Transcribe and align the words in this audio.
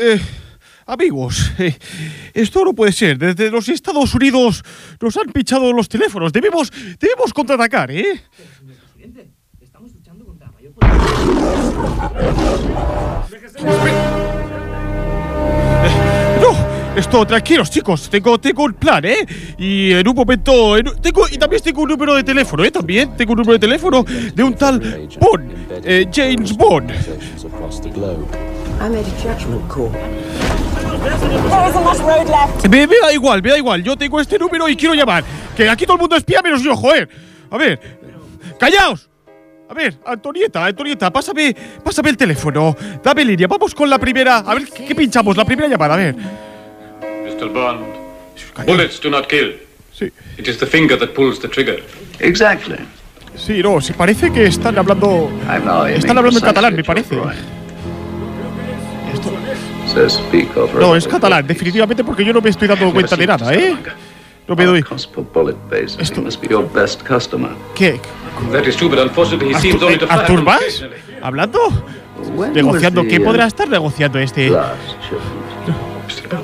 eh, 0.00 0.20
amigos, 0.86 1.52
eh, 1.58 1.76
esto 2.34 2.64
no 2.64 2.72
puede 2.72 2.92
ser. 2.92 3.18
Desde 3.18 3.50
los 3.50 3.68
Estados 3.68 4.14
Unidos 4.14 4.62
nos 5.00 5.16
han 5.16 5.32
pinchado 5.32 5.72
los 5.72 5.88
teléfonos. 5.88 6.32
Debemos, 6.32 6.72
debemos 6.98 7.32
contraatacar, 7.32 7.90
¿eh? 7.90 8.04
Eh, 8.04 8.22
No, 16.40 16.96
esto, 16.96 17.26
tranquilos 17.26 17.70
chicos, 17.70 18.08
tengo, 18.08 18.38
tengo 18.38 18.64
un 18.64 18.74
plan, 18.74 19.04
¿eh? 19.04 19.26
Y 19.58 19.92
en 19.92 20.06
un 20.06 20.14
momento, 20.14 20.76
en 20.76 20.86
tengo, 21.00 21.26
y 21.30 21.36
también 21.36 21.62
tengo 21.62 21.82
un 21.82 21.88
número 21.88 22.14
de 22.14 22.22
teléfono, 22.22 22.64
¿eh? 22.64 22.70
También 22.70 23.16
tengo 23.16 23.32
un 23.32 23.38
número 23.38 23.54
de 23.54 23.58
teléfono 23.58 24.04
de 24.04 24.42
un 24.42 24.54
tal 24.54 25.08
Bond, 25.20 25.52
eh, 25.84 26.08
James 26.12 26.56
Bond. 26.56 26.92
I 28.80 28.88
made 28.88 29.06
a 29.06 29.10
judgment 29.20 29.68
call. 29.68 29.90
There 29.90 31.68
isn't 31.68 31.84
much 31.84 31.98
road 31.98 32.28
left. 32.28 32.68
Me, 32.68 32.86
me 32.86 32.96
da 33.00 33.12
igual, 33.12 33.42
me 33.42 33.50
da 33.50 33.58
igual, 33.58 33.82
yo 33.82 33.96
tengo 33.96 34.20
este 34.20 34.38
número 34.38 34.68
y 34.68 34.76
quiero 34.76 34.94
llamar. 34.94 35.24
Que 35.56 35.68
aquí 35.68 35.84
todo 35.84 35.96
el 35.96 36.00
mundo 36.00 36.16
espía 36.16 36.40
menos 36.42 36.62
yo, 36.62 36.76
joder. 36.76 37.08
A 37.50 37.56
ver, 37.58 37.80
callaos. 38.58 39.08
A 39.68 39.74
ver, 39.74 39.94
Antonieta, 40.06 40.64
Antonieta, 40.64 41.12
pásame, 41.12 41.54
pásame 41.84 42.10
el 42.10 42.16
teléfono. 42.16 42.74
Dame 43.02 43.24
línea, 43.24 43.46
vamos 43.46 43.74
con 43.74 43.90
la 43.90 43.98
primera. 43.98 44.38
A 44.38 44.54
ver, 44.54 44.68
¿qué 44.68 44.94
pinchamos? 44.94 45.36
La 45.36 45.44
primera 45.44 45.68
llamada, 45.68 45.94
a 45.94 45.96
ver. 45.96 46.14
Mr. 46.14 47.48
Bond, 47.52 47.84
bullets 48.64 49.00
do 49.00 49.10
not 49.10 49.26
kill. 49.26 49.56
Sí. 49.92 50.10
It 50.38 50.46
is 50.46 50.58
the 50.58 50.66
finger 50.66 50.98
that 50.98 51.08
pulls 51.14 51.40
the 51.40 51.48
trigger. 51.48 51.82
Exactly. 52.20 52.76
Sí, 53.36 53.62
no, 53.62 53.80
se 53.80 53.92
parece 53.92 54.32
que 54.32 54.46
están 54.46 54.78
hablando. 54.78 55.30
Están 55.88 56.16
hablando 56.16 56.38
en 56.38 56.44
catalán, 56.44 56.74
me 56.74 56.84
parece. 56.84 57.16
Over 60.56 60.80
No, 60.80 60.96
es 60.96 61.08
catalán, 61.08 61.46
definitivamente 61.46 62.04
porque 62.04 62.24
yo 62.24 62.32
no 62.32 62.40
me 62.40 62.50
estoy 62.50 62.68
dando 62.68 62.92
cuenta 62.92 63.16
de 63.16 63.26
nada, 63.26 63.54
¿eh? 63.54 63.76
No 64.46 64.56
me 64.56 64.64
doy. 64.64 64.84
Esto-. 65.98 66.24
¿Qué? 67.74 68.00
That 68.52 68.64
is 68.66 68.76
true, 68.76 68.88
but 68.88 68.98
unfortunately 68.98 69.52
he 69.52 69.60
seems 69.60 69.82
only 69.82 69.98
to 69.98 70.06
fire 70.06 70.20
¿Artur 70.20 70.42
Mas? 70.42 70.60
occasionally. 70.62 70.96
¿Hablando? 71.20 71.58
Negociando. 72.54 73.04
¿Qué 73.04 73.20
podrá 73.20 73.44
uh, 73.44 73.48
estar 73.48 73.68
negociando 73.68 74.18
este? 74.18 74.50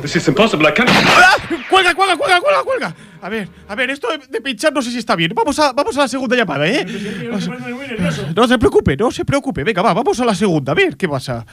this 0.02 0.16
is 0.16 0.28
impossible. 0.28 0.68
I 0.68 0.72
can't. 0.72 0.90
¡Ah! 0.90 1.36
¡Cuelga, 1.70 1.94
cuelga, 1.94 2.16
cuelga, 2.16 2.40
cuelga, 2.40 2.62
cuelga! 2.62 2.94
A 3.22 3.28
ver, 3.28 3.48
a 3.68 3.74
ver, 3.74 3.90
esto 3.90 4.08
de, 4.08 4.18
de 4.28 4.40
pinchar 4.40 4.72
no 4.72 4.82
sé 4.82 4.90
si 4.90 4.98
está 4.98 5.16
bien. 5.16 5.32
Vamos 5.34 5.58
a, 5.58 5.72
vamos 5.72 5.96
a 5.96 6.00
la 6.00 6.08
segunda 6.08 6.36
llamada, 6.36 6.66
¿eh? 6.66 6.84
No 8.34 8.46
se 8.46 8.58
preocupe, 8.58 8.96
no 8.96 9.10
se 9.10 9.24
preocupe. 9.24 9.64
Venga, 9.64 9.82
va, 9.82 9.94
vamos 9.94 10.20
a 10.20 10.24
la 10.24 10.34
segunda. 10.34 10.72
A 10.72 10.74
ver, 10.74 10.96
¿qué 10.96 11.08
pasa? 11.08 11.44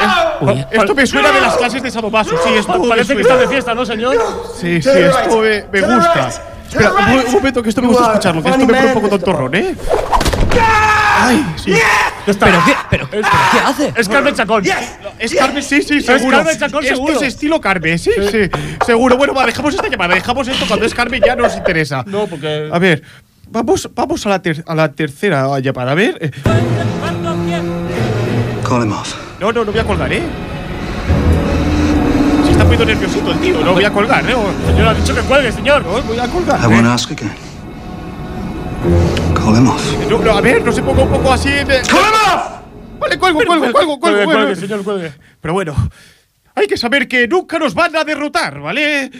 Ah, 0.00 0.38
eh, 0.52 0.66
esto 0.70 0.94
me 0.94 1.06
suena 1.06 1.32
de 1.32 1.40
las 1.40 1.56
clases 1.56 1.82
de 1.82 1.90
Sadomaso. 1.90 2.30
Sí, 2.44 2.50
esto 2.54 2.88
Parece 2.88 3.14
que 3.16 3.22
está 3.22 3.36
de 3.36 3.48
fiesta, 3.48 3.74
¿no, 3.74 3.84
señor? 3.84 4.16
Sí, 4.58 4.80
sí, 4.80 4.88
esto 4.90 5.38
me, 5.40 5.64
me 5.72 5.80
gusta. 5.94 6.30
Espera, 6.68 6.92
un, 6.92 7.16
mo- 7.16 7.22
un 7.26 7.32
momento, 7.32 7.62
que 7.62 7.68
esto 7.70 7.80
me 7.82 7.88
gusta 7.88 8.06
escucharlo, 8.08 8.42
que 8.42 8.48
esto 8.50 8.66
me 8.66 8.74
pone 8.74 8.86
un 8.86 8.94
poco 8.94 9.08
tontorrón, 9.08 9.54
¿eh? 9.54 9.74
¡Ay! 11.20 11.44
Sí. 11.56 11.72
¿Pero 12.26 12.36
qué? 12.64 12.74
¿Pero, 12.90 13.08
¿pero 13.10 13.22
qué 13.22 13.58
hace? 13.64 13.92
Es 13.96 14.08
Carmen 14.08 14.34
Chacón. 14.34 14.62
Es 15.18 15.34
Carmen, 15.34 15.62
sí, 15.62 15.82
sí, 15.82 16.00
seguro. 16.02 16.36
Carmen 16.36 16.58
Chacón, 16.58 16.84
Esto 16.84 16.94
seguro. 16.96 17.14
es 17.16 17.22
estilo 17.22 17.60
Carmen, 17.60 17.98
sí, 17.98 18.10
sí. 18.30 18.50
Seguro. 18.84 19.16
Bueno, 19.16 19.32
va, 19.34 19.46
dejamos 19.46 19.74
esta 19.74 19.88
llamada, 19.88 20.14
dejamos 20.14 20.46
esto. 20.46 20.64
Cuando 20.68 20.84
es 20.86 20.94
Carmen 20.94 21.22
ya 21.24 21.34
nos 21.34 21.56
interesa. 21.56 22.04
No, 22.06 22.26
porque. 22.26 22.68
A 22.70 22.78
ver, 22.78 23.02
vamos, 23.50 23.88
vamos 23.94 24.26
a, 24.26 24.28
la 24.30 24.42
ter- 24.42 24.64
a 24.66 24.74
la 24.74 24.92
tercera 24.92 25.58
llamada. 25.60 25.92
A 25.92 25.94
ver. 25.94 26.18
eh, 26.20 26.30
Call 28.66 28.82
him 28.82 28.92
off. 28.92 29.14
No, 29.40 29.52
no, 29.52 29.64
no 29.64 29.70
voy 29.72 29.80
a 29.80 29.84
colgar, 29.84 30.12
¿eh? 30.12 30.22
Se 32.44 32.50
está 32.52 32.64
poniendo 32.64 32.84
nerviosito 32.86 33.30
el 33.32 33.38
tío. 33.38 33.60
No 33.64 33.72
voy 33.72 33.84
a 33.84 33.90
colgar, 33.92 34.28
¿eh? 34.28 34.34
O- 34.34 34.66
Señor, 34.66 34.88
ha 34.88 34.94
dicho 34.94 35.14
que 35.14 35.20
cuelgue, 35.22 35.52
señor. 35.52 35.84
No, 35.84 36.02
voy 36.02 36.18
a 36.18 36.26
colgar. 36.28 36.60
I 36.60 36.64
¿eh? 36.64 36.68
won't 36.68 36.86
ask 36.86 37.10
again. 37.10 37.32
Call 39.34 39.56
him 39.56 39.68
off. 39.68 39.82
No, 40.10 40.18
no, 40.18 40.32
a 40.32 40.40
ver, 40.40 40.62
no 40.64 40.72
se 40.72 40.82
ponga 40.82 41.02
un 41.02 41.10
poco 41.10 41.32
así. 41.32 41.48
De... 41.50 41.82
Vale, 43.00 43.18
cuelgo, 43.18 43.38
cuelgo, 43.46 43.72
cuelgo, 43.72 43.72
cuelgo. 43.72 44.00
Cuelgue, 44.00 44.24
cuelgo. 44.24 44.32
cuelgue, 44.44 44.56
señor, 44.60 44.84
cuelgue. 44.84 45.12
Pero 45.40 45.54
bueno, 45.54 45.74
hay 46.54 46.66
que 46.66 46.76
saber 46.76 47.06
que 47.08 47.26
nunca 47.28 47.58
nos 47.58 47.74
van 47.74 47.94
a 47.96 48.04
derrotar, 48.04 48.60
¿vale? 48.60 49.10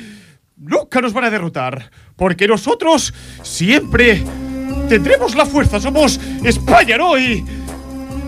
Nunca 0.56 1.00
nos 1.00 1.12
van 1.12 1.24
a 1.24 1.30
derrotar. 1.30 1.90
Porque 2.18 2.46
nosotros 2.48 3.14
siempre 3.44 4.22
tendremos 4.88 5.36
la 5.36 5.46
fuerza. 5.46 5.80
Somos 5.80 6.20
España, 6.44 6.98
¿no? 6.98 7.16
Y 7.16 7.44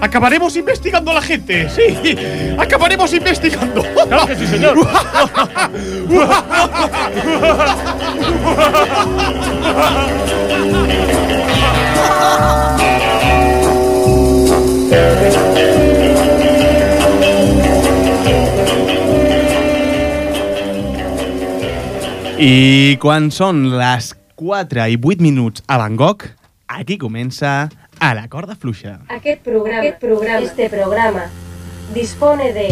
acabaremos 0.00 0.54
investigando 0.54 1.10
a 1.10 1.14
la 1.14 1.22
gente. 1.22 1.68
Sí, 1.68 2.16
acabaremos 2.56 3.12
investigando. 3.12 3.82
Claro 3.82 4.26
que 4.28 4.36
sí, 4.36 4.46
señor. 4.46 4.78
I 22.40 22.96
quan 22.96 23.26
són 23.28 23.66
les 23.76 24.14
4 24.40 24.86
i 24.88 24.94
8 24.96 25.20
minuts 25.20 25.60
a 25.68 25.76
Bangkok, 25.76 26.22
aquí 26.72 26.96
comença 26.96 27.68
a 28.00 28.08
la 28.16 28.22
corda 28.32 28.56
fluixa. 28.56 28.94
Aquest 29.12 29.42
programa, 29.44 29.82
aquest 29.82 29.98
programa, 30.00 30.46
este 30.46 30.70
programa 30.72 31.26
dispone 31.92 32.48
de 32.56 32.64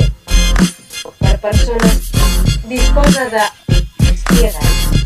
per 1.19 1.35
persones 1.43 2.09
disposa 2.65 3.29
de 3.29 3.45
ciegas 4.17 5.05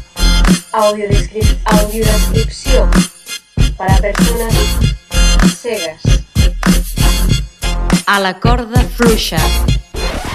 audiodescrip 0.78 1.74
audiodescripció 1.80 2.86
per 3.80 3.90
a 3.90 3.98
persones 4.06 4.62
cegues 5.58 6.06
A 8.06 8.20
la 8.20 8.36
corda 8.38 8.86
fluixa. 8.94 9.42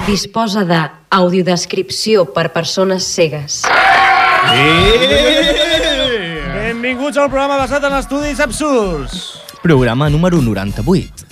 Disposa 0.07 0.67
de 0.67 0.83
audiodescripció 1.15 2.25
per 2.33 2.49
persones 2.51 3.07
cegues. 3.07 3.63
Benvinguts 6.53 7.18
al 7.18 7.30
programa 7.30 7.58
basat 7.59 7.84
en 7.88 7.94
estudis 7.97 8.40
absurds. 8.44 9.40
Programa 9.63 10.09
número 10.09 10.41
98. 10.41 11.25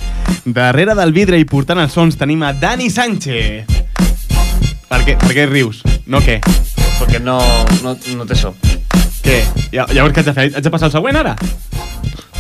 Darrere 0.46 0.96
del 0.96 1.14
vidre 1.16 1.40
i 1.40 1.46
portant 1.48 1.80
els 1.84 1.94
sons 1.96 2.18
tenim 2.20 2.44
a 2.44 2.54
Dani 2.54 2.90
Sánchez. 2.92 3.66
Per 4.90 5.00
què, 5.08 5.16
per 5.22 5.31
què 5.36 5.46
rius? 5.50 5.81
No 6.08 6.20
què? 6.24 6.40
Perquè 7.00 7.20
no, 7.24 7.38
no, 7.84 7.96
no 8.18 8.28
té 8.30 8.36
so. 8.40 8.54
Què? 9.25 9.40
Ja, 9.74 9.88
llavors 9.92 10.14
què 10.16 10.22
haig 10.22 10.30
de 10.30 10.36
fer? 10.38 10.50
Haig 10.54 10.66
de 10.68 10.74
passar 10.74 10.90
al 10.92 10.96
següent 10.98 11.20
ara? 11.22 11.36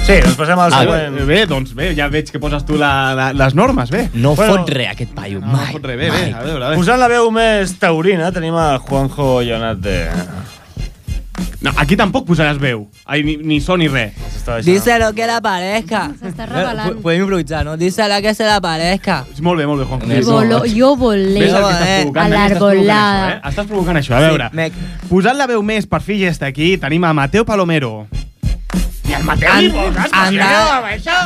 Sí, 0.05 0.19
doncs 0.21 0.35
passem 0.37 0.59
al 0.61 0.69
Ah, 0.75 0.81
següent. 0.83 1.15
bé, 1.25 1.39
doncs 1.49 1.71
bé, 1.73 1.93
ja 1.97 2.05
veig 2.13 2.27
que 2.29 2.39
poses 2.39 2.61
tu 2.67 2.77
la, 2.77 2.91
la, 3.17 3.31
les 3.33 3.55
normes, 3.57 3.89
bé. 3.89 4.03
No 4.13 4.35
Bueno, 4.37 4.59
fot 4.59 4.69
res, 4.69 4.91
aquest 4.93 5.15
paio. 5.17 5.39
No, 5.41 5.47
mai. 5.55 5.65
no 5.71 5.79
fot 5.79 5.87
res, 5.89 5.97
bé, 5.97 6.11
bé, 6.13 6.25
a 6.33 6.43
veure, 6.43 6.59
a 6.61 6.67
veure. 6.69 6.75
Posant 6.77 6.99
la 7.01 7.07
veu 7.09 7.31
més 7.33 7.73
taurina, 7.81 8.29
tenim 8.35 8.53
a 8.53 8.75
Juanjo 8.77 9.39
Llonate. 9.41 9.97
No, 11.61 11.71
aquí 11.81 11.95
tampoc 11.97 12.27
posaràs 12.27 12.59
veu. 12.61 12.85
Ai, 13.05 13.23
ni, 13.25 13.35
ni 13.37 13.57
so 13.61 13.75
ni 13.77 13.87
res. 13.89 14.13
Díselo 14.63 15.11
que 15.17 15.25
la 15.25 15.39
parezca. 15.41 16.11
S'està 16.19 16.43
Eh, 16.45 16.49
revelant. 16.51 16.99
Podem 17.01 17.23
improvisar, 17.23 17.63
no? 17.65 17.75
Díselo 17.77 18.21
que 18.21 18.33
se 18.37 18.45
la 18.45 18.59
parezca. 18.61 19.25
Molt 19.41 19.57
bé, 19.59 19.65
molt 19.65 19.81
bé, 19.81 19.87
Juanjo. 19.89 20.07
Més 20.07 20.25
Sí, 20.25 20.31
Volo, 20.31 20.59
no, 20.59 20.65
jo 20.69 20.95
volé 20.95 21.39
Ves 21.39 21.53
el 21.53 21.63
que 21.63 21.71
estàs 21.71 22.01
provocant, 22.03 22.33
a 22.33 22.45
això, 22.45 22.69
eh? 22.73 23.41
Estàs 23.49 23.67
provocant 23.67 23.97
això, 23.97 24.13
a 24.15 24.19
veure. 24.19 24.49
Sí, 24.51 24.55
mec. 24.55 24.73
Posant 25.09 25.37
la 25.37 25.47
veu 25.47 25.63
més 25.63 25.87
per 25.87 26.01
fi 26.01 26.19
gesta 26.19 26.45
aquí, 26.45 26.77
tenim 26.77 27.03
a 27.03 27.13
Mateo 27.13 27.45
Palomero. 27.45 28.07
Ni 29.07 29.13
al 29.13 29.23
Mateo 29.23 29.55
li 29.61 29.69
poses, 29.69 30.11
això? 30.11 31.17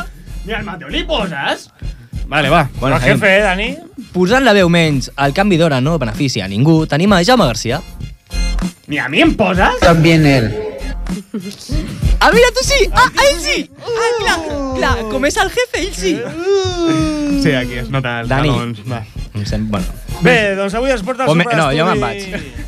Ni 0.46 0.52
al 0.52 0.64
Mateo 0.64 0.88
li 0.88 1.04
poses? 1.04 1.68
Vale, 2.26 2.48
va. 2.48 2.68
Bueno, 2.80 2.96
el 2.96 3.02
jefe, 3.02 3.40
Dani? 3.42 3.76
Posant 4.12 4.44
la 4.44 4.52
veu 4.54 4.68
menys, 4.68 5.10
el 5.18 5.32
canvi 5.34 5.56
d'hora 5.58 5.80
no 5.80 5.98
beneficia 5.98 6.44
a 6.44 6.48
ningú, 6.48 6.86
tenim 6.86 7.12
a 7.12 7.22
Jaume 7.24 7.44
Garcia. 7.44 7.80
Ni 8.86 8.98
a 8.98 9.08
mi 9.08 9.20
em 9.22 9.34
poses? 9.36 9.78
También 9.80 10.26
él. 10.26 10.50
Ah, 12.20 12.30
mira, 12.32 12.48
tu 12.54 12.62
sí! 12.62 12.88
Ah, 12.92 13.10
ell 13.30 13.40
sí! 13.40 13.70
Ah, 13.80 14.10
clar, 14.20 14.38
clar, 14.76 15.08
com 15.10 15.24
és 15.26 15.36
el 15.40 15.48
jefe, 15.50 15.80
ell 15.80 15.94
sí! 15.94 16.12
Sí, 17.42 17.52
aquí 17.56 17.78
es 17.80 17.88
nota 17.90 18.20
els 18.20 18.28
Dani. 18.28 18.50
talons. 18.50 18.82
Va. 18.90 19.00
Em 19.34 19.46
sem... 19.46 19.64
Bueno. 19.70 19.86
Bé, 20.20 20.54
doncs 20.58 20.74
avui 20.76 20.90
es 20.92 21.02
porta 21.02 21.24
el 21.24 21.30
O 21.30 21.34
me- 21.34 21.44
superestudi... 21.44 21.76
no, 21.76 21.78
jo 21.78 21.86
me'n 21.88 22.00
vaig. 22.02 22.22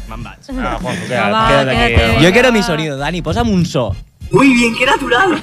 Me'n 0.08 0.24
vaig. 0.24 0.48
Ah, 0.56 0.78
Juanjo, 0.80 1.04
queda't, 1.06 1.32
va, 1.34 1.42
queda't 1.50 1.68
aquí. 1.68 1.76
quédate. 1.92 2.08
home. 2.16 2.24
Jo 2.26 2.32
quiero 2.32 2.52
mi 2.56 2.62
sonido, 2.62 2.96
Dani, 2.96 3.20
posa'm 3.22 3.50
un 3.52 3.66
so. 3.66 3.90
Muy 4.32 4.48
bien, 4.54 4.74
qué 4.78 4.86
natural. 4.86 5.34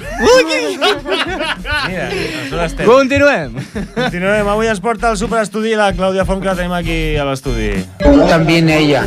Mira, 1.86 2.10
on 2.52 2.60
estem? 2.64 2.86
Continuem. 2.86 3.52
Continuem. 3.94 4.48
Avui 4.50 4.66
ens 4.66 4.80
porta 4.82 5.12
el 5.14 5.16
superestudi 5.20 5.76
la 5.78 5.92
Clàudia 5.94 6.24
Font, 6.26 6.42
que 6.42 6.50
la 6.50 6.56
tenim 6.58 6.74
aquí 6.74 6.98
a 7.16 7.24
l'estudi. 7.28 7.70
También 8.28 8.68
ella. 8.68 9.04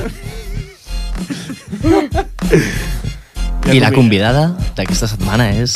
I 3.73 3.79
la 3.79 3.91
convidada 3.91 4.53
d'aquesta 4.77 5.07
setmana 5.11 5.49
és... 5.55 5.75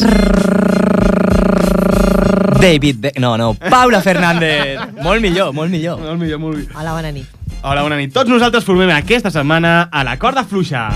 David... 2.57 2.99
Be 3.03 3.11
no, 3.21 3.35
no, 3.37 3.53
Paula 3.69 4.01
Fernández. 4.01 4.79
molt 5.03 5.21
millor, 5.21 5.53
molt 5.53 5.71
millor. 5.71 5.99
Molt 6.01 6.19
millor, 6.19 6.39
molt 6.41 6.57
millor. 6.57 6.73
Hola, 6.79 6.95
bona 6.97 7.11
nit. 7.11 7.27
Hola, 7.61 7.83
bona 7.83 7.97
nit. 7.99 8.13
Tots 8.15 8.31
nosaltres 8.31 8.65
formem 8.65 8.91
aquesta 8.95 9.31
setmana 9.33 9.89
a 9.91 10.03
la 10.07 10.17
corda 10.21 10.45
fluixa. 10.47 10.87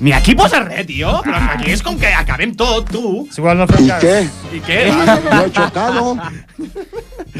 Ni 0.00 0.12
aquí 0.12 0.34
posa 0.36 0.60
res, 0.64 0.86
tio. 0.88 1.12
Però 1.24 1.38
aquí 1.54 1.72
és 1.72 1.82
com 1.84 1.96
que 2.00 2.10
acabem 2.12 2.52
tot, 2.56 2.90
tu. 2.92 3.26
És 3.30 3.38
igual, 3.40 3.60
no 3.60 3.68
fem 3.70 3.88
cas. 3.88 4.32
I 4.52 4.60
què? 4.64 4.80
Lo 4.92 5.44
he 5.44 5.52
chocado. 5.56 6.16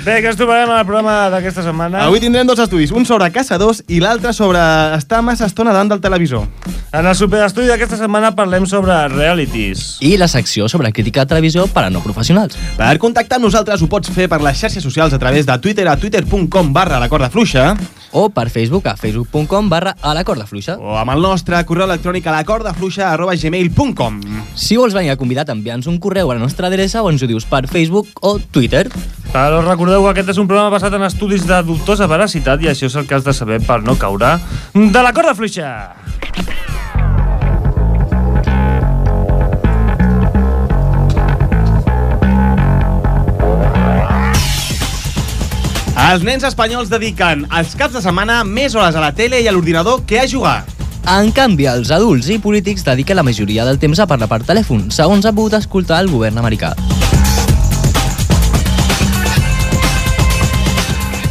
Bé, 0.04 0.20
que 0.20 0.28
ens 0.28 0.37
trobarem 0.37 0.70
al 0.70 0.84
programa 0.84 1.31
d'aquesta 1.32 1.62
setmana? 1.64 2.04
Avui 2.04 2.20
tindrem 2.20 2.46
dos 2.46 2.60
estudis, 2.60 2.93
un 2.93 3.06
sobre 3.08 3.28
caçadors 3.32 3.82
i 3.88 4.00
l'altre 4.02 4.32
sobre 4.37 4.60
estar 4.96 5.22
massa 5.25 5.48
estona 5.48 5.72
davant 5.72 5.94
del 5.94 6.02
televisor. 6.04 6.44
En 6.93 7.06
el 7.06 7.16
superestudi 7.16 7.70
d'aquesta 7.70 7.98
setmana 8.00 8.34
parlem 8.37 8.66
sobre 8.69 8.96
realities. 9.12 9.96
I 10.04 10.16
la 10.20 10.28
secció 10.28 10.69
sobre 10.69 10.93
crítica 10.93 11.25
de 11.25 11.32
televisió 11.34 11.66
per 11.72 11.87
a 11.87 11.90
no 11.90 12.02
professionals. 12.04 12.58
Per 12.76 12.94
contactar 13.02 13.40
amb 13.40 13.48
nosaltres 13.48 13.82
ho 13.82 13.88
pots 13.90 14.12
fer 14.12 14.28
per 14.32 14.43
les 14.44 14.60
xarxes 14.60 14.84
socials 14.84 15.16
a 15.16 15.20
través 15.22 15.48
de 15.48 15.58
Twitter 15.64 15.88
a 15.88 15.96
twitter.com 15.96 16.72
barra 16.76 17.00
la 17.00 17.08
corda 17.08 17.31
fluixa 17.32 17.72
O 18.16 18.30
per 18.32 18.48
Facebook 18.48 18.86
a 18.88 18.94
facebook.com 18.96 19.68
barra 19.68 19.92
a 20.00 20.14
la 20.16 20.24
corda 20.24 20.46
fluixa. 20.48 20.78
o 20.80 20.96
amb 20.96 21.12
el 21.12 21.20
nostre 21.20 21.58
correu 21.68 21.84
electrònic 21.84 22.24
a 22.26 22.32
la 22.32 22.44
corda 22.48 22.72
fluixa 22.72 23.10
arroba 23.10 23.34
gmail.com. 23.36 24.20
Si 24.56 24.78
vols 24.80 24.96
venir 24.96 25.10
a 25.12 25.18
convidat, 25.20 25.52
envia'ns 25.52 25.86
un 25.90 25.98
correu 26.00 26.30
a 26.30 26.38
la 26.38 26.40
nostra 26.40 26.70
adreça 26.70 27.02
o 27.02 27.10
ens 27.12 27.22
ho 27.22 27.28
dius 27.28 27.44
per 27.44 27.66
Facebook 27.68 28.08
o 28.22 28.38
Twitter. 28.38 28.86
Però 29.34 29.60
recordeu 29.60 30.00
que 30.06 30.14
aquest 30.14 30.32
és 30.32 30.40
un 30.40 30.48
programa 30.48 30.72
basat 30.72 30.96
en 30.96 31.04
estudis 31.04 31.44
de 31.44 31.60
dubtosa 31.66 32.08
veracitat 32.08 32.64
i 32.64 32.72
això 32.72 32.88
és 32.88 32.96
el 32.96 33.06
que 33.06 33.18
has 33.18 33.26
de 33.26 33.36
saber 33.36 33.60
per 33.66 33.82
no 33.84 33.98
caure 34.00 34.38
de 34.72 35.02
la 35.04 35.12
corda 35.12 35.36
fluixa. 35.36 35.74
Els 46.06 46.23
nens 46.23 46.44
espanyols 46.47 46.87
dediquen 46.87 47.41
els 47.58 47.73
caps 47.75 47.97
de 47.97 48.00
setmana 48.05 48.37
més 48.47 48.76
hores 48.79 48.94
a 48.94 49.00
la 49.03 49.08
tele 49.17 49.41
i 49.43 49.49
a 49.50 49.53
l'ordinador 49.55 50.05
que 50.06 50.20
a 50.20 50.29
jugar. 50.31 50.61
En 51.11 51.32
canvi, 51.35 51.67
els 51.67 51.91
adults 51.91 52.29
i 52.31 52.37
polítics 52.38 52.87
dediquen 52.87 53.19
la 53.19 53.25
majoria 53.26 53.64
del 53.67 53.81
temps 53.82 53.99
a 53.99 54.06
parlar 54.06 54.29
per 54.31 54.44
telèfon, 54.47 54.85
segons 54.94 55.26
ha 55.26 55.35
pogut 55.35 55.58
escoltar 55.58 55.99
el 56.05 56.12
govern 56.12 56.38
americà. 56.38 56.76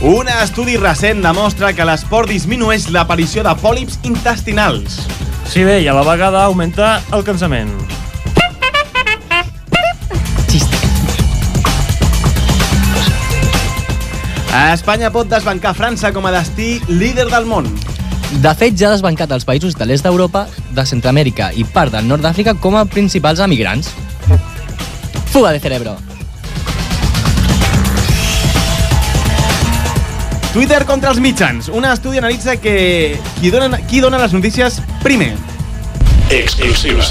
Un 0.03 0.27
estudi 0.41 0.75
recent 0.75 1.23
demostra 1.23 1.71
que 1.71 1.87
l'esport 1.87 2.27
disminueix 2.27 2.89
l'aparició 2.91 3.47
de 3.47 3.55
pòlips 3.63 4.01
intestinals. 4.03 5.05
Sí, 5.47 5.63
bé, 5.63 5.85
i 5.85 5.87
a 5.87 5.95
la 5.95 6.03
vegada 6.03 6.43
augmenta 6.49 6.97
el 7.15 7.23
cansament. 7.23 7.71
Espanya 14.55 15.09
pot 15.11 15.27
desbancar 15.27 15.73
França 15.75 16.13
com 16.15 16.25
a 16.27 16.31
destí 16.31 16.79
líder 16.87 17.27
del 17.27 17.43
món. 17.49 17.67
De 18.39 18.51
fet, 18.55 18.75
ja 18.79 18.87
ha 18.87 18.93
desbancat 18.93 19.31
els 19.35 19.43
països 19.47 19.75
de 19.75 19.85
l'est 19.87 20.05
d'Europa, 20.05 20.45
de 20.71 20.85
Centroamèrica 20.87 21.51
i 21.59 21.65
part 21.67 21.91
del 21.91 22.07
nord 22.07 22.23
d'Àfrica 22.23 22.55
com 22.63 22.77
a 22.79 22.85
principals 22.87 23.43
emigrants. 23.43 23.91
Fuga 25.33 25.51
de 25.51 25.59
cerebro. 25.59 25.97
Twitter 30.55 30.85
contra 30.87 31.11
els 31.11 31.19
mitjans. 31.19 31.67
Un 31.67 31.83
estudi 31.91 32.23
analitza 32.23 32.55
que 32.55 33.19
qui 33.41 33.51
dona, 33.51 33.81
qui 33.91 33.99
dona 33.99 34.23
les 34.23 34.31
notícies 34.31 34.79
primer. 35.03 35.33
Exclusiva. 36.31 37.03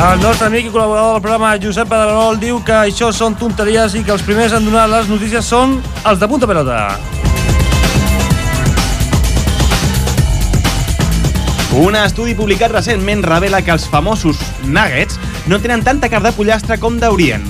El 0.00 0.22
nostre 0.22 0.46
amic 0.48 0.64
i 0.64 0.70
col·laborador 0.72 1.18
del 1.18 1.20
programa, 1.20 1.48
Josep 1.60 1.88
Pedrerol, 1.90 2.38
diu 2.40 2.56
que 2.64 2.72
això 2.72 3.10
són 3.12 3.34
tonteries 3.36 3.92
i 3.98 4.00
que 4.00 4.14
els 4.14 4.22
primers 4.24 4.54
en 4.56 4.64
donar 4.64 4.86
les 4.88 5.10
notícies 5.12 5.44
són 5.44 5.74
els 6.08 6.22
de 6.22 6.28
punta 6.30 6.48
pelota. 6.48 6.78
Un 11.82 11.98
estudi 12.00 12.32
publicat 12.38 12.72
recentment 12.72 13.20
revela 13.28 13.60
que 13.60 13.74
els 13.76 13.84
famosos 13.92 14.40
nuggets 14.64 15.20
no 15.52 15.60
tenen 15.60 15.84
tanta 15.84 16.08
carn 16.08 16.30
de 16.30 16.32
pollastre 16.32 16.80
com 16.80 16.96
d'haurien. 16.96 17.44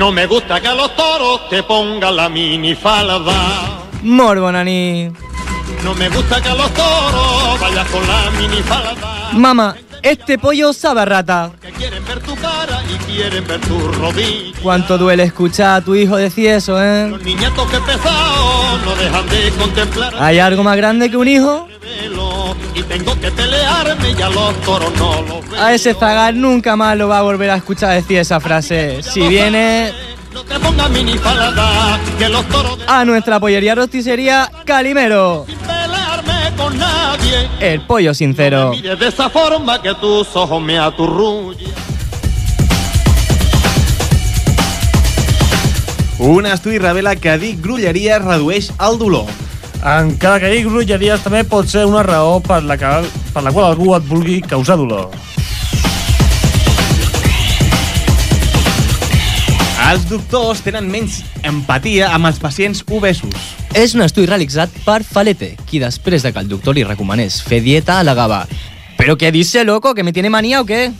No 0.00 0.10
me 0.10 0.24
gusta 0.24 0.58
que 0.58 0.72
a 0.72 0.74
los 0.74 0.96
toros 0.96 1.50
te 1.52 1.62
pongan 1.68 2.16
la 2.16 2.30
minifalda. 2.32 3.36
Molt 4.02 4.40
bona 4.40 4.64
nit. 4.64 5.25
No 5.84 5.94
me 5.94 6.08
gusta 6.08 6.40
que 6.40 6.48
a 6.48 6.54
los 6.54 6.70
toros 6.72 7.60
vayas 7.60 7.88
con 7.88 8.06
la 8.06 8.30
minifalda. 8.38 9.30
Mama, 9.32 9.76
este 10.02 10.38
pollo 10.38 10.72
sabe 10.72 11.02
a 11.02 11.04
rata. 11.04 11.52
Que 11.60 11.70
quieren 11.72 12.04
ver 12.04 12.20
tu 12.20 12.34
cara 12.36 12.82
y 12.88 12.96
quieren 13.10 13.46
ver 13.46 13.60
tu 13.60 13.78
rodilla. 13.92 14.58
Cuánto 14.62 14.98
duele 14.98 15.24
escuchar 15.24 15.76
a 15.76 15.84
tu 15.84 15.94
hijo 15.94 16.16
decir 16.16 16.48
eso, 16.48 16.82
¿eh? 16.82 17.08
Los 17.10 17.22
niñatos 17.22 17.70
que 17.70 17.78
pesados 17.80 18.84
no 18.84 18.94
dejan 18.96 19.28
de 19.28 19.50
contemplar 19.52 20.14
¿Hay 20.18 20.38
algo 20.38 20.62
más 20.62 20.76
grande 20.76 21.10
que 21.10 21.16
un 21.16 21.28
hijo? 21.28 21.68
Y 22.74 22.82
tengo 22.82 23.18
que 23.18 23.30
pelearme 23.30 24.10
y 24.10 24.22
a 24.22 24.28
los 24.28 24.60
toros 24.60 24.92
no 24.98 25.22
los 25.22 25.48
veo. 25.48 25.60
A 25.60 25.72
ese 25.72 25.94
zagar 25.94 26.34
nunca 26.34 26.76
más 26.76 26.96
lo 26.96 27.08
va 27.08 27.18
a 27.18 27.22
volver 27.22 27.50
a 27.50 27.56
escuchar 27.56 27.94
decir 27.94 28.18
esa 28.18 28.38
frase. 28.38 29.02
Si 29.02 29.26
viene 29.26 29.92
No 30.36 30.44
te 30.44 30.60
pongas 30.60 30.90
minifalda, 30.90 31.98
que 32.18 32.28
los 32.28 32.46
toros 32.48 32.78
de 32.78 32.84
a 32.86 33.06
nuestra 33.06 33.40
pollería 33.40 33.74
rosticería 33.74 34.50
Calimero, 34.66 35.46
el 37.58 37.80
pollo 37.80 38.12
sincero. 38.12 38.72
De 38.72 39.08
esa 39.08 39.30
forma 39.30 39.80
que 39.80 39.94
tus 39.94 40.36
ojos 40.36 40.60
me. 40.60 40.78
Un 46.18 46.44
estudi 46.44 46.78
revela 46.80 47.16
que 47.16 47.38
dir 47.38 47.58
grulleria 47.58 48.18
redueix 48.18 48.68
el 48.78 48.98
dolor. 48.98 49.24
Encara 49.82 50.38
que 50.38 50.52
dir 50.52 50.66
grulleries 50.66 51.24
també 51.24 51.46
pot 51.48 51.64
ser 51.64 51.86
una 51.88 52.02
raó 52.02 52.42
per 52.44 52.60
la, 52.62 52.76
que, 52.76 52.92
per 53.32 53.42
la 53.42 53.56
qual 53.56 53.70
algú 53.72 53.96
et 53.96 54.04
vulgui 54.04 54.42
causar 54.42 54.76
dolor. 54.76 55.08
Els 59.86 60.02
doctors 60.10 60.64
tenen 60.66 60.88
menys 60.90 61.20
empatia 61.46 62.08
amb 62.10 62.26
els 62.26 62.40
pacients 62.42 62.80
obesos. 62.90 63.34
És 63.70 63.94
un 63.94 64.02
estudi 64.02 64.26
realitzat 64.26 64.72
per 64.82 65.04
Falete, 65.06 65.52
qui 65.70 65.78
després 65.78 66.26
de 66.26 66.32
que 66.34 66.42
el 66.42 66.50
doctor 66.50 66.74
li 66.74 66.82
recomanés 66.82 67.38
fer 67.46 67.60
dieta 67.62 68.00
alegava 68.02 68.48
«Però 68.98 69.14
què 69.14 69.30
dice, 69.30 69.62
loco? 69.62 69.94
¿Que 69.94 70.02
me 70.02 70.12
tiene 70.12 70.30
manía 70.30 70.60
o 70.60 70.66
qué?» 70.66 70.90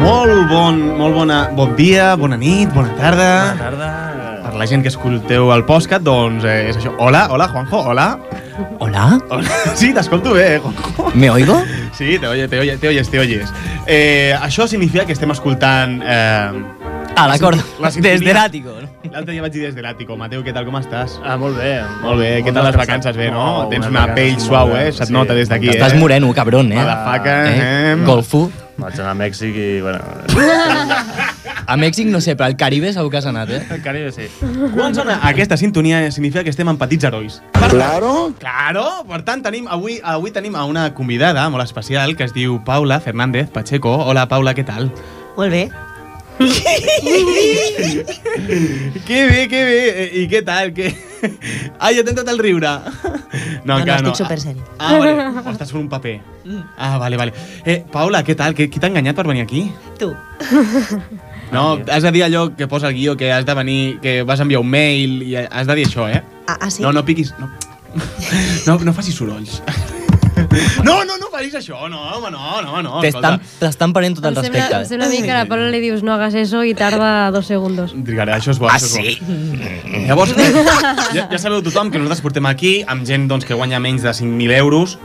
Molt 0.00 0.48
bon, 0.48 0.80
molt 0.96 1.14
bona, 1.20 1.44
bon 1.52 1.76
dia, 1.76 2.14
bona 2.16 2.40
nit, 2.40 2.72
bona 2.72 2.96
tarda. 2.96 3.30
Bona 3.52 3.62
tarda. 3.66 3.95
Per 4.56 4.62
la 4.62 4.66
gent 4.70 4.80
que 4.80 4.88
escolteu 4.88 5.50
el 5.52 5.66
podcast, 5.68 6.00
doncs 6.00 6.44
eh, 6.48 6.70
és 6.70 6.78
això. 6.78 6.94
Hola, 7.04 7.26
hola, 7.28 7.44
Juanjo, 7.52 7.76
hola. 7.90 8.06
Hola? 8.80 9.02
Hola. 9.28 9.50
Sí, 9.76 9.90
t'escolto 9.92 10.32
bé, 10.32 10.54
eh, 10.54 10.58
Juanjo. 10.64 11.10
¿Me 11.12 11.28
oigo? 11.28 11.58
Sí, 11.92 12.16
te, 12.18 12.26
oye, 12.26 12.48
te, 12.48 12.60
oye, 12.62 12.78
te 12.80 12.88
oyes, 12.88 13.10
te 13.12 13.20
oyes. 13.20 13.52
Eh, 13.86 14.32
això 14.40 14.64
significa 14.66 15.04
que 15.04 15.12
estem 15.12 15.30
escoltant... 15.36 16.00
Eh, 16.00 16.64
A 17.20 17.26
la 17.28 17.36
corda. 17.38 17.60
la 17.84 17.90
sintonia- 17.92 18.16
Desde 18.16 18.32
l'àtico. 18.32 18.78
L'altre 19.12 19.34
dia 19.36 19.44
vaig 19.44 19.52
dir 19.52 19.66
des 19.66 19.76
de 19.76 19.84
l'àtico. 19.84 20.16
Mateu, 20.16 20.40
què 20.40 20.56
tal, 20.56 20.64
com 20.64 20.80
estàs? 20.80 21.20
Ah, 21.20 21.36
molt 21.36 21.60
bé. 21.60 21.76
Molt 22.00 22.24
bé, 22.24 22.32
què 22.40 22.56
tal 22.56 22.64
les 22.70 22.80
vacances? 22.80 23.16
Bé, 23.16 23.28
no? 23.36 23.66
Tens 23.68 23.92
una 23.92 24.08
pell 24.16 24.40
suau, 24.40 24.72
eh? 24.72 24.88
Se't 24.88 25.12
nota 25.12 25.36
des 25.36 25.52
d'aquí, 25.52 25.68
eh? 25.68 25.76
Estàs 25.76 26.00
moreno, 26.00 26.32
cabron, 26.32 26.72
eh? 26.72 26.80
Motherfucker, 26.80 27.38
eh? 27.52 27.92
eh? 27.92 27.96
Golfo. 28.08 28.46
Vaig 28.80 28.96
anar 29.04 29.12
a 29.12 29.20
Mèxic 29.20 29.52
i, 29.52 29.70
bueno... 29.84 30.00
A 31.66 31.74
Mèxic 31.76 32.06
no 32.06 32.20
sé, 32.22 32.36
però 32.38 32.46
al 32.46 32.54
Caribe 32.56 32.92
segur 32.94 33.10
que 33.10 33.18
has 33.18 33.26
anat, 33.26 33.50
eh? 33.50 33.60
El 33.74 33.80
Caribe 33.82 34.12
sí. 34.14 34.28
Quan 34.74 34.94
sona 34.94 35.18
aquesta 35.26 35.56
sintonia 35.58 36.04
significa 36.14 36.44
que 36.46 36.52
estem 36.54 36.68
en 36.70 36.78
petits 36.78 37.08
herois. 37.08 37.40
Claro. 37.72 38.12
Claro, 38.38 38.84
per 39.08 39.24
tant, 39.26 39.42
tenim, 39.42 39.66
avui, 39.66 39.98
avui 40.04 40.30
tenim 40.30 40.54
a 40.54 40.62
una 40.70 40.92
convidada 40.94 41.48
molt 41.50 41.66
especial 41.66 42.14
que 42.16 42.24
es 42.28 42.34
diu 42.36 42.60
Paula 42.64 43.00
Fernández 43.02 43.50
Pacheco. 43.50 43.96
Hola, 44.06 44.28
Paula, 44.30 44.54
què 44.54 44.62
tal? 44.66 44.92
Molt 45.36 45.50
bé. 45.50 45.66
que 49.06 49.26
bé, 49.26 49.48
que 49.48 49.64
bé. 49.66 50.10
I 50.22 50.26
què 50.30 50.44
tal? 50.46 50.70
Que... 50.76 50.92
Ai, 51.80 51.96
ja 51.96 52.04
t'he 52.04 52.12
entrat 52.12 52.28
el 52.30 52.38
riure. 52.38 52.76
No, 53.66 53.80
no, 53.80 53.94
estic 53.96 54.20
superseri. 54.22 54.60
Ah, 54.78 54.94
vale. 55.00 55.14
O 55.42 55.50
estàs 55.50 55.72
fent 55.72 55.82
un 55.82 55.88
paper. 55.90 56.20
Ah, 56.78 56.96
vale, 57.02 57.18
vale. 57.18 57.34
Eh, 57.64 57.80
Paula, 57.90 58.22
què 58.22 58.36
tal? 58.38 58.54
Qui 58.54 58.70
t'ha 58.70 58.92
enganyat 58.92 59.16
per 59.18 59.26
venir 59.26 59.42
aquí? 59.48 59.66
Tu. 59.98 60.12
No, 61.52 61.78
has 61.92 62.02
de 62.02 62.10
dir 62.12 62.24
allò 62.24 62.48
que 62.56 62.66
posa 62.66 62.88
el 62.88 62.94
guió, 62.94 63.16
que 63.16 63.32
has 63.32 63.46
de 63.46 63.54
venir, 63.54 64.00
que 64.00 64.22
vas 64.22 64.40
enviar 64.40 64.60
un 64.60 64.68
mail 64.68 65.22
i 65.22 65.36
has 65.36 65.66
de 65.66 65.74
dir 65.78 65.86
això, 65.86 66.08
eh? 66.10 66.22
Ah, 66.46 66.58
ah, 66.60 66.70
sí? 66.70 66.82
No, 66.82 66.92
no 66.92 67.04
piquis, 67.04 67.34
no, 67.38 67.50
No, 68.66 68.78
no 68.84 68.92
facis 68.92 69.14
sorolls. 69.14 69.62
No, 70.84 71.04
no, 71.04 71.16
no 71.16 71.28
facis 71.32 71.54
això. 71.56 71.88
No, 71.88 72.00
home, 72.16 72.30
no, 72.30 72.60
no, 72.62 72.82
no. 72.82 73.00
T'estan 73.02 73.92
prenent 73.96 74.18
tot 74.18 74.26
el 74.28 74.36
Em 74.36 74.44
sembla, 74.44 74.60
respecte. 74.60 74.80
em 74.82 74.88
sembla 74.90 75.06
a 75.06 75.10
mi 75.10 75.22
que 75.22 75.32
a 75.32 75.38
la 75.38 75.46
Paula 75.48 75.70
li 75.72 75.80
dius 75.80 76.02
no 76.04 76.12
hagas 76.12 76.34
eso 76.36 76.62
i 76.64 76.74
tarda 76.76 77.30
dos 77.32 77.46
segundos. 77.48 77.94
Trigaré, 78.04 78.34
això 78.36 78.52
és 78.52 78.60
bo. 78.60 78.68
Ah, 78.68 78.76
això 78.76 79.00
és 79.00 79.16
sí? 79.16 79.18
Bo. 79.24 80.04
Llavors, 80.10 80.34
ja, 81.16 81.28
ja 81.30 81.38
sabeu 81.40 81.62
tothom 81.64 81.90
que 81.90 81.98
nosaltres 81.98 82.20
portem 82.24 82.46
aquí 82.52 82.82
amb 82.86 83.06
gent 83.08 83.28
doncs, 83.32 83.46
que 83.48 83.56
guanya 83.56 83.80
menys 83.80 84.04
de 84.04 84.12
5.000 84.12 84.56
euros. 84.58 84.98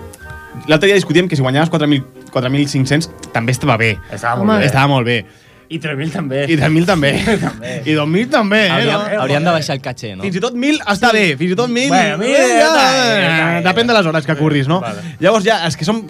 L'altre 0.67 0.87
dia 0.91 0.99
discutíem 0.99 1.29
que 1.31 1.35
si 1.39 1.41
guanyaves 1.41 1.71
4.000 1.71 2.03
4.500 2.31 3.31
també 3.33 3.51
estava 3.51 3.77
bé. 3.77 3.97
Estava 4.11 4.39
Home. 4.41 4.45
molt 4.51 4.59
bé. 4.59 4.65
Estava 4.67 4.87
molt 4.87 5.05
bé. 5.05 5.25
I 5.71 5.79
3.000 5.79 6.11
també. 6.11 6.41
I 6.51 6.57
3.000 6.59 6.85
també. 6.89 7.11
També. 7.45 7.73
I 7.87 7.93
2.000 7.95 8.29
també, 8.33 8.59
eh? 8.65 8.71
Hauríem, 8.75 8.91
no? 8.99 9.21
hauríem 9.23 9.45
de 9.47 9.53
baixar 9.55 9.75
el 9.77 9.83
caché, 9.85 10.09
no? 10.17 10.25
Fins 10.25 10.35
i 10.35 10.41
tot 10.43 10.57
1.000 10.57 10.81
està 10.93 11.11
bé, 11.15 11.25
fins 11.39 11.53
i 11.53 11.57
tot 11.59 11.69
1.000... 11.71 11.87
Bueno, 11.93 12.17
mil, 12.19 12.33
eh, 12.35 12.49
ja 12.59 12.65
està, 12.67 12.83
ja 12.91 13.29
està. 13.29 13.61
Depèn 13.69 13.87
de 13.91 13.95
les 13.95 14.09
hores 14.11 14.27
que 14.27 14.35
curris, 14.39 14.67
no? 14.71 14.81
Vale. 14.83 15.01
Llavors 15.23 15.47
ja, 15.47 15.61
els 15.69 15.79
que 15.79 15.87
som 15.87 16.03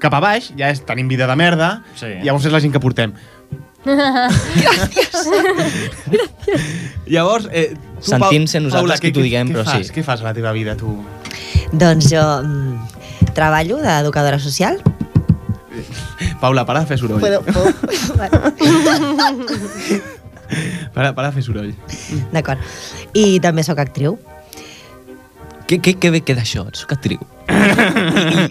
cap 0.00 0.14
a 0.16 0.20
baix, 0.22 0.52
ja 0.56 0.70
és, 0.72 0.80
tenim 0.86 1.10
vida 1.10 1.26
de 1.28 1.36
merda, 1.36 1.82
Sí. 1.98 2.06
llavors 2.24 2.46
és 2.46 2.54
la 2.54 2.62
gent 2.62 2.72
que 2.76 2.80
portem. 2.80 3.12
Llavors, 7.06 7.48
eh, 7.52 7.74
tu, 7.74 8.10
Sentim-se 8.10 8.60
nosaltres 8.60 9.00
Paula, 9.00 9.00
que 9.02 9.12
t'ho 9.12 9.24
diguem, 9.24 9.48
què 9.50 9.56
però 9.58 9.64
fas? 9.66 9.86
sí. 9.88 9.94
Què 9.94 10.04
fas 10.06 10.22
a 10.22 10.28
la 10.28 10.34
teva 10.36 10.52
vida, 10.56 10.76
tu? 10.76 10.94
Doncs 11.72 12.10
jo 12.12 12.22
mm, 12.42 13.32
treballo 13.36 13.80
d'educadora 13.82 14.38
social. 14.42 14.78
Paula, 16.42 16.66
para 16.66 16.80
de 16.84 16.90
fer 16.90 16.98
soroll. 16.98 17.20
Puedo... 17.20 17.42
Para, 20.94 21.14
para 21.14 21.28
de 21.28 21.34
fer 21.36 21.44
soroll. 21.46 21.74
D'acord. 22.32 22.58
I 23.14 23.38
també 23.42 23.62
sóc 23.62 23.78
actriu. 23.78 24.18
Què, 25.70 25.78
què, 25.78 25.94
què 26.02 26.10
bé 26.10 26.20
queda 26.26 26.42
això? 26.42 26.64
Soc 26.74 26.92
actriu. 26.96 27.20
I, 27.50 27.52
i, 27.54 27.56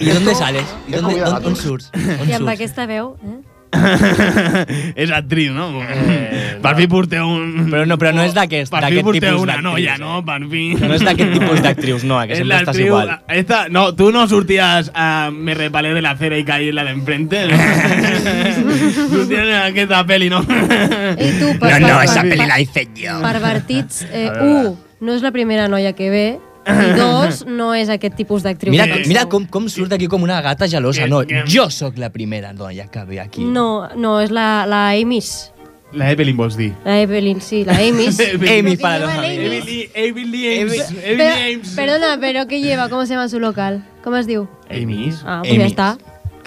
i 0.08 0.10
d'on 0.16 0.32
sales? 0.40 0.70
I 0.88 0.92
d'on, 0.96 1.06
on, 1.12 1.44
on 1.52 1.56
surts? 1.60 1.92
I 2.24 2.32
amb 2.38 2.48
aquesta 2.54 2.86
veu, 2.88 3.18
eh? 3.20 3.49
és 4.96 5.12
actriu, 5.14 5.54
no? 5.54 5.68
Eh, 5.84 6.58
per 6.62 6.74
fi 6.76 6.88
porteu 6.90 7.28
un... 7.30 7.68
Però 7.70 7.84
no, 7.86 7.98
però 8.02 8.12
no 8.16 8.24
és 8.26 8.34
d'aquest 8.34 8.72
Per 8.74 8.82
fi 8.90 9.04
porteu 9.06 9.20
tipus 9.38 9.44
una 9.44 9.54
d'actrius, 9.60 9.74
noia, 9.74 9.98
no? 10.02 10.24
Per 10.26 10.40
fi. 10.50 10.64
No 10.80 10.94
és 10.96 11.04
d'aquest 11.06 11.34
tipus 11.38 11.62
d'actrius, 11.66 12.04
no, 12.10 12.18
que 12.26 12.34
Es 12.34 12.42
sempre 12.42 12.56
la 12.56 12.60
estàs 12.64 12.80
igual. 12.82 13.14
Esta, 13.28 13.60
no, 13.70 13.94
tú 13.96 14.12
no 14.12 14.28
surtías 14.28 14.92
a 14.96 15.30
Me 15.32 15.54
repalé 15.54 15.94
de 15.94 16.02
la 16.02 16.12
acera 16.12 16.38
y 16.38 16.44
caí 16.44 16.70
en 16.70 16.76
la 16.76 16.84
de 16.84 16.92
enfrente. 16.92 17.48
tú 19.12 19.26
tienes 19.28 19.56
aquesta 19.62 20.06
peli, 20.06 20.30
¿no? 20.30 20.42
I 20.42 21.32
tu, 21.40 21.58
per, 21.60 21.80
No, 21.80 21.88
no, 21.88 21.96
per- 22.00 22.06
esa 22.06 22.22
peli 22.24 22.46
la 22.46 22.60
hice 22.60 22.88
yo. 22.96 23.22
Pervertits, 23.22 24.06
eh, 24.12 24.32
un, 24.42 24.78
no 25.00 25.14
és 25.16 25.22
la 25.24 25.32
primera 25.32 25.68
noia 25.72 25.94
que 25.94 26.10
ve, 26.10 26.26
i 26.68 26.92
dos, 27.00 27.46
no 27.46 27.74
és 27.74 27.90
aquest 27.90 28.16
tipus 28.16 28.44
d'actriu. 28.44 28.72
Mira, 28.74 28.88
que 28.88 29.06
mira 29.08 29.26
com, 29.30 29.46
com 29.46 29.70
surt 29.70 29.94
aquí 29.94 30.08
com 30.08 30.24
una 30.24 30.42
gata 30.42 30.68
gelosa. 30.68 31.08
No, 31.08 31.24
jo 31.48 31.70
sóc 31.70 31.98
la 31.98 32.10
primera 32.10 32.52
noia 32.54 32.88
que 32.88 33.04
ve 33.06 33.20
aquí. 33.20 33.44
No, 33.46 33.88
no, 33.96 34.20
és 34.22 34.32
la, 34.32 34.66
la 34.70 34.90
Amy's. 34.92 35.52
La 35.92 36.12
Evelyn 36.12 36.38
vols 36.38 36.54
dir. 36.56 36.74
La 36.86 37.00
Evelyn, 37.02 37.40
sí, 37.42 37.64
la 37.66 37.74
Amy's. 37.74 38.20
Amy 38.36 38.76
que 38.76 38.78
para 38.78 39.00
los 39.00 39.10
amigos. 39.10 39.66
Evelyn 39.96 40.62
Ames. 40.62 40.94
Pero- 40.94 41.76
perdona, 41.76 42.18
pero 42.20 42.46
¿qué 42.48 42.62
lleva? 42.62 42.90
¿Cómo 42.90 43.06
se 43.08 43.14
llama 43.16 43.28
su 43.28 43.40
local? 43.40 43.84
¿Cómo 44.04 44.18
es 44.18 44.28
diu? 44.28 44.48
Amy's. 44.70 45.24
Ah, 45.26 45.42
pues 45.44 45.56
ja 45.58 45.64
Amy's. 45.64 45.72
està. 45.74 45.98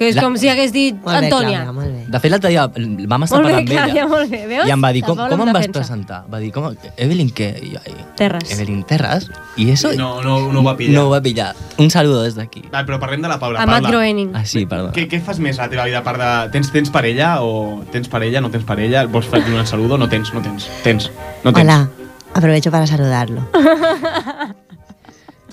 Que 0.02 0.08
és 0.10 0.16
La- 0.16 0.22
com 0.22 0.36
si 0.36 0.48
hagués 0.50 0.72
dit 0.74 0.94
Molt 0.96 1.06
bé, 1.06 1.26
Antònia. 1.28 1.60
Clàudia, 1.62 1.72
molt 1.72 1.86
bé. 1.94 2.04
De 2.10 2.18
fet, 2.20 2.30
l'altre 2.32 2.50
dia 2.50 2.66
vam 2.66 3.22
estar 3.22 3.38
Molt 3.38 3.46
bé, 3.46 3.52
parlant 3.52 3.58
amb 3.58 3.68
Clàudia, 3.70 4.02
ella. 4.02 4.08
molt 4.08 4.30
bé. 4.30 4.40
Veus? 4.50 4.66
I 4.66 4.70
em 4.74 4.82
va 4.82 4.90
dir, 4.92 5.02
La 5.02 5.06
com, 5.06 5.16
com 5.16 5.40
em 5.40 5.52
vas 5.52 5.52
defensa. 5.62 5.78
presentar? 5.78 6.18
Va 6.32 6.38
dir, 6.42 6.50
com, 6.52 6.66
Evelyn, 6.96 7.30
què? 7.30 7.48
I 7.62 7.70
jo, 7.76 7.80
Terres. 8.16 8.50
Evelyn 8.50 8.82
Terras? 8.84 9.28
I 9.56 9.70
eso 9.70 9.92
No, 9.94 10.20
no, 10.22 10.50
no 10.52 10.60
ho 10.60 10.64
va 10.64 10.76
pillar. 10.76 10.94
no 10.94 11.06
ho 11.06 11.10
va 11.10 11.20
pillar. 11.22 11.54
Un 11.78 11.90
saludo 11.90 12.22
des 12.24 12.34
d'aquí. 12.34 12.62
Va, 12.74 12.84
però 12.84 12.98
parlem 12.98 13.22
de 13.22 13.28
la 13.28 13.38
Paula. 13.38 13.62
A 13.62 13.66
Matt 13.66 13.86
Groening. 13.86 14.32
Ah, 14.34 14.44
sí, 14.44 14.66
perdó. 14.66 14.90
què, 14.92 15.06
què 15.08 15.20
fas 15.22 15.38
més 15.38 15.58
a 15.60 15.62
la 15.62 15.68
teva 15.70 15.84
vida? 15.84 15.98
A 15.98 16.02
part 16.02 16.18
de... 16.18 16.50
Tens, 16.50 16.72
tens 16.72 16.90
parella 16.90 17.40
o 17.42 17.84
tens 17.92 18.08
parella, 18.08 18.40
no 18.40 18.50
tens 18.50 18.64
parella? 18.64 19.06
Vols 19.06 19.26
fer 19.26 19.40
un 19.46 19.66
saludo? 19.66 19.96
No 19.98 20.08
tens, 20.08 20.34
no 20.34 20.42
tens. 20.42 20.68
Tens, 20.82 21.10
no 21.44 21.52
tens. 21.52 21.62
Hola, 21.64 21.88
aprovecho 22.34 22.70
para 22.72 22.86
saludarlo. 22.86 23.46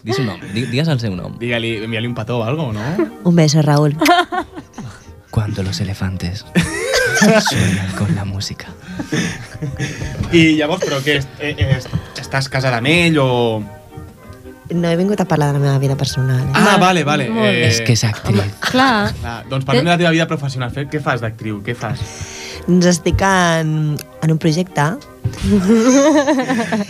Digues 0.09 0.19
un 0.19 0.25
nom, 0.25 0.39
di- 0.53 0.65
digues 0.65 0.87
el 0.89 0.99
seu 0.99 1.15
nom. 1.15 1.37
Digue-li, 1.39 1.75
envia-li 1.85 2.07
un 2.09 2.15
petó 2.17 2.39
o 2.39 2.43
algo, 2.43 2.71
no? 2.73 2.81
Un 3.29 3.35
beso, 3.35 3.61
Raúl. 3.61 3.95
Cuando 5.31 5.61
los 5.63 5.79
elefantes 5.79 6.43
suenan 7.47 7.91
con 7.97 8.15
la 8.15 8.25
música. 8.25 8.67
I 10.33 10.55
llavors, 10.57 10.81
però 10.83 10.97
què? 11.05 11.19
est- 11.21 11.39
eh, 11.39 11.55
eh, 11.57 11.77
Estàs 12.19 12.49
casada 12.49 12.77
amb 12.81 12.87
ell 12.89 13.17
o...? 13.21 13.61
No 14.69 14.85
he 14.89 14.97
vingut 14.99 15.17
a 15.21 15.25
parlar 15.25 15.47
de 15.49 15.53
la 15.57 15.59
meva 15.63 15.77
vida 15.81 15.95
personal. 15.97 16.41
Eh? 16.45 16.51
Ah, 16.53 16.77
vale, 16.81 17.03
vale. 17.03 17.29
Molt 17.29 17.47
bé. 17.49 17.67
És 17.69 17.79
que 17.81 17.93
és 17.97 18.03
actriu. 18.05 18.41
Clar. 18.61 19.13
Clar, 19.17 19.37
doncs 19.49 19.65
parlem 19.65 19.85
de 19.87 19.89
la 19.89 19.97
teva 19.97 20.11
vida 20.13 20.27
professional. 20.29 20.69
Fer- 20.75 20.85
Què 20.91 21.01
fas 21.01 21.21
d'actriu? 21.25 21.61
Què 21.65 21.73
fas? 21.77 22.01
Doncs 22.67 22.85
estic 22.91 23.21
en, 23.25 23.97
en 24.23 24.31
un 24.31 24.37
projecte 24.41 24.83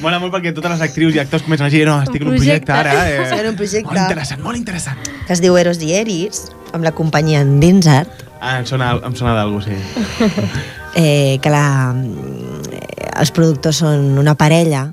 Mola 0.02 0.20
molt 0.22 0.32
perquè 0.34 0.54
totes 0.56 0.72
les 0.74 0.82
actrius 0.86 1.16
i 1.16 1.20
actors 1.22 1.44
comencen 1.46 1.68
a 1.68 1.72
dir 1.74 1.84
no, 1.88 1.98
estic 2.04 2.22
en 2.24 2.32
un 2.32 2.38
projecte 2.38 2.72
ara. 2.74 2.94
Eh? 3.10 3.18
En 3.40 3.50
un 3.52 3.58
projecte. 3.60 3.90
Molt 3.90 4.02
interessant, 4.06 4.42
molt 4.46 4.58
interessant. 4.60 4.98
que 5.28 5.34
es 5.36 5.42
diu 5.44 5.58
Eros 5.60 5.82
i 5.86 5.92
Eris, 5.98 6.46
amb 6.74 6.84
la 6.88 6.94
companyia 6.96 7.42
Endinsart, 7.46 8.26
Ah, 8.42 8.54
em 8.62 8.66
sona, 8.66 8.94
em 9.04 9.16
sona 9.20 9.34
d'algú, 9.36 9.60
sí. 9.60 9.76
eh, 10.96 11.40
que 11.44 11.50
la, 11.52 11.92
eh, 12.72 13.10
els 13.20 13.34
productors 13.36 13.82
són 13.84 14.16
una 14.22 14.32
parella 14.40 14.86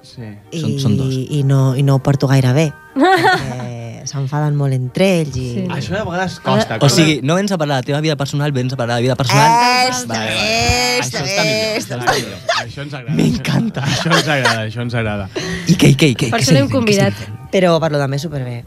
sí. 0.00 0.24
i, 0.56 0.62
Són- 0.62 0.78
són 0.86 0.96
dos. 1.02 1.12
i, 1.12 1.42
no, 1.44 1.74
i 1.76 1.82
no 1.84 1.98
ho 1.98 2.00
porto 2.00 2.30
gaire 2.30 2.54
bé. 2.56 2.70
perquè 2.96 3.60
s'enfaden 4.08 4.56
molt 4.56 4.74
entre 4.76 5.06
ells 5.20 5.36
i... 5.36 5.44
Sí. 5.54 5.64
Això 5.72 5.96
a 6.00 6.04
vegades 6.04 6.38
costa. 6.44 6.78
O 6.84 6.88
sigui, 6.92 7.20
no 7.22 7.34
vens 7.38 7.52
a 7.52 7.58
parlar 7.58 7.78
de 7.80 7.82
la 7.82 7.86
teva 7.90 8.00
vida 8.04 8.16
personal, 8.16 8.52
vens 8.52 8.72
a 8.72 8.76
parlar 8.76 8.96
de 8.96 9.02
la 9.02 9.04
vida 9.08 9.16
personal. 9.16 9.50
Esta, 9.90 10.14
Vale, 10.14 10.34
vale. 10.34 10.98
esta, 10.98 11.18
Això 11.18 11.26
està 11.26 11.44
millor, 11.44 11.78
esta. 11.78 11.94
això 11.96 12.04
està 12.04 12.14
millor. 12.14 12.38
Això 12.64 12.82
ens 12.84 12.94
agrada. 12.94 13.16
M'encanta. 13.18 13.84
Això 13.88 14.10
ens 14.12 14.28
agrada, 14.28 14.60
això 14.66 14.82
ens 14.84 14.94
agrada. 14.94 15.28
I 15.68 15.76
què, 15.80 15.88
i 15.92 15.96
què, 15.96 16.08
i 16.12 16.16
què? 16.22 16.30
Per 16.34 16.40
això 16.40 16.52
l'hem 16.56 16.68
convidat. 16.72 17.14
Però 17.52 17.76
per 17.80 17.92
lo 17.94 17.98
de 18.02 18.08
més 18.08 18.22
superbé. 18.26 18.60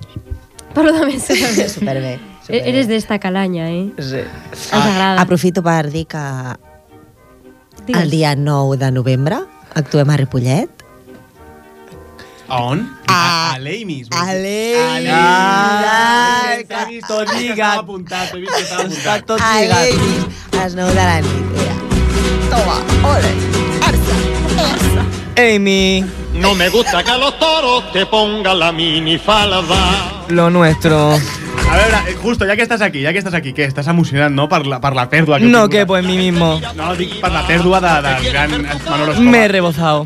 Però 0.76 0.92
també 0.94 1.20
superbé. 1.20 1.68
Superbé. 1.78 2.16
E- 2.48 2.62
Eres 2.70 2.88
d'esta 2.88 3.18
calanya, 3.20 3.66
eh? 3.70 3.90
Sí. 4.00 4.22
Ens 4.24 4.68
agrada. 4.74 5.22
Aprofito 5.22 5.64
per 5.66 5.90
dir 5.92 6.06
que 6.08 6.22
Digues. 7.86 8.02
el 8.04 8.10
dia 8.10 8.36
9 8.36 8.78
de 8.78 8.92
novembre 8.92 9.38
actuem 9.76 10.10
a 10.10 10.18
Ripollet. 10.18 10.77
A 12.50 12.62
on? 12.64 12.90
A, 13.08 13.54
a 13.56 13.60
l'Amis. 13.60 14.08
A 14.12 14.34
l'Amis. 14.34 15.10
Ah, 15.12 16.44
Ai, 16.48 16.64
T'he 16.64 16.86
vist, 16.88 17.08
tot 17.08 17.26
t'he 17.26 17.34
vist 17.34 17.34
que 17.34 17.42
lligat. 17.44 17.58
estava 17.58 17.82
apuntat, 17.82 18.32
t'he 18.32 18.40
vist 18.40 18.54
que 18.56 18.62
estava 18.64 18.84
Està 18.84 19.14
apuntat. 19.16 19.26
tot 19.26 19.42
A. 19.42 19.44
A 20.62 20.64
les 20.64 20.76
9 20.76 20.90
de 20.90 20.96
la 20.96 21.22
nit. 21.22 21.32
Mira. 21.52 21.76
Toma, 22.50 22.78
ole. 23.12 23.34
Arsa, 23.90 24.16
arsa. 24.64 25.04
Amy, 25.38 26.06
No 26.34 26.56
me 26.56 26.70
gusta 26.70 27.04
que 27.04 27.18
los 27.18 27.38
toros 27.40 27.92
te 27.92 28.06
pongan 28.06 28.60
la 28.60 28.72
minifalda. 28.72 30.24
lo 30.30 30.50
nuestro. 30.50 31.14
A 31.70 31.76
veure, 31.76 31.98
eh, 32.12 32.16
justo, 32.22 32.46
ja 32.46 32.56
que 32.56 32.64
estàs 32.64 32.82
aquí, 32.82 33.02
ja 33.04 33.12
que 33.12 33.20
estàs 33.20 33.34
aquí, 33.34 33.52
què? 33.54 33.66
Estàs 33.68 33.88
emocionat, 33.88 34.32
no?, 34.32 34.48
per 34.48 34.66
la, 34.66 34.80
per 34.80 34.94
la 34.96 35.10
pèrdua. 35.10 35.38
Que 35.40 35.46
No 35.46 35.68
quepo 35.68 35.98
en 35.98 36.08
mí 36.08 36.16
mismo. 36.18 36.62
No, 36.76 36.96
dic 36.96 37.20
per 37.20 37.32
la 37.32 37.46
pèrdua 37.46 37.82
de, 37.82 38.02
del 38.08 38.32
gran 38.32 38.52
Manolo 38.90 39.12
Escobar. 39.12 39.20
Me 39.32 39.44
he 39.46 39.48
rebozado. 39.50 40.06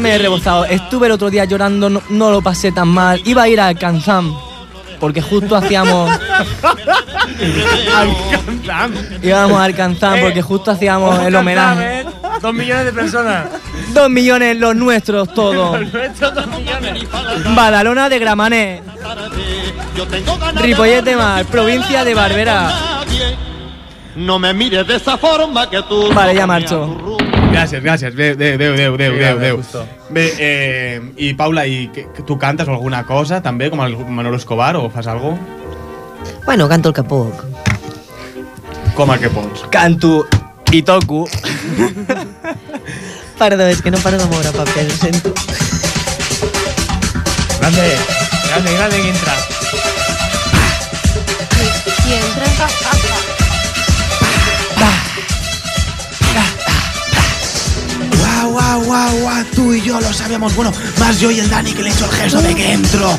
Me 0.00 0.14
he 0.14 0.18
rebozado. 0.18 0.64
Estuve 0.64 1.06
el 1.06 1.12
otro 1.12 1.30
día 1.30 1.44
llorando, 1.44 1.88
no, 1.90 2.02
no 2.10 2.30
lo 2.30 2.42
pasé 2.42 2.72
tan 2.72 2.88
mal. 2.88 3.20
Iba 3.24 3.42
a 3.42 3.48
ir 3.48 3.60
al 3.60 3.78
Canzam. 3.78 4.34
Porque 4.98 5.20
justo 5.20 5.56
hacíamos. 5.56 6.10
Alcanzam. 7.94 8.92
íbamos 9.22 9.60
al 9.60 9.74
Canzam 9.74 10.20
porque 10.20 10.42
justo 10.42 10.70
hacíamos 10.70 11.18
el 11.20 11.34
homenaje. 11.34 12.00
¿eh? 12.00 12.06
Dos 12.40 12.54
millones 12.54 12.84
de 12.84 12.92
personas. 12.92 13.46
Dos 13.92 14.08
millones 14.10 14.56
los 14.58 14.76
nuestros 14.76 15.32
todos. 15.34 15.72
dos 15.80 16.46
millones. 16.46 17.04
Badalona 17.54 18.08
de 18.08 18.18
Gramané. 18.18 18.82
Ripollet 20.56 21.02
de 21.02 21.16
Mar, 21.16 21.44
provincia 21.46 22.04
de 22.04 22.14
Barberà. 22.14 22.70
nadie. 22.70 23.36
No 24.14 24.38
me 24.38 24.52
mires 24.52 24.86
de 24.86 24.96
esa 24.96 25.16
forma 25.16 25.68
que 25.68 25.82
tú. 25.82 26.12
Vale, 26.12 26.34
ya 26.34 26.46
marcho. 26.46 27.16
Gràcies. 27.52 28.14
Bé, 28.16 28.34
Déu, 28.34 28.56
Déu, 28.56 28.76
Déu, 28.76 28.96
Déu, 28.96 29.12
Sí, 29.12 29.40
Déu, 29.40 29.62
bé, 30.10 30.26
eh, 30.38 31.00
i 31.16 31.34
Paula, 31.34 31.66
i 31.66 31.90
que, 31.92 32.06
que 32.16 32.22
tu 32.24 32.38
cantes 32.38 32.68
o 32.68 32.72
alguna 32.72 33.04
cosa 33.04 33.42
també, 33.44 33.68
com 33.70 33.82
el 33.84 33.96
Manolo 34.08 34.40
Escobar, 34.40 34.76
o 34.76 34.88
fas 34.90 35.06
alguna 35.06 35.38
Bueno, 36.44 36.68
canto 36.68 36.88
el 36.88 36.94
que 36.94 37.02
puc. 37.02 37.44
Com 38.96 39.12
el 39.12 39.20
que 39.20 39.30
pots. 39.30 39.64
Canto 39.70 40.26
i 40.72 40.82
toco. 40.82 41.26
Perdó, 43.38 43.66
és 43.66 43.82
que 43.82 43.90
no 43.90 43.98
paro 44.02 44.18
de 44.18 44.26
moure 44.30 44.52
paper, 44.54 44.86
ho 44.86 44.96
sento. 44.96 45.32
Grande, 47.60 47.86
grande, 48.48 48.74
grande 48.74 49.02
que 49.02 49.08
entra. 49.10 49.34
Si 52.02 52.14
entra... 52.14 53.01
Guau, 58.52 58.82
guau, 58.82 58.84
guau, 58.84 59.18
guau, 59.20 59.44
tú 59.54 59.72
y 59.72 59.80
yo 59.82 59.98
lo 60.00 60.12
sabíamos. 60.12 60.54
Bueno, 60.54 60.72
más 60.98 61.18
yo 61.20 61.30
y 61.30 61.40
el 61.40 61.48
Dani 61.48 61.72
que 61.72 61.82
le 61.82 61.88
he 61.90 61.92
hecho 61.92 62.04
el 62.04 62.10
gesto 62.12 62.42
de 62.42 62.54
que 62.54 62.72
entro. 62.72 63.18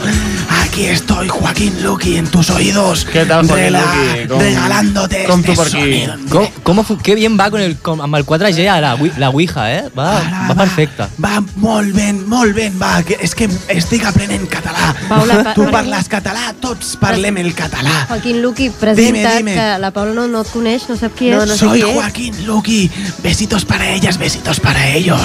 Aquí 0.64 0.86
estoy, 0.86 1.28
Joaquín 1.28 1.84
Luqui, 1.84 2.18
en 2.18 2.28
tus 2.28 2.50
oídos. 2.50 3.06
¿Qué 3.06 3.26
tal, 3.26 3.48
Joaquín 3.48 3.74
Luqui? 3.74 4.44
Regalándote 4.44 5.26
este 5.26 5.54
tu 5.56 5.62
aquí? 5.62 5.72
sonido. 5.72 6.16
Com 6.64 6.84
fu, 6.84 6.98
que 6.98 7.16
bien 7.16 7.38
va 7.40 7.50
con 7.50 7.62
el, 7.62 7.78
amb 8.02 8.16
el 8.16 8.26
4G 8.26 8.68
a 8.70 8.80
la, 8.82 8.98
la 9.18 9.30
Ouija, 9.30 9.72
eh? 9.74 9.90
Va, 9.98 10.22
va 10.50 10.56
perfecte. 10.56 11.08
Va 11.24 11.42
molt 11.56 11.94
ben, 11.96 12.24
molt 12.30 12.54
ben, 12.56 12.78
va, 12.82 13.02
que 13.04 13.18
és 13.22 13.34
que 13.36 13.50
estic 13.74 14.06
aprenent 14.10 14.46
català. 14.50 14.94
Paula, 15.10 15.42
pa- 15.44 15.54
tu 15.58 15.66
parles 15.72 16.10
català, 16.10 16.54
tots 16.62 16.96
parlem 17.02 17.38
el 17.44 17.54
català. 17.58 18.06
Joaquín 18.10 18.42
Luqui, 18.42 18.70
presenta't, 18.70 19.16
Dime, 19.18 19.38
dime. 19.38 19.54
que 19.58 19.68
la 19.80 19.92
Paula 19.92 20.14
no, 20.14 20.28
no 20.28 20.42
et 20.46 20.54
coneix, 20.54 20.88
no 20.90 20.98
sap 20.98 21.18
qui 21.18 21.30
és. 21.34 21.58
Soy 21.58 21.82
Joaquín 21.82 22.46
Luqui. 22.48 22.90
Besitos 23.24 23.66
para 23.66 23.90
ellas, 23.90 24.18
besitos 24.18 24.60
para 24.60 24.88
ellos. 24.90 25.23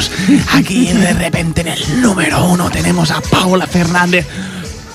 Aquí 0.54 0.86
de 0.92 1.12
repente 1.14 1.60
en 1.62 1.68
el 1.68 2.00
número 2.02 2.44
uno 2.46 2.70
tenemos 2.70 3.10
a 3.10 3.20
Paula 3.20 3.66
Fernández. 3.66 4.26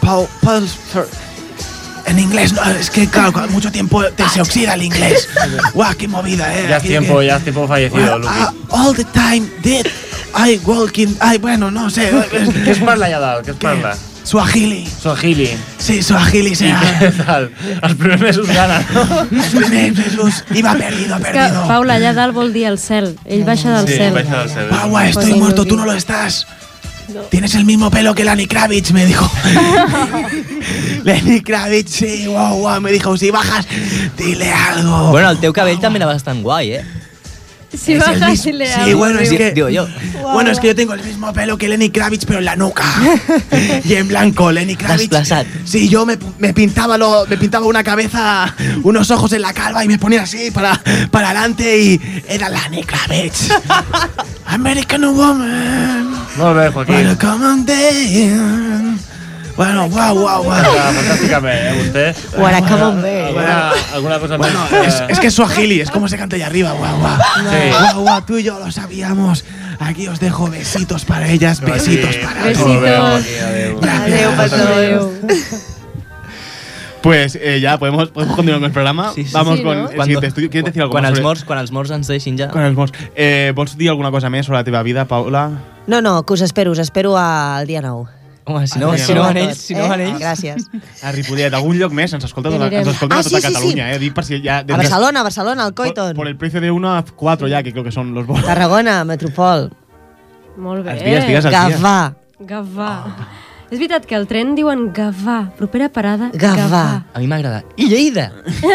Paul, 0.01 0.27
Paul 0.41 0.67
Fer- 0.67 1.07
en 2.05 2.19
inglés, 2.19 2.51
no, 2.51 2.61
es 2.65 2.89
que 2.89 3.07
claro, 3.07 3.31
mucho 3.49 3.71
tiempo 3.71 4.03
te 4.03 4.27
se 4.29 4.41
oxida 4.41 4.73
el 4.73 4.81
inglés. 4.83 5.29
Guau, 5.73 5.95
qué 5.95 6.07
movida, 6.07 6.53
eh. 6.53 6.65
Ya 6.67 6.77
es 6.77 6.83
tiempo, 6.83 7.21
ya 7.21 7.37
es 7.37 7.43
tiempo 7.43 7.65
fallecido, 7.67 8.17
Well, 8.17 8.25
ah, 8.27 8.51
all 8.69 8.93
the 8.93 9.05
time 9.05 9.47
did 9.63 9.87
I 10.35 10.59
walking, 10.65 11.15
ay, 11.21 11.37
bueno, 11.37 11.71
no 11.71 11.89
sé. 11.89 12.11
Què 12.65 12.71
es 12.71 12.79
parla 12.79 13.05
allà 13.07 13.19
dalt? 13.19 13.45
Què 13.47 13.51
es 13.51 13.57
parla? 13.57 13.95
Swahili. 14.23 14.87
Swahili. 14.87 15.49
Sí, 15.77 16.01
Swahili 16.01 16.55
sea. 16.55 16.79
què 17.01 17.09
tal? 17.25 17.49
Els 17.83 17.95
primers 17.99 18.21
mesos 18.23 18.47
gana, 18.47 18.79
no? 18.95 19.03
Iba 20.55 20.73
perdido, 20.79 21.19
perdido. 21.19 21.65
Paula, 21.67 21.97
allà 21.99 22.13
dalt 22.15 22.33
vol 22.35 22.53
dir 22.55 22.67
el 22.71 22.77
cel. 22.79 23.13
Ell 23.25 23.43
baixa 23.43 23.73
del 23.75 23.87
Sí, 23.87 23.97
cel. 23.99 24.13
baixa 24.15 24.39
del 24.45 24.49
cel. 24.53 24.69
Guau, 24.71 24.89
guau, 24.95 25.03
estoy 25.11 25.33
muerto, 25.33 25.63
Luqui. 25.63 25.69
tú 25.69 25.77
no 25.77 25.85
lo 25.85 25.93
estás. 25.93 26.45
Tienes 27.29 27.53
el 27.55 27.65
mismo 27.65 27.91
pelo 27.91 28.15
que 28.15 28.23
Lenny 28.23 28.47
Kravitz, 28.47 28.93
me 28.93 29.05
dijo. 29.05 29.29
Lenny 31.03 31.41
Kravitz, 31.41 31.91
sí, 31.91 32.25
guau, 32.27 32.59
guau, 32.59 32.79
me 32.81 32.91
dijo, 32.91 33.17
si 33.17 33.29
bajas, 33.29 33.67
dile 34.17 34.51
algo. 34.53 35.11
Bueno, 35.11 35.29
el 35.31 35.37
teu 35.43 35.51
cabell 35.53 35.79
també 35.83 35.99
era 35.99 36.07
bastant 36.07 36.41
guai, 36.41 36.71
eh? 36.79 36.83
Si 37.77 37.95
bajas 37.97 38.45
y 38.45 38.51
le 38.53 38.67
Sí, 38.67 38.93
bueno, 38.93 39.19
es 39.19 39.29
que. 39.29 39.51
Digo 39.51 39.69
yo. 39.69 39.87
Bueno, 40.21 40.51
es 40.51 40.59
que 40.59 40.67
yo 40.67 40.75
tengo 40.75 40.93
el 40.93 41.03
mismo 41.03 41.33
pelo 41.33 41.57
que 41.57 41.67
Lenny 41.67 41.89
Kravitz, 41.89 42.25
pero 42.25 42.39
en 42.39 42.45
la 42.45 42.55
nuca. 42.55 42.85
y 43.83 43.93
en 43.93 44.07
blanco, 44.07 44.51
Lenny 44.51 44.75
Kravitz. 44.75 45.09
Desplazat. 45.09 45.47
Sí, 45.65 45.89
yo 45.89 46.05
me, 46.05 46.17
me 46.39 46.53
pintaba 46.53 46.97
lo, 46.97 47.25
me 47.27 47.37
pintaba 47.37 47.65
una 47.65 47.83
cabeza, 47.83 48.55
unos 48.83 49.11
ojos 49.11 49.33
en 49.33 49.41
la 49.41 49.53
calva 49.53 49.83
y 49.83 49.87
me 49.87 49.97
ponía 49.97 50.23
así 50.23 50.51
para, 50.51 50.81
para 51.11 51.29
adelante 51.31 51.81
y 51.81 52.23
era 52.27 52.49
Lenny 52.49 52.83
Kravitz. 52.83 53.49
American 54.45 55.03
Woman. 55.15 56.11
Molt 56.37 56.57
bé, 56.57 56.69
Joaquín. 56.69 56.95
Bueno, 56.95 57.17
come 57.19 57.45
on 57.45 57.65
down. 57.65 59.12
Bueno, 59.55 59.87
guau, 59.89 60.15
guau, 60.17 60.43
guau. 60.43 60.63
Fantàsticament, 60.95 61.59
eh, 61.61 61.73
vostè? 61.77 62.37
Guara, 62.37 62.61
come 62.65 62.83
on, 62.83 63.01
bé. 63.03 63.25
Alguna, 63.27 63.71
alguna 63.93 64.19
cosa 64.19 64.37
Bueno, 64.37 64.59
més? 64.71 64.87
es, 64.87 65.03
es 65.09 65.19
que 65.19 65.27
es 65.27 65.33
Swahili, 65.35 65.79
es 65.81 65.91
como 65.91 66.07
se 66.07 66.17
canta 66.17 66.35
allá 66.35 66.47
arriba, 66.47 66.71
guau, 66.71 66.97
guau. 66.99 67.17
Sí. 67.37 67.69
Guau, 67.69 68.01
guau, 68.01 68.21
tú 68.25 68.37
y 68.39 68.43
yo 68.43 68.57
lo 68.57 68.71
sabíamos. 68.71 69.45
Aquí 69.79 70.07
os 70.07 70.19
dejo 70.19 70.49
besitos 70.49 71.05
para 71.05 71.29
ellas, 71.29 71.59
besitos 71.61 72.15
para 72.17 72.43
Besitos. 72.43 72.73
Adéu. 72.73 73.79
Adéu, 73.83 74.31
Adéu. 74.31 75.11
Pues 77.01 77.37
eh, 77.39 77.59
ya 77.59 77.77
podemos, 77.77 78.09
podemos 78.09 78.35
continuar 78.35 78.61
con 78.61 78.67
el 78.67 78.71
programa. 78.71 79.11
Sí, 79.13 79.25
sí. 79.25 79.31
Vamos 79.33 79.57
Sí, 79.57 79.63
con 79.63 79.77
¿no? 79.83 79.89
el 79.89 80.01
siguiente 80.01 80.27
estudio. 80.27 80.49
¿Quieres 80.49 80.65
decir 80.67 80.81
algo 80.81 80.93
quan 80.93 81.03
más 81.03 81.09
els 81.11 81.17
sobre- 81.19 81.27
morts, 81.27 81.43
quan 81.43 81.59
els 81.59 81.71
morts 81.71 81.91
ens 81.91 82.07
deixin 82.07 82.37
ja... 82.39 82.47
Con 82.47 82.63
els 82.63 82.75
morts. 82.77 82.93
Eh, 83.13 83.51
vols 83.53 83.75
dir 83.77 83.89
alguna 83.89 84.09
cosa 84.09 84.29
més 84.31 84.45
sobre 84.47 84.59
la 84.59 84.63
teva 84.63 84.81
vida, 84.83 85.03
Paula? 85.05 85.49
No, 85.85 85.99
no, 86.01 86.23
que 86.25 86.33
us 86.33 86.41
espero, 86.41 86.71
us 86.71 86.79
espero 86.79 87.17
al 87.17 87.67
dia 87.67 87.81
9. 87.81 88.22
Home, 88.45 88.67
si 88.67 88.77
no, 88.79 88.91
Ah, 88.91 88.97
si 88.97 89.13
no 89.13 89.21
van 89.21 89.37
ells, 89.37 89.57
si 89.57 89.73
no 89.73 89.85
eh? 89.85 89.89
van 89.89 90.01
ells... 90.01 90.19
Gràcies. 90.19 90.65
A 91.03 91.11
Ripollet, 91.15 91.53
algun 91.53 91.77
lloc 91.79 91.93
més? 91.95 92.11
Ens 92.13 92.25
escolta 92.27 92.49
Hi 92.51 92.57
tota, 92.57 92.67
ens 92.75 92.87
escolta 92.91 93.15
Ah, 93.15 93.23
tota 93.23 93.29
sí, 93.29 93.35
sí, 93.35 93.41
sí. 93.41 93.53
Catalunya, 93.53 93.91
eh? 93.93 93.99
Dic 93.99 94.13
per 94.17 94.25
si 94.27 94.41
ja... 94.43 94.57
A 94.59 94.63
Barcelona, 94.77 95.21
a 95.21 95.23
Barcelona, 95.23 95.63
al 95.63 95.73
Por, 95.73 95.85
Coiton. 95.85 96.13
por 96.15 96.27
el 96.27 96.35
precio 96.35 96.59
de 96.59 96.71
1 96.71 96.95
a 96.97 97.03
4 97.03 97.47
ya, 97.47 97.63
que 97.63 97.71
creo 97.71 97.83
que 97.85 97.91
son 97.91 98.13
los 98.13 98.25
bolos. 98.27 98.43
Tarragona, 98.45 99.03
Metropol. 99.05 99.71
Molt 100.57 100.83
bé. 100.85 100.91
Els 100.91 101.03
dies, 101.05 101.27
digues 101.27 101.45
els 101.45 101.55
dies. 101.55 101.79
Gavà. 101.79 102.15
Gavà. 102.39 102.91
És 103.71 103.79
veritat 103.79 104.05
que 104.05 104.15
al 104.15 104.27
tren 104.29 104.53
diuen 104.57 104.91
Gavà. 104.93 105.51
Propera 105.57 105.87
parada, 105.89 106.29
Gavà. 106.33 106.83
A 107.13 107.19
mi 107.19 107.27
m'agrada. 107.27 107.63
I 107.77 107.87
Lleida! 107.89 108.31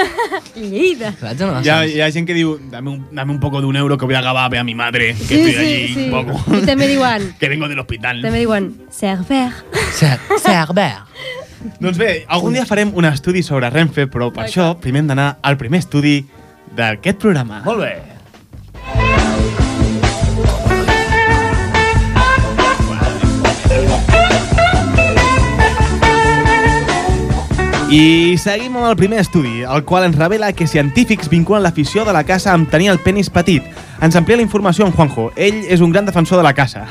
Lleida. 0.57 1.13
Saps? 1.21 1.41
No, 1.41 1.61
Ya, 1.63 1.85
ya 1.87 2.07
hay 2.07 2.13
gente 2.13 2.33
que 2.33 2.39
diu, 2.39 2.59
dame 2.71 2.91
un, 2.91 3.07
dame 3.13 3.33
un 3.33 3.41
poco 3.41 3.61
de 3.61 3.67
un 3.67 3.77
euro 3.77 3.97
que 3.99 4.05
voy 4.05 4.15
a 4.15 4.19
a 4.29 4.49
ver 4.49 4.61
a 4.61 4.65
mi 4.65 4.75
madre, 4.75 5.15
que 5.15 5.25
Sí, 5.25 5.35
estoy 5.41 5.53
sí, 5.53 5.59
allí 5.59 5.95
sí. 5.95 6.05
un 6.05 6.11
poco. 6.11 6.57
I 6.57 6.67
també 6.67 6.89
diuen, 6.89 7.35
que 7.41 7.49
vengo 7.49 7.69
del 7.69 7.79
hospital. 7.79 8.23
també 8.23 8.41
diuen 8.41 8.73
Cerver. 8.91 9.53
Cer 9.93 10.19
Cerver. 10.43 10.93
Doncs 11.81 11.99
bé, 11.99 12.25
algun 12.29 12.55
dia 12.55 12.67
farem 12.67 12.93
un 12.95 13.05
estudi 13.05 13.43
sobre 13.43 13.71
Renfe, 13.71 14.07
però 14.07 14.31
per 14.33 14.47
això 14.47 14.77
primer 14.79 15.03
hem 15.03 15.09
d'anar 15.11 15.39
al 15.43 15.57
primer 15.59 15.81
estudi 15.83 16.21
d'aquest 16.77 17.19
programa. 17.19 17.63
Molt 17.65 17.81
bé. 17.83 18.18
I 27.89 28.37
seguim 28.37 28.75
amb 28.77 28.85
el 28.91 28.97
primer 29.01 29.19
estudi, 29.23 29.63
el 29.65 29.81
qual 29.89 30.05
ens 30.05 30.17
revela 30.21 30.53
que 30.53 30.67
científics 30.69 31.31
vinculen 31.33 31.63
l'afició 31.65 32.05
de 32.05 32.13
la 32.13 32.21
caça 32.29 32.53
amb 32.53 32.69
tenir 32.69 32.91
el 32.93 32.99
penis 33.01 33.31
petit. 33.33 33.65
Ens 34.05 34.17
amplia 34.19 34.37
la 34.37 34.45
informació 34.45 34.85
en 34.85 34.93
Juanjo. 34.93 35.31
Ell 35.37 35.65
és 35.65 35.81
un 35.81 35.93
gran 35.95 36.05
defensor 36.05 36.37
de 36.37 36.45
la 36.45 36.53
caça. 36.53 36.85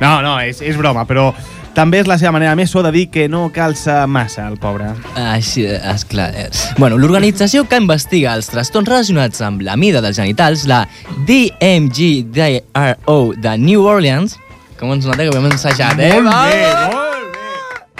No, 0.00 0.22
no, 0.24 0.38
és, 0.40 0.62
és 0.64 0.78
broma, 0.80 1.04
però 1.04 1.34
també 1.76 2.00
és 2.00 2.08
la 2.08 2.16
seva 2.16 2.32
manera 2.38 2.56
més 2.56 2.72
so 2.72 2.80
de 2.82 2.88
dir 2.94 3.10
que 3.12 3.28
no 3.28 3.50
calça 3.52 4.06
massa, 4.08 4.48
el 4.48 4.56
pobre. 4.56 4.88
Així, 5.26 5.66
esclar. 5.68 6.32
eh. 6.32 6.48
Bueno, 6.78 6.96
l'organització 6.96 7.68
que 7.68 7.76
investiga 7.76 8.32
els 8.32 8.48
trastorns 8.48 8.88
relacionats 8.88 9.44
amb 9.44 9.60
la 9.60 9.76
mida 9.76 10.00
dels 10.00 10.16
genitals, 10.16 10.64
la 10.64 10.86
DMGDRO 11.28 13.20
de 13.36 13.58
New 13.60 13.84
Orleans, 13.84 14.40
com 14.80 14.96
ens 14.96 15.04
nota 15.04 15.20
que 15.20 15.28
ho 15.28 15.36
hem 15.36 15.52
ensajat, 15.52 16.00
eh? 16.00 16.16
Molt 16.16 16.32
bé, 16.48 16.64
molt 16.96 17.36
bé. 17.36 17.48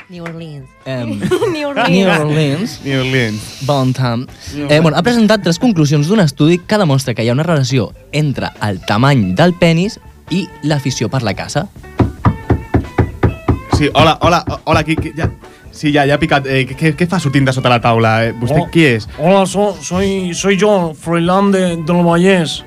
New 0.09 0.24
Orleans. 0.24 0.69
New 1.53 1.72
New 1.88 2.09
Orleans. 2.11 2.81
New 2.85 3.00
Orleans. 3.00 3.40
Bon 3.66 3.92
time. 3.92 4.26
Eh, 4.68 4.81
bueno, 4.81 4.96
ha 4.98 5.03
presentat 5.03 5.42
tres 5.42 5.59
conclusions 5.59 6.09
d'un 6.09 6.20
estudi 6.20 6.59
que 6.59 6.79
demostra 6.79 7.14
que 7.14 7.24
hi 7.24 7.29
ha 7.31 7.37
una 7.37 7.46
relació 7.46 7.92
entre 8.12 8.50
el 8.66 8.81
tamany 8.87 9.35
del 9.38 9.55
penis 9.55 9.98
i 10.31 10.46
l'afició 10.62 11.09
per 11.11 11.22
la 11.26 11.35
caça. 11.35 11.66
Sí, 13.76 13.88
hola, 13.94 14.18
hola, 14.20 14.44
hola, 14.64 14.81
aquí, 14.81 14.92
aquí 14.98 15.12
ja... 15.16 15.31
Sí, 15.72 15.92
ja, 15.94 16.03
ja 16.05 16.16
ha 16.16 16.20
picat. 16.20 16.44
Eh, 16.50 16.64
què, 16.66 16.90
què 16.98 17.07
fa 17.09 17.20
sortint 17.22 17.46
de 17.46 17.53
sota 17.57 17.70
la 17.70 17.79
taula? 17.81 18.11
Eh, 18.26 18.33
vostè 18.37 18.59
Oh. 18.59 18.66
qui 18.68 18.83
és? 18.85 19.07
Hola, 19.18 19.46
so, 19.46 19.70
soy, 19.81 20.35
soy 20.35 20.59
yo, 20.59 20.92
Froilán 20.98 21.53
de, 21.55 21.61
del 21.87 22.03
Vallès, 22.05 22.59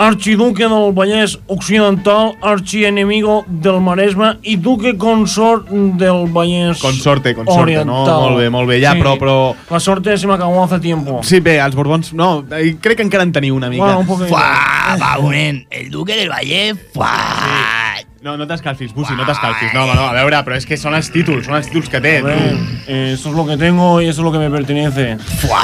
archiduque 0.00 0.64
del 0.64 0.94
Vallès 0.96 1.38
Occidental, 1.46 2.32
archienemigo 2.40 3.44
del 3.46 3.80
Maresme 3.84 4.38
i 4.48 4.56
duque 4.56 4.94
consort 4.96 5.68
del 5.68 6.24
Vallès 6.32 6.80
Consorte, 6.80 7.34
consorte, 7.34 7.60
Oriental. 7.60 7.86
no? 7.86 8.20
Molt 8.30 8.38
bé, 8.40 8.48
molt 8.50 8.66
bé, 8.68 8.80
ja, 8.80 8.94
però- 8.94 9.18
però- 9.20 9.54
La 9.70 9.78
sorte 9.80 10.16
se 10.16 10.26
me 10.26 10.34
acabó 10.34 10.64
hace 10.64 10.80
tiempo. 10.80 11.20
Sí, 11.22 11.40
bé, 11.40 11.58
els 11.60 11.74
Borbons... 11.76 12.14
No, 12.14 12.44
eh, 12.50 12.76
crec 12.80 12.96
que 12.96 13.02
encara 13.02 13.22
en 13.24 13.32
teniu 13.32 13.54
una 13.54 13.68
mica. 13.68 13.84
Bueno, 13.84 14.00
un 14.00 14.06
poquito. 14.06 14.28
Fuà, 14.34 14.96
va, 14.98 15.16
bonent, 15.20 15.66
el 15.70 15.90
duque 15.90 16.16
del 16.16 16.30
Vallès, 16.30 16.76
fuà. 16.94 17.79
No, 18.22 18.36
no 18.36 18.44
t'escalfis, 18.46 18.92
Busi, 18.92 19.14
no 19.16 19.24
t'escalfis. 19.24 19.70
No, 19.72 19.86
no, 19.94 20.02
a 20.10 20.12
veure, 20.12 20.42
però 20.44 20.56
és 20.60 20.66
que 20.68 20.76
són 20.76 20.92
els 20.92 21.08
títols, 21.08 21.46
són 21.46 21.56
els 21.56 21.70
títols 21.70 21.88
que 21.88 22.02
té. 22.04 22.18
Ver, 22.20 22.52
eh, 22.86 23.12
esto 23.14 23.30
es 23.30 23.34
lo 23.34 23.46
que 23.46 23.56
tengo 23.56 24.02
y 24.02 24.08
eso 24.08 24.20
es 24.20 24.24
lo 24.26 24.32
que 24.32 24.38
me 24.38 24.50
pertenece. 24.50 25.16
Fuà. 25.40 25.62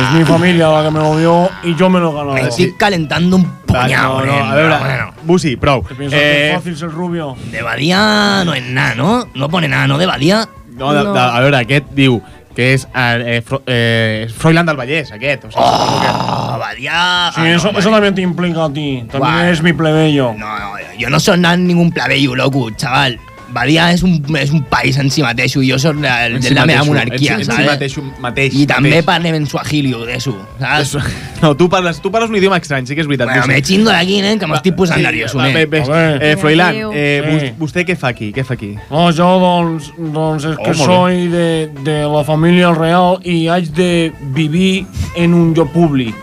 Es 0.00 0.10
mi 0.12 0.24
familia 0.24 0.66
la 0.68 0.82
que 0.82 0.90
me 0.90 0.98
lo 0.98 1.16
dio 1.16 1.48
y 1.62 1.76
yo 1.76 1.88
me 1.88 2.00
lo 2.00 2.10
he 2.10 2.14
ganado. 2.14 2.34
Me 2.34 2.40
estic 2.48 2.76
calentando 2.76 3.36
un 3.36 3.44
puñado, 3.64 4.18
no, 4.18 4.26
no, 4.26 4.32
nen, 4.32 4.42
a 4.50 4.54
veure, 4.56 4.78
bueno. 4.78 5.12
Busi, 5.22 5.54
prou. 5.56 5.84
¿Te 5.86 5.94
piensas 5.94 6.18
que 6.18 6.26
Eh, 6.26 6.48
es 6.50 6.56
fácil 6.56 6.76
ser 6.76 6.90
rubio? 6.90 7.36
De 7.52 7.62
Badia 7.62 8.42
no 8.44 8.52
es 8.54 8.64
nada, 8.64 8.96
¿no? 8.96 9.28
No 9.34 9.48
pone 9.48 9.68
nada, 9.68 9.86
¿no? 9.86 9.96
De 9.96 10.06
Badia. 10.06 10.48
no, 10.76 10.92
de, 10.92 11.04
de, 11.04 11.18
a 11.20 11.40
veure, 11.40 11.56
aquest 11.56 11.86
diu 11.96 12.18
que 12.56 12.72
és 12.72 12.88
eh, 12.96 13.42
Fro, 13.44 13.60
eh, 13.66 14.26
Froilán 14.34 14.64
del 14.66 14.76
Vallès, 14.80 15.12
aquest. 15.12 15.44
O 15.44 15.50
sigui, 15.52 15.62
suposo 15.62 16.00
que... 16.00 16.08
Oh, 16.08 16.58
Badia. 16.58 17.30
Sí, 17.34 17.40
Ah, 17.44 17.50
eso, 17.50 17.70
no, 17.70 17.78
eso 17.78 17.90
vale. 17.90 17.96
también 18.08 18.14
te 18.14 18.22
implica 18.22 18.64
a 18.64 18.72
ti. 18.72 19.04
También 19.12 19.32
Guau. 19.34 19.44
eres 19.46 19.62
mi 19.62 19.72
plebeyo. 19.74 20.32
No, 20.38 20.58
no, 20.58 20.72
yo 20.98 21.10
no 21.10 21.20
soy 21.20 21.38
nada 21.38 21.56
ningún 21.58 21.90
plebeyo, 21.92 22.34
loco, 22.34 22.70
chaval. 22.70 23.20
Badia 23.48 23.92
és 23.94 24.02
un, 24.02 24.16
és 24.36 24.50
un 24.50 24.62
país 24.64 24.96
en 24.98 25.08
si 25.10 25.22
mateix 25.22 25.54
i 25.56 25.68
jo 25.70 25.78
soc 25.78 25.96
de, 26.02 26.08
En 26.08 26.40
de 26.40 26.48
si 26.48 26.54
la 26.54 26.64
meva 26.66 26.82
monarquia, 26.84 27.34
en 27.36 27.44
si- 27.44 27.50
en 27.50 27.56
si 27.56 27.62
saps? 27.62 27.66
mateixo, 27.66 28.02
mateix, 28.20 28.54
I 28.54 28.66
també 28.66 28.90
mateix. 28.90 29.04
parlem 29.06 29.34
en 29.38 29.46
suahili 29.46 29.92
d'això, 29.92 30.34
saps? 30.58 30.96
No, 31.42 31.54
tu 31.56 31.68
parles, 31.68 32.00
tu 32.00 32.10
parles 32.10 32.30
un 32.30 32.36
idioma 32.36 32.56
estrany, 32.58 32.86
sí 32.86 32.94
que 32.94 33.02
és 33.02 33.06
veritat. 33.06 33.28
Bueno, 33.28 33.46
me 33.46 33.60
chindo 33.62 33.90
d'aquí, 33.90 34.20
nen, 34.22 34.38
que 34.38 34.46
m'estic 34.46 34.74
posant 34.74 35.00
nerviós, 35.02 35.34
va, 35.36 35.48
bé, 35.52 35.66
bé. 35.66 35.82
Eh, 36.20 36.36
Froilán, 36.40 36.74
eh, 36.92 37.22
Sí. 37.24 37.30
vos- 37.30 37.58
vostè 37.72 37.84
què 37.86 37.96
fa 37.96 38.08
aquí? 38.08 38.32
Què 38.32 38.42
fa 38.44 38.54
aquí? 38.54 38.74
No, 38.90 39.10
yo, 39.10 39.28
doncs, 39.38 39.92
doncs 39.96 40.44
és 40.44 40.56
que 40.58 40.70
Oh, 40.70 40.74
soy 40.74 41.28
de, 41.28 41.70
de 41.84 42.02
la 42.08 42.24
família 42.24 42.72
real 42.74 43.20
i 43.22 43.46
haig 43.48 43.68
de 43.72 44.12
vivir 44.34 44.86
en 45.14 45.34
un 45.34 45.54
lloc 45.54 45.70
públic. 45.72 46.14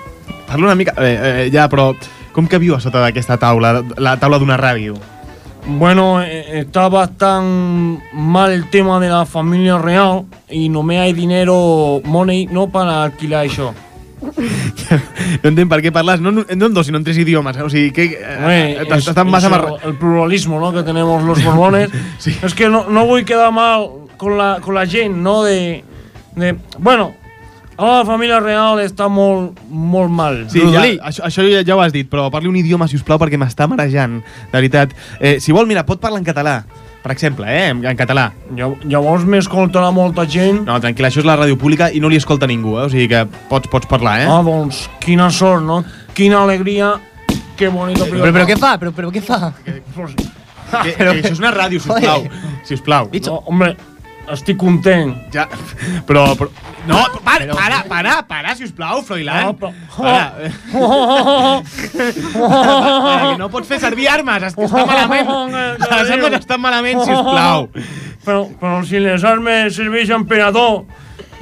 Parla 0.47 0.65
una 0.65 0.75
mica... 0.75 0.93
Eh, 0.97 1.45
eh, 1.45 1.49
ja, 1.53 1.69
però 1.69 1.95
com 2.33 2.47
que 2.47 2.57
viu 2.57 2.75
a 2.75 2.79
sota 2.81 2.99
d'aquesta 2.99 3.37
taula, 3.37 3.83
la 3.97 4.17
taula 4.17 4.39
d'una 4.39 4.57
ràdio? 4.57 4.97
Bueno, 5.65 6.21
eh, 6.21 6.59
está 6.59 6.89
bastante 6.89 8.03
mal 8.13 8.51
el 8.51 8.69
tema 8.69 8.99
de 8.99 9.07
la 9.09 9.25
familia 9.25 9.77
real 9.77 10.25
y 10.49 10.67
no 10.67 10.83
me 10.83 10.99
hay 10.99 11.13
dinero, 11.13 12.01
money, 12.03 12.47
no 12.47 12.69
para 12.69 13.03
alquilar 13.03 13.45
eso. 13.45 13.73
No 15.43 15.49
entenc 15.49 15.67
per 15.71 15.79
què 15.81 15.89
parles, 15.91 16.21
no, 16.21 16.31
en 16.47 16.59
dos, 16.61 16.85
sinó 16.85 16.99
en 16.99 17.03
tres 17.03 17.17
idiomes. 17.17 17.57
O 17.57 17.69
sigui, 17.69 17.91
que 17.91 18.19
eh, 18.21 18.77
es- 18.87 19.07
estan 19.07 19.27
massa 19.29 19.47
eso, 19.47 19.55
amarrats. 19.55 19.83
El 19.85 19.95
pluralismo 19.97 20.59
¿no? 20.59 20.71
que 20.71 20.83
tenemos 20.83 21.23
los 21.23 21.43
borbones. 21.45 21.89
Es 22.41 22.53
que 22.53 22.69
no, 22.69 22.85
no 22.89 23.05
voy 23.05 23.21
a 23.23 23.25
quedar 23.25 23.51
mal 23.51 23.87
con 24.17 24.37
la, 24.37 24.59
con 24.61 24.75
la 24.75 24.85
gent, 24.85 25.15
¿no? 25.17 25.43
De, 25.43 25.83
de, 26.35 26.55
bueno, 26.77 27.13
ahora 27.77 27.99
la 27.99 28.05
familia 28.05 28.39
real 28.39 28.81
està 28.83 29.07
molt, 29.09 29.59
molt 29.69 30.11
mal. 30.13 30.43
Sí, 30.51 30.61
ja, 30.73 30.85
això, 31.09 31.25
això 31.27 31.45
ja, 31.47 31.63
ja 31.65 31.77
ho 31.77 31.81
has 31.83 31.93
dit, 31.93 32.09
però 32.09 32.29
parli 32.33 32.49
un 32.51 32.57
idioma, 32.59 32.87
si 32.87 32.97
us 32.99 33.05
plau, 33.05 33.19
perquè 33.21 33.39
m'està 33.39 33.67
marejant, 33.69 34.19
de 34.23 34.55
veritat. 34.55 34.95
Eh, 35.19 35.37
si 35.43 35.55
vol, 35.55 35.67
mira, 35.69 35.85
pot 35.87 36.01
parlar 36.01 36.21
en 36.21 36.27
català, 36.27 36.57
per 37.03 37.11
exemple, 37.11 37.47
eh, 37.49 37.69
en, 37.71 37.83
en 37.85 37.99
català. 37.99 38.29
Llavors 38.55 39.25
m'escoltarà 39.27 39.91
molta 39.95 40.27
gent. 40.29 40.63
No, 40.67 40.79
tranquil, 40.83 41.09
això 41.09 41.23
és 41.23 41.27
la 41.27 41.37
ràdio 41.39 41.57
pública 41.59 41.89
i 41.91 42.01
no 42.03 42.11
li 42.11 42.19
escolta 42.21 42.49
ningú, 42.49 42.77
eh? 42.79 42.87
o 42.87 42.91
sigui 42.93 43.09
que 43.11 43.25
pots, 43.49 43.71
pots 43.71 43.89
parlar, 43.91 44.19
eh? 44.23 44.29
Ah, 44.31 44.41
doncs, 44.45 44.85
quina 45.03 45.29
sort, 45.33 45.65
no? 45.65 45.81
Quina 46.13 46.43
alegria, 46.45 46.93
que 47.57 47.69
bonito 47.73 48.05
Però, 48.09 48.29
però 48.29 48.45
què 48.49 48.57
fa? 48.59 48.75
Però, 48.81 48.93
però 48.95 49.11
què 49.13 49.21
fa? 49.23 49.53
Que, 49.63 50.93
que 50.97 51.05
això 51.05 51.33
és 51.35 51.41
una 51.41 51.51
ràdio, 51.53 51.81
sisplau. 51.83 52.23
Sisplau. 52.65 53.09
No, 53.27 53.41
hombre, 53.51 53.75
estic 54.31 54.57
content. 54.57 55.13
Ja, 55.33 55.47
però, 56.07 56.35
però... 56.39 56.49
No, 56.87 56.99
para, 57.23 57.47
para, 57.55 57.83
para, 57.87 58.13
para, 58.27 58.55
sisplau, 58.55 59.01
Froilán. 59.03 59.45
No, 59.45 59.53
però- 59.55 59.73
Para. 59.97 60.33
Para, 62.33 63.31
que 63.31 63.37
no 63.39 63.49
pots 63.49 63.67
fer 63.69 63.79
servir 63.79 64.07
armes, 64.11 64.43
és 64.49 64.55
que 64.57 64.67
està 64.67 64.83
malament. 64.87 65.29
Les 65.93 66.11
armes 66.17 66.37
estan 66.39 66.61
malament, 66.63 66.99
sisplau. 67.05 67.69
Però, 68.23 68.43
però 68.59 68.81
si 68.87 68.99
les 69.03 69.23
armes 69.27 69.75
serveixen 69.75 70.23
per 70.27 70.41
a 70.45 70.51
tot 70.55 70.85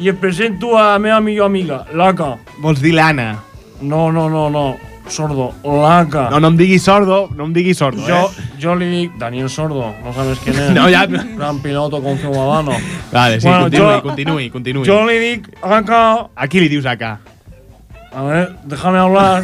i 0.02 0.10
et 0.10 0.18
presento 0.18 0.74
a 0.78 0.94
la 0.96 1.00
meva 1.02 1.20
millor 1.22 1.46
amiga, 1.52 1.84
l'Aca. 1.94 2.34
Vols 2.62 2.82
dir 2.82 2.96
l'Anna? 2.98 3.36
No, 3.82 4.08
no, 4.14 4.28
no, 4.30 4.48
no, 4.54 4.64
sordo, 5.12 5.54
l'Aca. 5.64 6.30
No, 6.32 6.40
no 6.40 6.48
em 6.50 6.58
diguis 6.58 6.82
sordo, 6.84 7.30
no 7.36 7.46
em 7.46 7.54
diguis 7.54 7.78
sordo, 7.78 8.06
Yo, 8.08 8.16
eh? 8.16 8.44
yo 8.60 8.76
le 8.76 8.88
digo, 8.90 9.14
Daniel 9.18 9.50
Sordo, 9.50 9.94
no 10.04 10.14
sabes 10.14 10.40
quién 10.40 10.56
es. 10.58 10.72
No, 10.74 10.90
ya- 10.90 11.06
Gran 11.06 11.60
piloto 11.60 12.02
con 12.02 12.18
ciudadano. 12.18 12.72
Vale, 13.12 13.40
sí, 13.42 13.48
continuï, 13.48 14.02
continuï, 14.02 14.50
continuï. 14.50 14.86
Yo 14.86 15.06
le 15.06 15.20
digo 15.20 15.44
acá. 15.62 16.28
A 16.36 16.48
qui 16.48 16.60
li 16.60 16.68
dius? 16.70 16.86
A 16.86 18.22
ver, 18.24 18.56
déjame 18.64 18.98
hablar. 19.00 19.44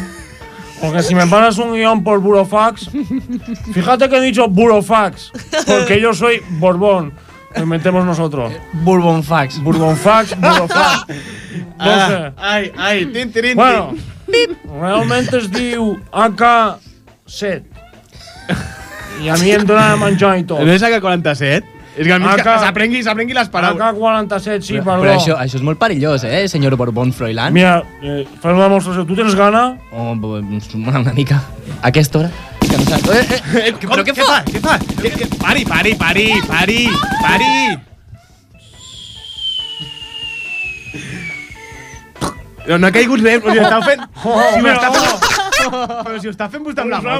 Porque 0.80 1.02
si 1.02 1.14
me 1.14 1.26
paras 1.26 1.58
un 1.58 1.72
guion 1.74 2.04
por 2.04 2.20
Burofax, 2.20 2.90
fíjate 3.72 4.08
que 4.08 4.16
he 4.16 4.20
dicho 4.20 4.46
Burofax, 4.48 5.32
porque 5.66 6.00
yo 6.00 6.12
soy 6.14 6.40
Borbón. 6.60 7.12
Lo 7.56 7.62
inventemos 7.64 8.04
nosotros. 8.04 8.52
Bourbon 8.84 9.24
Fax. 9.24 9.58
Bourbon 9.62 9.96
Fax, 9.96 10.36
Burofax. 10.38 11.06
No 11.08 11.14
Ah, 11.80 12.06
sé. 12.08 12.32
ai, 12.36 12.72
ai, 12.76 13.06
tin, 13.06 13.32
tin, 13.32 13.42
tin. 13.42 13.54
Bueno, 13.56 13.94
realmente 14.80 15.38
es 15.38 15.48
diu 15.52 15.96
AK7. 16.12 17.62
I 19.18 19.32
a 19.34 19.36
mi 19.40 19.50
em 19.50 19.64
dona 19.66 19.90
de 19.92 19.98
menjar 20.04 20.36
i 20.38 20.44
tot. 20.46 20.62
No 20.62 20.72
és 20.72 20.84
AK-47? 20.86 21.74
És 21.98 22.06
que 22.06 22.14
almenys 22.14 22.38
AK 22.38 22.60
s'aprengui 22.62 23.00
s'aprengui 23.02 23.34
les 23.34 23.48
paraules. 23.50 23.82
AK-47, 23.82 24.62
sí, 24.62 24.76
perdó. 24.78 25.02
Però 25.02 25.16
això, 25.16 25.34
això 25.42 25.58
és 25.58 25.64
molt 25.66 25.80
perillós, 25.80 26.22
eh, 26.28 26.44
senyor 26.46 26.76
Borbón 26.78 27.10
Froilán? 27.12 27.52
Mira, 27.56 27.80
eh, 28.02 28.22
fes 28.38 28.52
una 28.52 28.68
demostració. 28.68 29.04
Tu 29.08 29.16
tens 29.18 29.34
gana? 29.34 29.64
Oh, 29.90 30.12
una, 30.12 31.00
una 31.00 31.12
mica. 31.16 31.42
A 31.82 31.88
aquesta 31.90 32.20
hora? 32.20 32.30
Que 32.60 32.76
no. 32.78 32.84
Eh, 33.12 33.26
eh, 33.34 33.42
Eh, 33.66 33.74
però 33.82 34.04
què 34.06 34.14
fa? 34.14 34.44
Què 34.46 34.62
fa? 34.62 34.78
Què, 34.78 35.10
què? 35.16 35.28
Pari, 35.42 35.64
pari, 35.66 35.96
pari, 35.98 36.28
pari, 36.46 36.80
pari. 37.18 37.52
No, 42.68 42.76
no 42.78 42.86
ha 42.88 42.92
caigut 42.92 43.20
res, 43.24 43.40
però 43.42 43.52
si 43.54 43.58
ho 43.58 43.64
està 43.64 43.78
fent... 43.86 44.02
Si 44.22 44.28
ho 44.28 44.72
està 44.74 44.90
fent... 44.92 45.36
Però 45.68 46.18
si 46.22 46.28
ho 46.28 46.32
està 46.32 46.46
fent 46.52 46.62
vostè 46.64 46.84
amb 46.84 46.92
la 46.92 47.00
boca. 47.02 47.16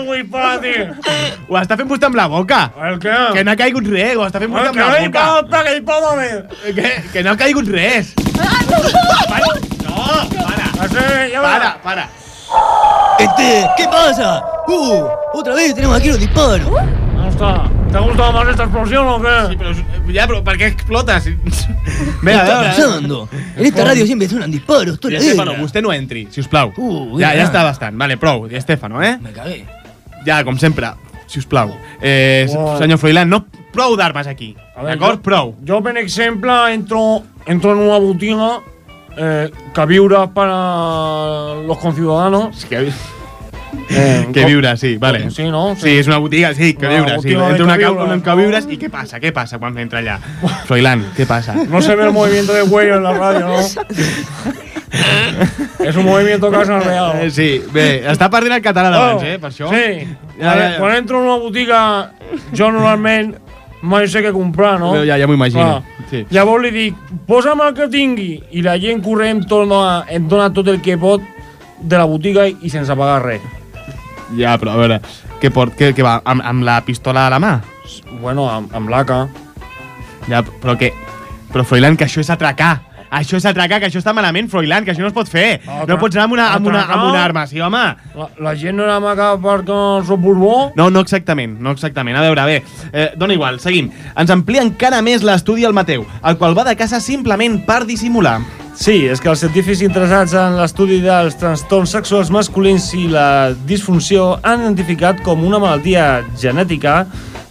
Ho 1.48 1.56
està 1.60 1.76
fent 1.80 1.88
vostè 1.90 2.06
amb 2.08 2.18
la 2.20 2.26
boca. 2.30 2.60
El 2.88 2.98
què? 3.02 3.16
Que 3.34 3.44
no 3.44 3.54
ha 3.54 3.56
caigut 3.58 3.88
res, 3.90 4.14
ho 4.16 4.26
està 4.28 4.42
fent 4.42 4.52
vostè 4.52 4.68
amb 4.70 4.78
la 4.78 4.86
Que 4.92 5.08
boca. 5.08 5.24
pàgame. 5.88 6.28
Que, 6.76 6.92
que 7.12 7.24
no 7.24 7.32
ha 7.32 7.36
caigut 7.40 7.68
res. 7.72 8.12
Para. 8.36 9.50
No, 9.84 10.06
para. 10.36 10.68
Va. 10.78 11.42
Para, 11.42 11.70
para. 11.82 12.08
Este, 13.18 13.66
¿qué 13.76 13.84
pasa? 13.90 14.42
Uh, 14.68 15.04
otra 15.34 15.54
vez 15.54 15.74
tenemos 15.74 15.96
aquí 15.98 16.08
los 16.08 16.20
disparos. 16.20 16.68
¿Cómo 16.68 17.28
está? 17.28 17.64
¿Te 17.90 17.96
ha 17.96 18.00
gustado 18.00 18.32
más 18.32 18.48
esta 18.48 18.62
explosión 18.64 19.06
o 19.08 19.20
qué? 19.20 19.56
Sí, 19.74 19.84
però, 20.08 20.16
ja, 20.16 20.26
però 20.30 20.40
per 20.44 20.56
què 20.58 20.70
explotes? 20.72 21.24
¿Qué 21.28 22.30
está 22.32 22.62
pasando? 22.64 23.28
En 23.56 23.66
esta 23.66 23.84
radio 23.84 24.06
siempre 24.06 24.28
suenan 24.28 24.50
disparos 24.50 24.98
toda 24.98 25.14
la 25.14 25.20
Estefano, 25.20 25.54
vostè 25.60 25.82
no 25.84 25.92
entri, 25.92 26.26
si 26.32 26.40
us 26.40 26.48
plau. 26.48 26.72
Uh, 26.76 27.18
ja, 27.20 27.34
ja 27.36 27.44
està 27.46 27.62
bastant. 27.66 27.96
Vale, 28.00 28.16
prou. 28.16 28.46
Estefano, 28.50 29.02
eh? 29.04 29.18
Me 29.20 29.30
cagué. 29.36 29.64
Ja, 30.26 30.40
com 30.44 30.56
sempre, 30.58 30.90
si 31.28 31.38
us 31.38 31.46
plau. 31.46 31.70
Eh, 32.00 32.46
Wow. 32.48 32.78
senyor 32.78 32.98
Froilán, 32.98 33.28
no 33.28 33.44
prou 33.72 33.94
d'armes 33.96 34.26
aquí. 34.26 34.56
A 34.74 34.82
ver, 34.82 34.96
D'acord? 34.98 35.18
yo- 35.18 35.22
Prou. 35.22 35.54
Yo, 35.64 35.82
por 35.82 35.96
ejemplo, 35.98 36.66
entro, 36.68 37.22
entro 37.46 37.72
en 37.72 37.78
una 37.78 37.98
botiga 37.98 38.60
eh, 39.16 39.50
que 39.74 39.86
viure 39.86 40.28
para 40.34 41.54
los 41.66 41.78
conciudadanos. 41.78 42.64
Que, 42.64 42.90
Eh, 43.90 44.28
que 44.32 44.44
viure, 44.44 44.76
sí, 44.76 44.96
vale. 44.98 45.30
Sí, 45.30 45.44
no? 45.50 45.74
Sí, 45.76 45.96
és 45.98 46.06
una 46.06 46.18
botiga, 46.18 46.54
sí, 46.54 46.74
que 46.74 46.86
viure, 46.88 47.18
sí. 47.22 47.32
Entra 47.32 47.64
una, 47.64 47.76
queviures, 47.76 47.96
ca- 47.96 48.04
un 48.04 48.18
no? 48.18 48.22
queviures 48.24 48.66
i 48.70 48.78
què 48.78 48.90
passa? 48.90 49.18
Què 49.20 49.32
passa 49.32 49.58
quan 49.58 49.76
entra 49.78 49.98
allà? 50.00 50.18
Froilán, 50.66 51.04
què 51.16 51.26
passa? 51.26 51.54
No 51.68 51.80
se 51.82 51.94
ve 51.96 52.04
el 52.04 52.12
movimiento 52.12 52.52
de 52.52 52.62
cuello 52.68 52.96
en 52.96 53.02
la 53.04 53.12
radio, 53.12 53.46
¿no? 53.48 53.58
es 55.84 55.96
un 55.96 56.04
movimiento 56.04 56.50
casi 56.50 56.72
Eh, 56.72 56.80
real. 56.80 57.30
sí, 57.30 57.62
bé, 57.72 58.04
està 58.10 58.28
perdent 58.30 58.54
el 58.56 58.62
català 58.62 58.90
d'abans, 58.90 59.22
eh, 59.24 59.38
per 59.38 59.50
això. 59.50 59.68
Sí. 59.70 60.06
Ja, 60.38 60.54
ja, 60.54 60.70
ja. 60.72 60.78
Quan 60.78 60.94
entro 60.96 61.18
en 61.20 61.24
una 61.28 61.36
botiga, 61.38 62.12
jo 62.56 62.70
normalment 62.72 63.34
mai 63.82 64.08
sé 64.10 64.22
què 64.24 64.32
comprar, 64.34 64.78
no? 64.80 64.94
Ja, 65.04 65.16
ja 65.18 65.26
m'ho 65.26 65.34
imagino. 65.36 65.82
Sí. 66.10 66.24
Llavors 66.30 66.64
li 66.64 66.70
dic, 66.74 66.96
posa'm 67.28 67.60
el 67.66 67.74
que 67.74 67.88
tingui. 67.92 68.42
I 68.58 68.62
la 68.62 68.78
gent 68.80 69.02
corrent 69.04 69.44
dona, 69.46 70.04
em 70.08 70.26
dona 70.28 70.50
tot 70.52 70.66
el 70.68 70.80
que 70.82 70.96
pot 70.98 71.20
de 71.80 71.98
la 71.98 72.04
botiga 72.08 72.46
i 72.48 72.70
sense 72.70 72.94
pagar 72.96 73.22
res. 73.24 73.42
Ja, 74.36 74.56
però 74.60 74.74
a 74.74 74.80
veure, 74.80 75.00
què, 75.40 75.50
port, 75.54 75.72
què, 75.78 75.92
què 75.96 76.04
va, 76.04 76.18
amb, 76.28 76.42
amb 76.44 76.62
la 76.66 76.80
pistola 76.84 77.26
a 77.26 77.30
la 77.32 77.38
mà? 77.40 77.54
Bueno, 78.20 78.48
amb, 78.50 78.74
amb 78.76 78.90
l'ACA. 78.92 79.22
Ja, 80.28 80.42
però 80.60 80.74
què? 80.76 80.92
Però 81.52 81.64
Froilán, 81.64 81.96
que 81.96 82.04
això 82.04 82.20
és 82.20 82.28
atracar. 82.30 82.82
Això 83.08 83.38
és 83.38 83.46
atracar, 83.48 83.78
que 83.80 83.86
això 83.88 84.02
està 84.02 84.12
malament, 84.12 84.50
Froilán, 84.52 84.84
que 84.84 84.92
això 84.92 85.00
no 85.00 85.08
es 85.08 85.14
pot 85.16 85.30
fer. 85.32 85.62
Atra- 85.64 85.86
No 85.94 85.96
pots 85.98 86.14
anar 86.18 86.26
amb 86.26 86.34
una, 86.36 86.48
amb 86.58 86.66
una, 86.68 86.82
amb 86.92 87.06
una 87.08 87.22
arma, 87.24 87.46
sí, 87.48 87.56
home. 87.64 87.80
La, 88.18 88.26
la 88.44 88.52
gent 88.54 88.76
no 88.76 88.84
era 88.84 88.98
maca 89.00 89.30
perquè 89.40 89.78
soc 90.04 90.20
borbó? 90.20 90.72
No, 90.76 90.90
no 90.92 91.00
exactament, 91.00 91.56
no 91.58 91.72
exactament. 91.72 92.18
A 92.20 92.26
veure, 92.26 92.44
bé, 92.44 92.58
eh, 92.92 93.06
dona 93.16 93.32
igual, 93.32 93.60
seguim. 93.64 93.88
Ens 94.14 94.28
amplia 94.34 94.60
encara 94.60 95.00
més 95.00 95.24
l'estudi 95.24 95.64
al 95.64 95.72
Mateu, 95.72 96.04
el 96.22 96.36
qual 96.36 96.52
va 96.58 96.68
de 96.68 96.76
casa 96.76 97.00
simplement 97.00 97.62
per 97.64 97.86
dissimular. 97.88 98.42
Sí, 98.78 99.08
és 99.10 99.18
que 99.18 99.26
els 99.26 99.40
científics 99.42 99.80
interessats 99.82 100.36
en 100.38 100.54
l'estudi 100.54 101.00
dels 101.02 101.34
trastorns 101.34 101.90
sexuals 101.96 102.28
masculins 102.30 102.84
i 102.94 103.08
la 103.10 103.50
disfunció 103.66 104.36
han 104.46 104.62
identificat 104.62 105.18
com 105.26 105.42
una 105.42 105.58
malaltia 105.58 106.20
genètica 106.38 107.00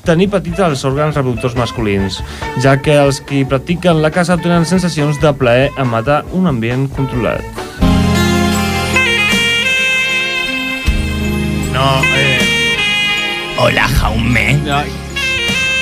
tenir 0.08 0.30
petits 0.32 0.62
els 0.64 0.86
òrgans 0.88 1.18
reproductors 1.20 1.58
masculins, 1.60 2.22
ja 2.64 2.78
que 2.80 2.96
els 2.96 3.20
que 3.20 3.42
practiquen 3.50 4.00
la 4.00 4.14
caça 4.16 4.38
tenen 4.40 4.64
sensacions 4.70 5.20
de 5.20 5.34
plaer 5.36 5.68
en 5.76 5.92
matar 5.92 6.22
un 6.32 6.48
ambient 6.48 6.88
controlat. 6.96 7.44
No, 11.76 11.90
eh... 12.16 12.40
Hola, 13.60 13.90
Jaume. 14.00 14.48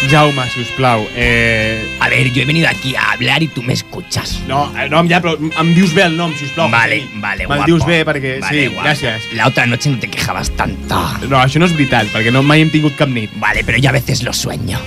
Jaume, 0.10 0.44
si 0.54 0.62
us 0.62 0.68
plau, 0.78 1.08
eh... 1.16 1.84
A 2.00 2.10
ver, 2.10 2.32
yo 2.32 2.44
he 2.44 2.46
venido 2.46 2.68
aquí 2.70 2.96
a 2.96 3.14
hablar 3.14 3.42
y 3.42 3.48
tú 3.48 3.64
me 3.64 3.74
escuchas. 3.74 4.40
No, 4.48 4.72
eh, 4.78 4.88
no, 4.88 5.02
ja, 5.10 5.18
però 5.20 5.34
em 5.40 5.72
dius 5.74 5.96
bé 5.98 6.04
el 6.06 6.14
nom, 6.16 6.30
si 6.38 6.46
us 6.46 6.52
plau. 6.54 6.70
Vale, 6.70 7.00
Sí. 7.02 7.10
vale, 7.16 7.48
Me'l 7.48 7.58
guapo. 7.58 7.66
dius 7.66 7.86
bé, 7.88 8.06
perquè... 8.06 8.40
Vale, 8.40 8.62
sí, 8.62 8.68
guapo. 8.68 8.88
gràcies. 8.88 9.34
La 9.34 9.48
otra 9.48 9.66
noche 9.66 9.90
no 9.90 9.98
te 10.00 10.08
quejabas 10.08 10.52
tanto. 10.56 10.96
No, 11.28 11.40
això 11.42 11.58
no 11.58 11.66
és 11.66 11.74
veritat, 11.74 12.08
perquè 12.14 12.32
no 12.32 12.44
mai 12.44 12.62
hem 12.62 12.70
tingut 12.70 12.96
cap 12.96 13.10
nit. 13.10 13.32
Vale, 13.42 13.64
pero 13.64 13.80
yo 13.80 13.90
a 13.90 13.94
veces 13.94 14.22
lo 14.22 14.32
sueño. 14.34 14.80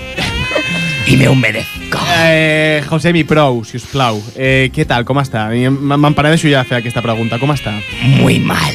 y 1.07 1.16
me 1.16 1.29
humedezco. 1.29 1.99
Eh, 2.21 2.85
Josemi, 2.87 3.25
prou, 3.25 3.64
si 3.64 3.77
us 3.79 3.87
plau. 3.90 4.23
Eh, 4.37 4.71
què 4.73 4.87
tal, 4.87 5.05
com 5.05 5.18
està? 5.18 5.49
Me'n 5.51 6.14
penedeixo 6.14 6.49
ja 6.53 6.62
fer 6.68 6.79
aquesta 6.79 7.03
pregunta. 7.03 7.38
Com 7.40 7.51
està? 7.51 7.75
Muy 8.21 8.38
mal. 8.38 8.75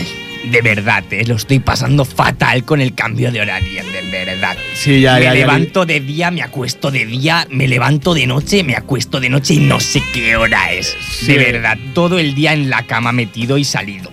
De 0.54 0.62
verdad, 0.62 1.04
eh, 1.12 1.26
lo 1.26 1.36
estoy 1.36 1.58
pasando 1.60 2.06
fatal 2.06 2.64
con 2.64 2.80
el 2.80 2.94
cambio 2.94 3.32
de 3.32 3.42
horario, 3.42 3.82
de 3.84 4.26
verdad. 4.26 4.56
Sí, 4.76 5.02
ya, 5.02 5.16
me 5.16 5.22
ya, 5.22 5.26
ya. 5.26 5.34
levanto 5.34 5.84
de 5.88 6.00
día, 6.00 6.30
me 6.30 6.44
acuesto 6.44 6.92
de 6.92 7.06
día, 7.08 7.48
me 7.50 7.68
levanto 7.68 8.14
de 8.14 8.28
noche, 8.28 8.64
me 8.64 8.76
acuesto 8.76 9.20
de 9.20 9.30
noche 9.30 9.56
y 9.56 9.60
no 9.60 9.80
sé 9.80 10.04
qué 10.14 10.36
hora 10.36 10.72
es. 10.72 10.96
Sí. 11.10 11.26
De 11.34 11.38
verdad, 11.40 11.76
todo 11.96 12.20
el 12.20 12.36
día 12.36 12.54
en 12.54 12.70
la 12.70 12.84
cama 12.86 13.12
metido 13.12 13.58
y 13.58 13.64
salido. 13.64 14.12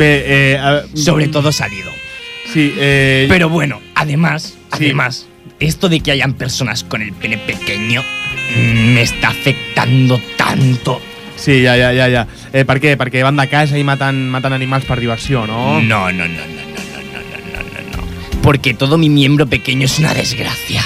Eh... 0.00 0.58
a- 0.60 0.82
Sobre 0.96 1.28
todo 1.28 1.52
salido. 1.52 1.92
Sí, 2.52 2.74
eh... 2.76 3.26
Pero 3.28 3.48
bueno, 3.48 3.80
además, 3.94 4.54
Sí. 4.76 4.84
además, 4.86 5.26
esto 5.60 5.88
de 5.88 6.00
que 6.00 6.10
hayan 6.10 6.34
personas 6.34 6.82
con 6.82 7.02
el 7.02 7.12
pene 7.12 7.38
pequeño 7.38 8.02
mm, 8.56 8.94
me 8.94 9.02
está 9.02 9.28
afectando 9.28 10.20
tanto. 10.36 11.00
Sí, 11.38 11.62
ja, 11.62 11.76
ja, 11.76 11.92
ja, 11.92 12.08
ja. 12.10 12.26
Eh, 12.52 12.64
per 12.66 12.80
què? 12.82 12.96
Perquè 12.98 13.22
van 13.22 13.38
de 13.38 13.46
casa 13.48 13.78
i 13.78 13.84
maten, 13.86 14.26
maten 14.32 14.56
animals 14.56 14.84
per 14.88 14.98
diversió, 14.98 15.46
no? 15.46 15.78
No, 15.80 16.10
no, 16.10 16.26
no, 16.26 16.46
no, 16.50 16.64
no, 16.74 16.84
no, 16.84 17.22
no, 17.22 17.42
no, 17.54 17.62
no, 17.62 17.84
no. 17.96 18.42
Porque 18.42 18.74
todo 18.74 18.98
mi 18.98 19.08
miembro 19.08 19.46
pequeño 19.46 19.86
es 19.86 19.98
una 19.98 20.12
desgracia. 20.14 20.82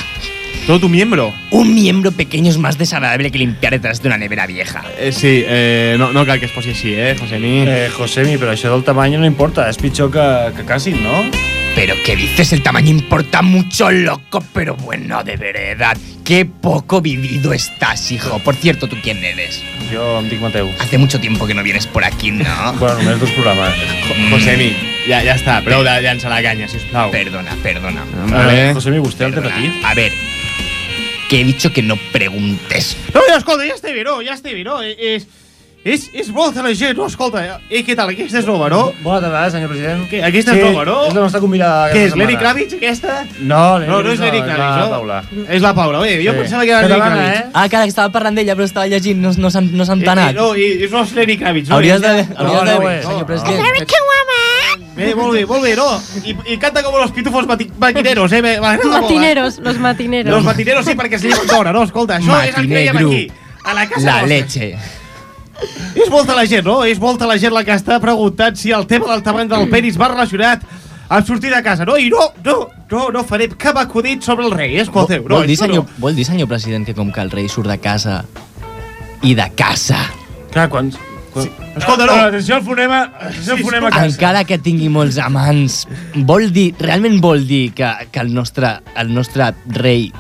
¿Todo 0.67 0.79
tu 0.79 0.89
miembro? 0.89 1.33
Un 1.51 1.75
miembro 1.75 2.13
pequeño 2.13 2.51
es 2.51 2.59
más 2.59 2.79
desagradable 2.79 3.33
que 3.33 3.39
limpiar 3.39 3.73
detrás 3.73 4.01
de 4.01 4.09
una 4.09 4.17
nevera 4.17 4.47
vieja. 4.47 4.85
Eh, 4.97 5.11
sí, 5.11 5.43
eh, 5.45 5.97
no, 5.99 6.13
no 6.13 6.25
cal 6.25 6.39
que 6.39 6.47
es 6.47 6.53
posi 6.53 6.71
així, 6.71 6.95
eh, 6.95 7.17
Josemi? 7.19 7.65
Eh, 7.67 7.89
Josemi, 7.91 8.37
però 8.39 8.55
això 8.55 8.71
del 8.71 8.85
tamany 8.87 9.19
no 9.19 9.27
importa. 9.27 9.67
És 9.73 9.81
pitjor 9.81 10.13
que, 10.15 10.29
que 10.55 10.69
casin, 10.69 11.03
no? 11.03 11.62
Pero 11.75 11.95
¿qué 12.05 12.17
dices? 12.17 12.53
El 12.53 12.63
tamaño 12.63 12.91
importa 12.91 13.41
mucho, 13.43 13.91
loco, 13.91 14.45
pero 14.53 14.77
bueno, 14.77 15.25
de 15.25 15.37
verdad. 15.37 15.97
Qué 16.25 16.45
poco 16.45 17.01
vivido 17.01 17.53
estás, 17.53 18.13
hijo. 18.13 18.39
Por 18.41 18.55
cierto, 18.55 18.89
¿tú 18.89 18.97
quién 19.03 19.25
eres? 19.25 19.63
Em 19.91 20.29
dic 20.29 20.41
Mateu. 20.41 20.71
Hace 20.79 20.99
mucho 20.99 21.19
tiempo 21.19 21.47
que 21.47 21.55
no 21.55 21.63
vienes 21.63 21.87
por 21.87 22.05
aquí, 22.05 22.31
¿no? 22.31 22.45
Bueno, 22.79 22.99
només 23.03 23.19
dos 23.21 23.31
programes. 23.33 23.75
Josemi, 24.31 24.71
ja, 25.09 25.23
ja 25.25 25.35
està, 25.35 25.59
prou 25.65 25.83
de 25.83 25.97
llançar 26.05 26.31
la 26.31 26.43
canya, 26.45 26.69
sisplau. 26.69 27.11
Perdona, 27.11 27.57
perdona. 27.65 28.05
Vale. 28.31 28.71
Eh, 28.71 28.75
Josemi, 28.77 29.01
vostè 29.03 29.27
el 29.27 29.35
té 29.35 29.41
Perdona. 29.41 29.57
petit? 29.57 29.85
A 29.85 29.95
ver, 29.99 30.13
que 31.29 31.41
he 31.41 31.45
dicho 31.45 31.73
que 31.73 31.83
no 31.83 31.97
preguntes. 32.13 32.97
No, 33.15 33.21
ja, 33.29 33.39
escolta, 33.41 33.67
ja 33.67 33.75
estic 33.75 33.97
bé, 33.97 34.05
no? 34.05 34.21
Ja 34.23 34.37
estic 34.39 34.55
bé, 34.55 34.65
no? 34.65 34.79
És, 34.83 35.27
és, 35.85 36.11
és 36.15 36.29
molta 36.31 36.63
la 36.63 36.71
gent, 36.79 36.97
no? 36.97 37.07
Escolta, 37.11 37.43
eh, 37.69 37.81
què 37.83 37.97
tal? 37.99 38.09
Aquesta 38.13 38.39
és 38.39 38.47
nova, 38.47 38.69
no? 38.71 38.93
Bona 39.03 39.21
tarda, 39.21 39.51
senyor 39.51 39.69
president. 39.73 40.05
Què, 40.11 40.21
aquesta 40.25 40.55
és 40.55 40.63
nova, 40.65 40.85
no? 40.87 40.99
És 41.09 41.15
la 41.17 41.21
nostra 41.25 41.41
convidada. 41.43 41.89
Què 41.93 42.05
és, 42.07 42.15
Lenny 42.15 42.37
setmana. 42.37 42.39
Kravitz, 42.41 42.75
aquesta? 42.79 43.17
No, 43.41 43.79
No, 43.81 44.01
no 44.03 44.13
és 44.13 44.19
Kravitz 44.19 44.21
Lenny 44.21 44.39
no, 44.41 44.45
Kravitz, 44.47 44.63
és 44.63 44.77
la 44.79 44.85
no? 44.85 44.91
Paula. 44.91 45.23
És 45.49 45.63
la 45.63 45.75
Paula, 45.75 45.99
bé, 46.01 46.13
jo 46.25 46.33
Sí. 46.33 46.39
pensava 46.39 46.63
que 46.65 46.71
era 46.71 46.81
Lenny 46.83 46.93
Catalana, 47.01 47.17
Kravitz. 47.23 47.41
eh? 47.41 47.51
Ah, 47.55 47.69
que 47.69 47.77
ara 47.77 47.85
que 47.85 47.89
estava 47.97 48.13
parlant 48.13 48.37
d'ella, 48.39 48.55
però 48.55 48.65
estava 48.65 48.87
llegint, 48.87 49.19
no, 49.21 49.33
no, 49.37 49.51
s'ha- 49.51 49.61
no 49.61 49.85
s'ha 49.85 49.93
entenat. 49.99 50.31
Eh, 50.31 50.35
no, 50.39 50.55
i, 50.55 50.85
i 50.85 50.89
no 50.91 51.03
és 51.03 51.13
Lenny 51.15 51.37
Kravitz, 51.39 51.69
no? 51.69 51.75
Hauries 51.77 52.01
de... 52.01 52.09
Hauries 52.09 52.29
de... 52.31 52.75
no, 52.75 52.81
no, 52.81 53.03
senyor 53.03 53.19
no. 53.21 53.27
president. 53.27 53.63
Bé, 54.95 55.15
molt 55.17 55.33
bé, 55.33 55.47
molt 55.47 55.63
bé, 55.65 55.75
no? 55.75 55.87
I, 56.23 56.35
i 56.53 56.59
canta 56.61 56.83
com 56.85 56.95
los 57.01 57.11
pitufos 57.17 57.47
mati- 57.49 57.71
maquineros, 57.81 58.31
eh? 58.33 58.43
Eh? 58.45 58.61
Matineros, 58.61 59.59
los 59.59 59.79
matineros. 59.79 60.31
Los 60.35 60.45
matineros 60.45 60.85
sí, 60.85 60.93
perquè 60.95 61.15
es 61.17 61.23
lleven 61.25 61.47
d'hora, 61.49 61.73
no? 61.73 61.83
Escolta, 61.83 62.19
això 62.19 62.37
és 62.45 62.59
el 62.59 62.69
que 62.69 62.89
aquí, 62.91 63.31
a 63.65 63.75
la 63.75 63.89
casa 63.89 64.21
La 64.21 64.27
leche. 64.27 64.77
És 65.95 66.09
molta 66.11 66.35
la 66.37 66.45
gent, 66.49 66.65
no? 66.67 66.83
És 66.89 66.99
molta 67.03 67.27
la 67.29 67.37
gent 67.41 67.53
la 67.55 67.63
que 67.67 67.75
està 67.77 67.99
preguntant 68.03 68.57
si 68.59 68.71
el 68.73 68.87
tema 68.91 69.11
del 69.13 69.23
tamany 69.27 69.49
del 69.51 69.69
penis 69.71 69.99
va 70.01 70.09
relacionat 70.13 70.63
amb 71.13 71.27
sortir 71.29 71.51
de 71.53 71.61
casa, 71.63 71.85
no? 71.85 71.99
I 72.01 72.09
no, 72.11 72.31
no, 72.45 72.57
no, 72.91 73.03
no 73.13 73.23
farem 73.29 73.53
cap 73.61 73.77
acudit 73.77 74.23
sobre 74.25 74.47
el 74.47 74.53
rei, 74.57 74.79
escolteu. 74.81 75.27
No, 75.29 75.37
vol, 75.43 75.47
dir, 75.51 75.59
senyor, 75.61 75.85
no. 75.85 76.01
vol 76.01 76.17
dir, 76.17 76.25
senyor 76.25 76.49
president, 76.49 76.87
que 76.89 76.95
com 76.97 77.13
que 77.13 77.21
el 77.21 77.31
rei 77.31 77.49
surt 77.53 77.69
de 77.69 77.77
casa 77.83 78.23
i 79.23 79.35
de 79.39 79.49
casa, 79.59 80.01
Clar, 80.53 80.69
quan... 80.73 80.91
quan... 81.33 81.49
Escolta, 81.77 82.05
no. 82.07 82.13
Ah, 82.13 82.27
Atenció 82.29 82.57
al 82.57 82.63
fonema, 82.65 83.03
atenció 83.21 83.53
al 83.55 83.59
Sí, 83.61 83.65
fonema 83.65 83.91
casa. 83.91 84.05
encara 84.11 84.43
que 84.45 84.59
tingui 84.61 84.89
molts 84.93 85.17
amants, 85.23 85.83
vol 86.29 86.51
dir, 86.53 86.75
realment 86.81 87.21
vol 87.25 87.47
dir 87.49 87.71
que, 87.77 87.89
que 88.13 88.21
el, 88.21 88.33
nostre, 88.35 88.79
el 88.97 89.13
nostre 89.15 89.53
rei... 89.69 90.11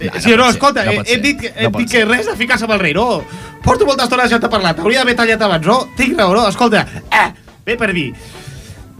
Eh, 0.00 0.10
Sí, 0.20 0.34
no, 0.36 0.48
escolta, 0.48 0.84
no 0.84 1.04
ser, 1.04 1.20
dit, 1.20 1.38
que, 1.40 1.52
no 1.62 1.70
dit 1.78 1.90
que 1.90 2.04
res 2.08 2.26
de 2.26 2.34
ficar-se 2.36 2.64
amb 2.64 2.72
el 2.74 2.80
rei, 2.80 2.94
no? 2.96 3.22
Porto 3.62 3.84
molta 3.84 4.04
estona 4.08 4.26
ja 4.28 4.38
t'ha 4.40 4.48
parlat, 4.48 4.78
hauria 4.80 5.00
d'haver 5.02 5.14
tallat 5.18 5.42
abans, 5.44 5.66
no? 5.66 5.82
Tinc 5.96 6.16
raó, 6.18 6.32
no? 6.34 6.46
Escolta, 6.48 6.86
eh, 7.12 7.26
bé 7.66 7.76
per 7.76 7.92
dir. 7.92 8.14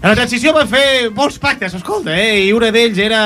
A 0.02 0.08
la 0.08 0.14
transició 0.16 0.52
van 0.56 0.68
fer 0.68 1.10
molts 1.16 1.38
pactes, 1.38 1.74
escolta, 1.74 2.12
eh? 2.16 2.46
I 2.46 2.52
un 2.52 2.64
d'ells 2.72 2.98
era 2.98 3.22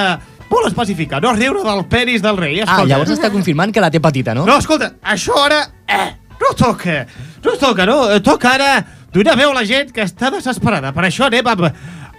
molt 0.50 0.66
específica, 0.68 1.18
no 1.20 1.32
riure 1.34 1.62
del 1.66 1.84
penis 1.90 2.22
del 2.22 2.36
rei, 2.36 2.60
Ah, 2.60 2.64
escolta. 2.64 2.86
llavors 2.92 3.10
està 3.10 3.30
confirmant 3.30 3.72
que 3.74 3.80
la 3.82 3.90
té 3.90 4.00
petita, 4.00 4.34
no? 4.34 4.44
No, 4.46 4.58
escolta, 4.58 4.92
això 5.02 5.34
ara 5.44 5.64
eh, 5.88 6.12
no 6.40 6.54
toca. 6.56 7.06
No 7.44 7.56
toca, 7.58 7.86
no? 7.86 8.20
Toca 8.22 8.54
ara 8.54 8.86
donar 9.12 9.36
veu 9.36 9.50
a 9.50 9.54
la 9.54 9.64
gent 9.66 9.90
que 9.92 10.02
està 10.02 10.30
desesperada. 10.30 10.92
Per 10.92 11.04
això 11.04 11.26
anem 11.26 11.46
amb 11.46 11.66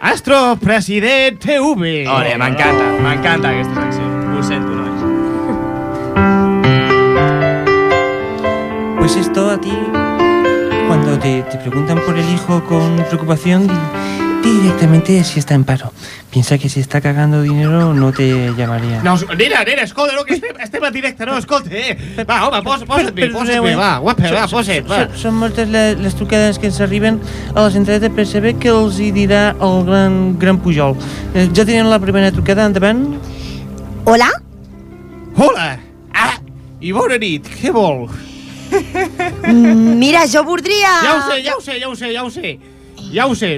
Astro 0.02 0.58
President 0.62 1.39
TV. 1.39 2.06
Ole, 2.08 2.36
m'encanta, 2.38 2.91
m'encanta 3.02 3.50
aquesta 3.56 3.82
secció. 3.91 4.14
Pues 9.06 9.18
esto 9.18 9.52
a 9.52 9.62
ti, 9.62 9.72
cuando 10.88 11.20
te, 11.20 11.44
te 11.44 11.60
preguntan 11.60 12.00
por 12.08 12.18
el 12.18 12.28
hijo 12.28 12.63
con 12.63 12.96
preocupación, 13.08 13.68
di 14.41 14.50
directamente 14.62 15.24
si 15.24 15.38
está 15.38 15.54
en 15.54 15.63
paro. 15.63 15.94
Piensa 16.32 16.58
que 16.58 16.70
si 16.70 16.80
está 16.80 17.02
cagando 17.02 17.44
dinero 17.44 17.94
no 17.94 18.12
te 18.12 18.52
llamaría. 18.58 19.04
No, 19.04 19.15
nena, 19.38 19.63
nena, 19.63 19.84
escolta, 19.84 20.15
no, 20.15 20.26
que 20.26 20.34
estem, 20.34 20.60
estem 20.60 20.84
en 20.84 20.91
directe, 20.91 21.24
no, 21.24 21.38
escolta, 21.38 21.70
eh. 21.72 21.96
Va, 22.28 22.48
home, 22.48 22.63
posa, 22.63 22.88
posa't 22.88 23.13
bé, 23.13 23.30
posa't 23.30 23.62
bé, 23.62 23.76
va, 23.76 24.00
guapa, 24.00 24.24
va, 24.34 24.48
posa't, 24.48 24.89
va. 24.89 25.04
Són, 25.06 25.18
són 25.22 25.38
moltes 25.38 25.70
les, 25.70 26.00
les 26.02 26.18
trucades 26.18 26.58
que 26.58 26.74
ens 26.74 26.82
arriben 26.82 27.22
a 27.54 27.62
la 27.62 27.70
centraleta 27.70 28.10
per 28.10 28.26
saber 28.26 28.58
què 28.58 28.74
els 28.74 28.98
hi 28.98 29.12
dirà 29.13 29.52
el 29.54 29.84
gran, 29.86 30.22
gran 30.41 30.58
Pujol. 30.58 30.98
Eh, 31.36 31.46
ja 31.54 31.62
tenim 31.62 31.94
la 31.94 32.02
primera 32.02 32.34
trucada, 32.34 32.65
endavant. 32.65 33.12
Hola? 34.10 34.34
Hola. 35.38 35.76
Ah, 36.10 36.39
i 36.82 36.89
bona 36.89 37.22
nit, 37.22 37.54
què 37.62 37.70
vol? 37.70 38.08
Mm, 38.71 39.95
Mira, 39.99 40.25
jo 40.32 40.43
voldria... 40.43 40.91
Ja 41.04 41.15
ho 41.15 41.21
sé, 41.30 41.39
ja 41.45 41.56
ho 41.56 41.62
sé, 41.62 41.80
ja 41.80 41.89
ho 41.89 41.95
sé, 41.95 42.12
ja 42.13 42.23
ho 42.23 42.30
sé. 42.34 42.58
Ja 43.13 43.28
ho 43.28 43.36
sé. 43.38 43.51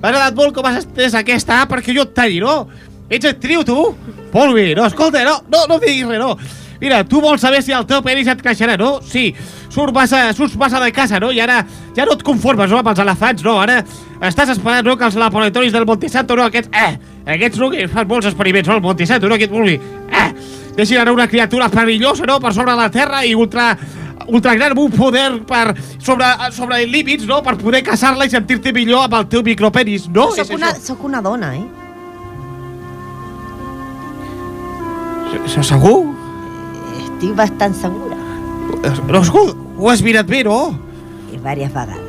M'ha 0.00 0.08
agradat 0.08 0.36
molt 0.36 0.54
com 0.56 0.66
has 0.68 0.80
estès 0.82 1.16
aquesta 1.18 1.62
perquè 1.68 1.94
jo 1.96 2.06
et 2.06 2.14
talli, 2.16 2.40
no? 2.40 2.62
Ets 3.10 3.26
actriu, 3.32 3.64
tu? 3.66 3.76
Bé, 4.32 4.74
no, 4.76 4.86
escolta, 4.86 5.24
no, 5.26 5.40
no, 5.50 5.66
no 5.68 5.78
diguis 5.82 6.06
res, 6.08 6.20
no. 6.20 6.36
Mira, 6.80 7.02
tu 7.04 7.20
vols 7.20 7.42
saber 7.42 7.60
si 7.62 7.74
el 7.76 7.84
teu 7.84 8.00
penis 8.00 8.28
et 8.30 8.40
creixerà, 8.40 8.78
no? 8.80 9.00
Sí, 9.04 9.34
surt 9.68 9.92
massa, 9.92 10.30
surts 10.32 10.54
massa 10.56 10.80
de 10.80 10.88
casa, 10.96 11.18
no? 11.20 11.28
I 11.34 11.42
ara 11.44 11.58
ja 11.96 12.06
no 12.08 12.14
et 12.16 12.22
conformes, 12.24 12.70
no, 12.72 12.78
amb 12.80 12.88
els 12.94 13.02
elefants, 13.04 13.44
no? 13.44 13.58
Ara 13.60 13.82
estàs 14.24 14.54
esperant, 14.54 14.86
no, 14.86 14.96
que 14.96 15.04
els 15.10 15.18
laboratoris 15.20 15.74
del 15.74 15.84
Montesanto, 15.88 16.38
no, 16.38 16.46
aquests, 16.48 16.70
eh, 16.72 16.96
aquests, 17.36 17.60
no, 17.60 17.68
que 17.74 17.84
fan 17.90 18.08
molts 18.08 18.30
experiments, 18.30 18.70
no, 18.70 18.78
el 18.80 18.86
Montesanto, 18.86 19.28
no, 19.28 19.36
aquest 19.36 19.52
vulgui, 19.52 19.76
eh, 20.08 20.30
deixin 20.78 21.02
anar 21.02 21.12
una 21.12 21.28
criatura 21.28 21.68
perillosa, 21.68 22.24
no?, 22.30 22.38
per 22.40 22.54
sobre 22.56 22.78
la 22.78 22.88
Terra 22.94 23.26
i 23.26 23.34
ultra 23.36 23.74
ultra 24.32 24.54
gran 24.54 24.76
un 24.78 24.90
poder 24.90 25.42
per 25.46 25.74
sobre, 25.98 26.26
sobre 26.52 26.84
límits, 26.86 27.26
no? 27.26 27.42
Per 27.42 27.56
poder 27.58 27.82
caçar-la 27.86 28.26
i 28.26 28.30
sentir-te 28.30 28.72
millor 28.72 29.04
amb 29.08 29.14
el 29.20 29.26
teu 29.28 29.42
micropenis, 29.46 30.08
no? 30.08 30.30
Soc 30.30 30.44
És 30.46 30.50
una, 30.56 30.72
això. 30.72 30.92
soc 30.92 31.04
una 31.04 31.20
dona, 31.22 31.54
eh? 31.56 31.64
Se- 35.46 35.62
Segur? 35.62 36.06
Estic 37.00 37.34
bastant 37.38 37.74
segura. 37.74 38.16
No, 39.10 39.22
ho 39.78 39.90
has 39.90 40.02
mirat 40.02 40.26
bé, 40.26 40.44
no? 40.44 40.60
I 41.30 41.36
diverses 41.36 41.72
vegades. 41.74 42.06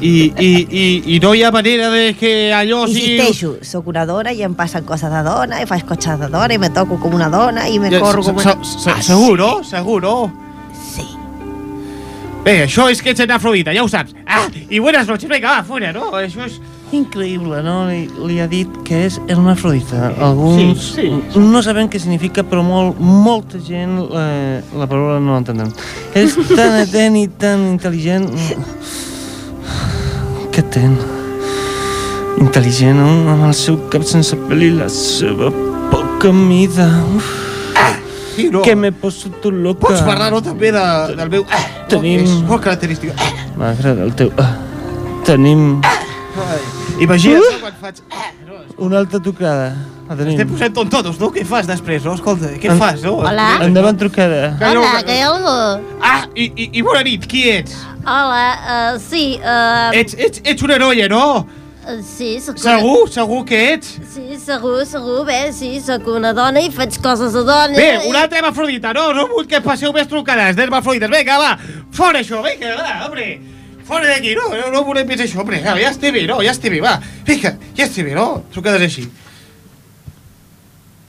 I, 0.00 0.10
i, 0.38 0.48
i, 0.68 0.82
i 1.16 1.18
no 1.22 1.30
hi 1.34 1.42
ha 1.44 1.50
manera 1.52 1.88
de 1.92 2.10
que 2.18 2.52
allò 2.52 2.82
sigui... 2.86 3.14
Insisteixo, 3.16 3.54
sóc 3.64 3.86
una 3.88 4.04
dona 4.08 4.32
i 4.36 4.42
em 4.44 4.54
passen 4.56 4.84
coses 4.88 5.08
de 5.12 5.22
dona, 5.24 5.60
i 5.62 5.68
faig 5.68 5.86
cotxes 5.88 6.18
de 6.20 6.28
dona, 6.32 6.52
i 6.54 6.58
me 6.60 6.68
toco 6.70 6.98
com 7.00 7.14
una 7.16 7.28
dona, 7.32 7.64
i 7.68 7.78
me 7.80 7.88
corro 7.98 8.22
com 8.26 8.36
una... 8.42 8.56
se- 8.64 8.96
Segur, 9.08 9.38
no? 9.40 9.50
Segur, 9.64 10.02
no? 10.04 10.16
Bé, 12.46 12.60
això 12.62 12.84
és 12.92 13.00
que 13.02 13.10
ets 13.10 13.18
hermafrodita, 13.24 13.72
ja 13.74 13.82
ho 13.82 13.88
saps. 13.90 14.12
Ah, 14.22 14.44
i 14.70 14.78
buenas 14.78 15.08
noches, 15.10 15.26
vinga, 15.26 15.50
va, 15.50 15.64
fora, 15.66 15.90
no? 15.94 16.12
Això 16.14 16.44
és... 16.46 16.60
Increïble, 16.94 17.58
no? 17.66 17.88
Li, 17.88 18.04
li 18.28 18.36
ha 18.38 18.44
dit 18.46 18.70
que 18.86 19.00
és 19.08 19.16
hermafrodita. 19.26 20.12
Alguns 20.22 20.84
Sí, 20.94 21.08
sí, 21.10 21.40
no 21.42 21.58
saben 21.66 21.88
què 21.90 21.98
significa, 21.98 22.44
però 22.46 22.62
molt, 22.62 23.00
molta 23.02 23.58
gent 23.58 23.96
la, 24.12 24.22
la 24.70 24.86
paraula 24.86 25.16
no 25.18 25.34
l'entenen. 25.34 25.72
És 26.14 26.36
tan 26.52 26.76
atent 26.84 27.18
i 27.18 27.24
tan 27.42 27.66
intel·ligent... 27.72 28.30
Que 30.54 30.62
ten? 30.70 30.94
Intel·ligent, 32.38 33.02
no? 33.02 33.10
amb 33.34 33.48
el 33.50 33.58
seu 33.58 33.80
cap 33.90 34.06
sense 34.06 34.38
pèl 34.46 34.68
i 34.68 34.70
la 34.78 34.86
seva 34.92 35.50
poca 35.90 36.30
mida. 36.30 36.86
Uf, 37.18 37.34
Sí, 38.36 38.50
no? 38.52 38.62
que 38.62 38.76
me 38.76 38.92
poso 38.92 39.30
tu 39.42 39.50
loca. 39.50 39.80
Pots 39.88 40.02
parlar, 40.06 40.30
no, 40.32 40.42
també 40.44 40.70
de, 40.72 40.84
del 41.16 41.30
meu... 41.32 41.44
Ah, 41.50 41.64
Tenim- 41.88 42.22
És 42.26 42.36
molt 42.46 42.62
característic. 42.62 43.12
Ah, 43.16 43.32
M'agrada 43.56 44.04
el 44.04 44.14
teu... 44.14 44.30
Ah, 44.38 44.52
tenim 45.24 45.80
Imagina't, 47.00 47.42
no, 47.42 47.60
quan 47.64 47.76
faig... 47.80 48.00
No, 48.46 48.60
una 48.86 48.98
altra. 48.98 49.20
La 50.06 50.14
tenim. 50.14 50.32
estem 50.36 50.48
posant 50.52 50.74
tontotos, 50.76 51.18
no? 51.18 51.32
Què 51.34 51.42
fas 51.48 51.66
després, 51.66 52.04
no? 52.04 52.14
Escolta, 52.14 52.52
què 52.60 52.70
En- 52.70 52.78
fas, 52.78 53.02
no? 53.02 53.16
Hola. 53.26 53.48
Endavant 53.64 53.98
trucada. 53.98 54.52
Hola, 54.60 55.02
que 55.02 55.16
hi 55.16 55.22
ha 55.24 55.32
Ah, 56.00 56.26
i, 56.34 56.46
i, 56.54 56.70
i 56.78 56.82
bona 56.86 57.02
nit, 57.02 57.26
qui 57.26 57.48
ets? 57.50 57.74
Hola, 58.06 58.44
uh, 58.94 59.00
sí, 59.02 59.40
uh, 59.42 59.90
Ets, 59.98 60.14
ets, 60.14 60.40
ets 60.44 60.62
una 60.62 60.78
noia, 60.78 61.08
no? 61.10 61.46
Sí, 62.02 62.28
sóc 62.42 62.58
Segur, 62.58 63.08
segur 63.12 63.40
que 63.46 63.58
ets? 63.74 63.96
Sí, 64.12 64.38
segur, 64.42 64.80
segur, 64.88 65.20
bé, 65.28 65.52
sí, 65.54 65.76
sóc 65.84 66.06
una 66.10 66.32
dona 66.36 66.62
i 66.64 66.70
faig 66.74 66.98
coses 67.02 67.34
de 67.36 67.42
dona. 67.46 67.76
Bé, 67.76 68.08
una 68.08 68.24
altra 68.24 68.40
hermafrodita, 68.40 68.92
no? 68.96 69.08
No 69.16 69.26
vull 69.30 69.46
que 69.50 69.60
passeu 69.64 69.94
més 69.94 70.08
trucades 70.10 70.58
d'hermafrodites. 70.58 71.12
Vinga, 71.12 71.38
va, 71.42 71.52
fora 71.94 72.22
això, 72.24 72.42
vinga, 72.46 72.74
va, 72.80 72.96
hombre. 73.06 73.28
Fora 73.86 74.10
d'aquí, 74.10 74.34
no, 74.34 74.48
no, 74.50 74.70
no 74.74 74.82
volem 74.86 75.06
més 75.06 75.22
això, 75.22 75.40
hombre. 75.44 75.62
Va, 75.62 75.76
ja 75.78 75.92
estic 75.94 76.14
bé, 76.16 76.26
no, 76.26 76.40
ja 76.42 76.54
estic 76.56 76.74
bé, 76.74 76.82
va. 76.82 76.96
Vinga, 77.28 77.54
ja 77.78 77.86
estic 77.86 78.08
bé, 78.08 78.16
no? 78.18 78.28
Trucades 78.54 78.86
així. 78.88 79.06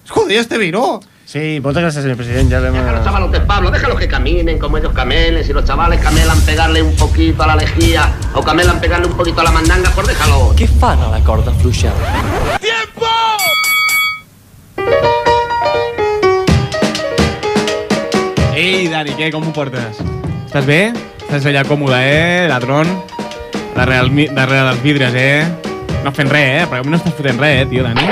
Escolta, 0.06 0.34
ja 0.36 0.44
estic 0.46 0.62
bé, 0.62 0.72
no? 0.76 1.00
Sí, 1.28 1.60
moltes 1.60 1.84
gràcies, 1.84 2.06
senyor 2.06 2.16
president. 2.16 2.48
Ja 2.48 2.62
l'hem... 2.64 2.76
Los 2.88 3.04
chavalotes, 3.04 3.42
Pablo, 3.44 3.70
déjalos 3.70 4.00
que 4.00 4.08
caminen 4.08 4.58
como 4.58 4.78
ellos 4.78 4.94
camelen. 4.94 5.44
Si 5.44 5.52
los 5.52 5.66
chavales 5.66 6.00
camelan 6.00 6.40
pegarle 6.46 6.82
un 6.82 6.96
poquito 6.96 7.44
a 7.44 7.48
la 7.48 7.58
lejía 7.58 8.16
o 8.34 8.42
camelan 8.42 8.80
pegarle 8.80 9.08
un 9.08 9.18
poquito 9.18 9.42
a 9.42 9.44
la 9.44 9.52
mandanga, 9.52 9.92
pues 9.94 10.08
déjalo. 10.08 10.56
Què 10.56 10.70
fan 10.80 11.04
a 11.04 11.12
la 11.12 11.20
corda 11.28 11.52
fluixa? 11.60 11.92
Ei, 18.56 18.88
Dani, 18.88 19.12
què, 19.20 19.28
com 19.36 19.44
ho 19.44 19.52
portes? 19.52 20.00
Estàs 20.48 20.64
bé? 20.64 20.82
Estàs 21.28 21.52
allà 21.52 21.68
còmode, 21.68 22.00
eh, 22.00 22.48
ladrón? 22.48 22.88
Darrere, 23.76 24.00
el, 24.08 24.30
darrere 24.32 24.64
dels 24.72 24.82
vidres, 24.82 25.12
eh? 25.14 25.44
No 26.08 26.16
fent 26.16 26.32
res, 26.32 26.64
eh? 26.64 26.68
Però 26.72 26.80
a 26.80 26.88
mi 26.88 26.96
no 26.96 27.04
estàs 27.04 27.20
fotent 27.20 27.44
res, 27.44 27.66
eh, 27.66 27.68
tio, 27.68 27.84
Dani? 27.84 28.08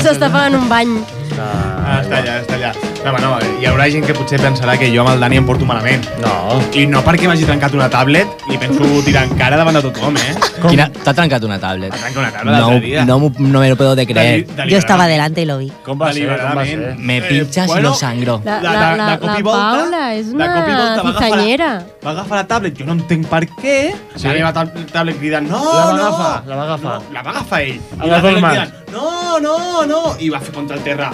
S'està 0.00 0.32
pagant 0.32 0.56
un 0.56 0.72
bany. 0.72 1.20
Ah, 1.42 2.00
està 2.02 2.18
allà, 2.22 2.40
està 2.44 2.58
allà. 2.60 2.91
No, 3.04 3.10
no, 3.18 3.30
hi 3.60 3.66
haurà 3.66 3.88
gent 3.90 4.04
que 4.06 4.14
potser 4.14 4.38
pensarà 4.38 4.76
que 4.78 4.86
jo 4.94 5.00
amb 5.02 5.10
el 5.10 5.20
Dani 5.24 5.36
em 5.40 5.46
porto 5.46 5.66
malament. 5.66 6.04
No. 6.22 6.60
I 6.78 6.84
no 6.86 7.00
perquè 7.02 7.26
m'hagi 7.26 7.44
trencat 7.48 7.74
una 7.74 7.88
tablet 7.90 8.44
i 8.54 8.58
penso 8.62 8.86
tirar 9.02 9.24
en 9.26 9.32
cara 9.40 9.56
davant 9.58 9.74
de 9.74 9.82
tothom, 9.82 10.14
eh? 10.22 10.34
Quina... 10.68 10.86
T'ha 11.02 11.10
trencat 11.18 11.42
una 11.48 11.58
tablet. 11.58 11.90
M'ha 11.90 11.98
trencat 11.98 12.20
una 12.22 12.30
tablet 12.30 12.52
No, 12.52 12.68
l'altre 12.70 12.86
dia. 12.86 13.04
no, 13.08 13.16
m'ho- 13.18 13.32
no 13.40 13.58
me 13.64 13.68
lo 13.72 13.76
puedo 13.76 13.96
de 13.98 14.06
creer. 14.06 14.46
Yo 14.68 14.78
estaba 14.78 15.08
delante 15.08 15.42
y 15.42 15.46
lo 15.46 15.58
vi. 15.58 15.72
Com 15.84 15.98
va 16.00 16.12
ser? 16.12 16.28
Com 16.30 16.58
va 16.60 16.64
ser? 16.64 16.94
Me 16.96 17.20
pinchas 17.22 17.66
bueno, 17.66 17.80
y 17.80 17.90
lo 17.90 17.94
sangro. 17.98 18.40
La, 18.44 18.60
la, 18.62 18.96
la, 18.96 19.18
cop 19.18 19.28
la 19.32 19.38
i 19.38 19.42
volta- 19.42 19.82
Paula 19.82 20.14
és 20.14 20.26
una 20.28 20.44
i 20.44 20.48
volta 20.48 20.62
va 20.62 21.36
la-. 21.36 21.74
Va 22.06 22.10
agafar 22.14 22.36
la 22.38 22.46
tablet, 22.54 22.78
jo 22.78 22.86
no 22.86 22.92
entenc 23.00 23.26
per 23.26 23.42
què. 23.58 23.76
Sí. 24.14 24.28
La 24.28 24.32
meva 24.38 24.52
tab 24.54 24.78
tablet 24.94 25.18
cridant, 25.18 25.50
no, 25.50 25.58
La 25.58 25.84
va 25.84 25.92
no. 25.98 26.06
agafar, 26.06 26.42
la 26.46 26.56
va 26.56 26.62
agafar. 26.70 26.96
No, 27.02 27.12
la 27.18 27.22
va 27.22 27.30
agafar 27.36 27.62
ell. 27.66 27.80
I 27.98 28.08
la 28.08 28.22
tablet 28.22 28.44
cridant, 28.46 28.74
no, 28.94 29.38
no, 29.42 29.58
no. 29.90 30.02
I 30.20 30.30
va 30.30 30.38
fer 30.40 30.54
contra 30.54 30.76
el 30.78 30.82
terra. 30.86 31.10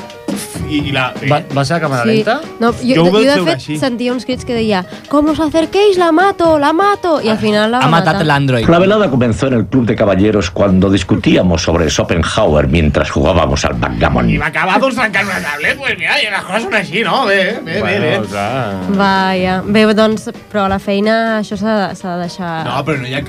I, 0.69 0.79
i 0.89 0.93
la... 0.93 1.13
Va, 1.31 1.39
va 1.57 1.65
ser 1.65 1.77
a 1.79 1.81
càmera 1.81 2.03
Sí. 2.05 2.09
lenta? 2.19 2.41
No, 2.61 2.73
jo, 2.73 2.95
Jo 2.95 3.05
jo, 3.11 3.21
de 3.21 3.37
fet 3.45 3.55
així. 3.55 3.79
sentia 3.81 4.13
uns 4.13 4.25
crits 4.29 4.45
que 4.45 4.55
deia 4.55 4.85
«Com 5.09 5.29
us 5.33 5.41
acerquéis, 5.41 5.97
la 5.99 6.11
mato, 6.13 6.59
la 6.59 6.73
mato!» 6.73 7.21
I 7.25 7.29
al 7.33 7.39
final 7.39 7.71
la 7.73 7.79
va 7.81 7.87
Ha 7.87 7.89
matat 7.89 8.23
l'Android. 8.25 8.69
La 8.69 8.79
velada 8.79 9.09
comenzó 9.11 9.47
en 9.49 9.55
el 9.55 9.67
club 9.67 9.87
de 9.87 9.97
caballeros 9.97 10.51
cuando 10.51 10.91
discutíamos 10.91 11.63
sobre 11.63 11.89
Schopenhauer 11.89 12.69
mientras 12.69 13.11
jugábamos 13.11 13.65
al 13.65 13.75
backgammon. 13.75 14.29
I 14.31 14.37
va 14.39 14.47
acabar 14.53 14.79
doncs 14.81 14.97
trencant 14.97 15.27
una 15.27 15.41
tablet, 15.41 15.79
pues 15.79 15.97
mira, 15.99 16.21
i 16.21 16.29
les 16.31 16.45
coses 16.45 16.63
són 16.65 16.75
així, 16.75 17.03
no? 17.03 17.25
Bé, 17.27 17.61
bé, 17.65 17.81
bé, 17.83 17.99
bé. 17.99 17.99
Bueno, 18.19 18.27
clar. 18.29 18.75
Vaja. 18.99 19.63
Bé, 19.67 19.87
doncs, 19.95 20.29
però 20.53 20.67
a 20.67 20.69
la 20.69 20.79
feina 20.79 21.39
això 21.41 21.57
s'ha 21.57 21.89
de- 21.89 21.95
s'ha 21.97 22.17
de 22.17 22.27
deixar... 22.27 22.65
No, 22.69 22.85
però 22.85 23.01
no 23.01 23.09
hi 23.09 23.15
ha, 23.15 23.23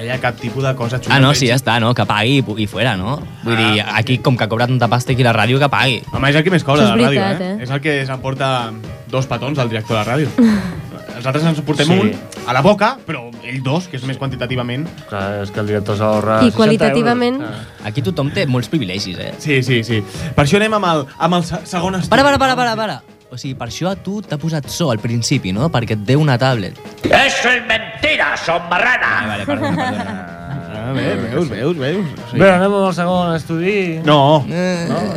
no 0.00 0.06
hi 0.06 0.08
ha 0.08 0.16
cap 0.20 0.38
tipus 0.40 0.64
de 0.64 0.72
cosa 0.74 0.96
xunga. 0.98 1.14
Ah, 1.16 1.20
no, 1.20 1.34
sí, 1.36 1.46
ja 1.50 1.58
està, 1.60 1.76
no? 1.82 1.92
Que 1.94 2.06
pagui 2.08 2.38
i, 2.40 2.44
i 2.64 2.66
fuera, 2.66 2.96
no? 2.96 3.18
Vull 3.44 3.58
dir, 3.58 3.84
aquí, 3.84 4.16
com 4.24 4.36
que 4.40 4.48
cobra 4.48 4.66
tanta 4.70 4.88
pasta 4.88 5.12
aquí 5.12 5.26
la 5.26 5.34
ràdio, 5.36 5.60
que 5.60 5.68
pagui. 5.68 6.00
Home, 6.14 6.30
és 6.32 6.38
el 6.40 6.44
que 6.46 6.54
més 6.54 6.64
cobra 6.64 6.88
la 6.88 6.96
ràdio, 6.96 7.20
eh? 7.20 7.50
eh? 7.52 7.56
És 7.66 7.70
el 7.70 7.82
que 7.84 7.98
s'emporta 8.08 8.70
dos 9.12 9.28
petons 9.28 9.58
al 9.60 9.68
director 9.68 9.98
de 9.98 10.00
la 10.00 10.08
ràdio. 10.08 10.32
Els 11.20 11.26
altres 11.28 11.44
ens 11.44 11.58
en 11.60 11.64
portem 11.68 11.84
Sí. 11.90 11.98
un 12.00 12.14
a 12.48 12.54
la 12.56 12.62
boca, 12.64 12.94
però 13.04 13.26
ell 13.44 13.58
dos, 13.62 13.88
que 13.92 13.98
és 13.98 14.04
més 14.08 14.16
quantitativament. 14.16 14.86
Clar, 15.10 15.42
és 15.42 15.50
que 15.52 15.60
el 15.60 15.66
director 15.68 15.98
s'ahorra 15.98 16.38
I 16.40 16.48
60 16.48 16.56
qualitativament... 16.56 17.42
euros. 17.42 17.66
Aquí 17.84 18.00
tothom 18.06 18.30
té 18.32 18.46
molts 18.48 18.70
privilegis, 18.72 19.18
eh? 19.20 19.34
Sí, 19.36 19.58
sí, 19.62 19.82
sí. 19.84 20.00
Per 20.34 20.46
això 20.46 20.56
anem 20.56 20.78
amb 20.78 20.88
el, 20.94 21.04
amb 21.18 21.36
el 21.42 21.44
se- 21.44 21.60
segon 21.68 21.98
estudi. 21.98 22.08
Para, 22.14 22.24
para, 22.24 22.38
para, 22.40 22.56
para, 22.56 22.76
para. 22.76 23.19
O 23.30 23.38
sigui, 23.38 23.54
per 23.54 23.68
això 23.70 23.92
a 23.92 23.94
tu 23.94 24.16
t'ha 24.26 24.40
posat 24.42 24.66
so 24.74 24.88
al 24.90 24.98
principi, 24.98 25.52
no? 25.54 25.68
Perquè 25.70 25.94
et 25.94 26.02
deu 26.08 26.18
una 26.18 26.34
tablet. 26.38 26.74
Eso 27.06 27.52
es 27.54 27.62
mentira, 27.70 28.32
son 28.36 28.66
marrana. 28.72 29.14
Vale, 29.30 29.46
perdona, 29.46 29.86
perdona. 29.86 30.39
Ah, 30.80 30.92
bé, 30.96 31.14
veus, 31.28 31.48
veus, 31.50 31.76
veus. 31.76 32.06
Sí. 32.30 32.38
Bé, 32.40 32.46
anem 32.54 32.72
amb 32.72 32.86
el 32.88 32.94
segon 32.96 33.34
estudi. 33.36 34.00
No. 34.04 34.44
No, 34.48 34.54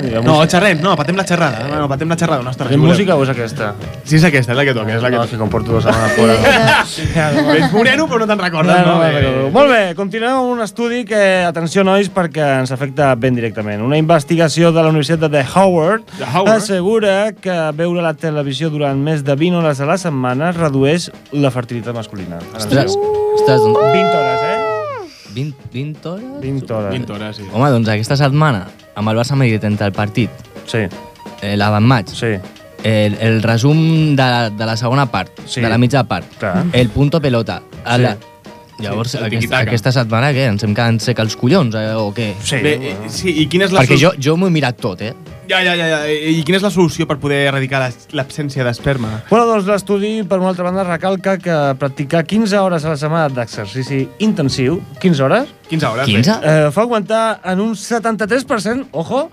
la 0.02 0.20
No, 0.20 0.34
música. 0.34 0.50
xerrem, 0.58 0.82
no, 0.84 0.96
patem 1.00 1.16
la 1.16 1.24
xerrada. 1.26 1.62
No, 1.70 1.78
no, 1.80 1.88
patem 1.88 2.10
la 2.12 2.18
xerrada. 2.20 2.44
No, 2.44 2.52
està 2.52 2.68
És 2.70 2.78
música 2.78 3.16
o 3.16 3.24
és 3.24 3.30
aquesta? 3.32 3.74
Sí, 4.04 4.18
és 4.18 4.26
aquesta, 4.28 4.52
és 4.52 4.58
la 4.58 4.66
que 4.68 4.74
toca, 4.76 4.96
és 4.98 5.02
la 5.02 5.10
que 5.10 5.16
No, 5.16 5.22
toca. 5.24 5.32
si 5.32 5.38
com 5.40 5.50
porto 5.50 5.72
dues 5.72 5.86
setmanes 5.86 6.12
fora. 6.18 7.56
Ets 7.56 7.72
moreno, 7.74 8.08
però 8.12 8.20
no 8.20 8.28
te'n 8.28 8.40
recordes, 8.44 8.76
No, 8.76 8.86
no? 8.86 8.94
no, 8.96 9.00
Bé, 9.00 9.12
bé, 9.14 9.22
no, 9.22 9.44
bé. 9.46 9.52
Molt 9.56 9.70
bé, 9.72 9.82
continuem 9.96 10.36
amb 10.42 10.52
un 10.58 10.62
estudi 10.66 11.04
que, 11.06 11.22
atenció 11.48 11.84
nois, 11.88 12.10
perquè 12.14 12.60
ens 12.60 12.72
afecta 12.76 13.14
ben 13.16 13.36
directament. 13.36 13.82
Una 13.82 13.98
investigació 13.98 14.72
de 14.76 14.84
la 14.84 14.90
Universitat 14.90 15.32
de 15.32 15.46
Howard, 15.56 16.04
De 16.18 16.26
Howard? 16.26 16.58
assegura 16.58 17.32
que 17.40 17.56
veure 17.74 18.02
la 18.04 18.14
televisió 18.14 18.70
durant 18.70 19.00
més 19.00 19.24
de 19.24 19.36
20 19.36 19.62
hores 19.64 19.80
a 19.80 19.86
la 19.88 19.98
setmana 19.98 20.52
redueix 20.52 21.10
la 21.32 21.52
fertilitat 21.52 21.96
masculina. 21.96 22.40
Ostres, 22.56 22.98
ostres, 22.98 23.60
doncs, 23.62 23.80
20 23.94 24.18
hores, 24.18 24.42
eh? 24.44 24.60
20, 25.34 25.56
20 25.74 26.10
hores? 26.10 26.26
20 26.42 26.74
hores. 26.74 26.90
20 26.92 27.14
hores, 27.14 27.36
sí. 27.38 27.44
Home, 27.52 27.70
doncs 27.70 27.90
aquesta 27.90 28.16
setmana, 28.18 28.68
amb 28.96 29.10
el 29.10 29.18
Barça 29.18 29.36
Madrid 29.36 29.64
entre 29.64 29.88
el 29.88 29.94
partit, 29.94 30.30
Sí, 30.66 30.80
eh, 31.42 31.56
l'avantmatch, 31.58 32.14
sí. 32.14 32.36
el, 32.84 33.18
el 33.20 33.42
resum 33.44 34.16
de, 34.16 34.24
la- 34.24 34.50
de 34.50 34.66
la 34.66 34.78
segona 34.78 35.06
part, 35.12 35.32
Sí. 35.46 35.62
de 35.62 35.70
la 35.70 35.78
mitja 35.78 36.04
part, 36.04 36.26
Clar. 36.38 36.66
el 36.74 36.90
punto 36.90 37.20
pelota. 37.22 37.62
A 37.86 37.98
la, 37.98 38.18
Llavors, 38.80 39.12
Sí, 39.12 39.18
el 39.20 39.26
aquesta, 39.26 39.60
aquesta 39.60 39.92
setmana, 39.92 40.32
què? 40.34 40.48
Ens 40.50 40.64
hem 40.66 40.74
quedat 40.74 41.00
sec 41.00 41.20
els 41.20 41.36
collons, 41.38 41.76
eh, 41.76 41.94
o 41.94 42.08
què? 42.12 42.34
Sí. 42.44 42.58
Bé, 42.58 42.74
eh, 42.92 42.96
sí, 43.08 43.30
i 43.44 43.46
quina 43.48 43.66
és 43.66 43.72
la 43.72 43.82
Perquè 43.84 43.96
solu- 44.00 44.16
jo, 44.16 44.20
jo 44.20 44.36
m'ho 44.36 44.48
he 44.48 44.50
mirat 44.50 44.78
tot, 44.82 45.00
eh? 45.02 45.14
Ja, 45.48 45.60
ja, 45.62 45.74
ja, 45.76 45.88
ja. 45.92 45.98
I 46.08 46.40
quina 46.48 46.56
és 46.58 46.64
la 46.64 46.70
solució 46.72 47.04
per 47.10 47.18
poder 47.20 47.42
erradicar 47.50 47.82
l'absència 48.16 48.64
d'esperma? 48.64 49.10
Bueno, 49.30 49.44
doncs 49.50 49.68
l'estudi, 49.68 50.24
per 50.24 50.40
una 50.40 50.54
altra 50.54 50.64
banda, 50.64 50.86
recalca 50.88 51.38
que 51.38 51.58
practicar 51.82 52.24
15 52.26 52.58
hores 52.62 52.86
a 52.88 52.94
la 52.94 52.98
setmana 52.98 53.28
d'exercici 53.30 54.06
intensiu, 54.24 54.80
15 55.04 55.24
hores, 55.28 55.52
15 55.70 55.86
hores. 55.90 56.08
15? 56.08 56.38
eh, 56.44 56.70
fa 56.72 56.82
augmentar 56.86 57.42
en 57.44 57.60
un 57.60 57.76
73%, 57.76 58.88
ojo, 58.94 59.26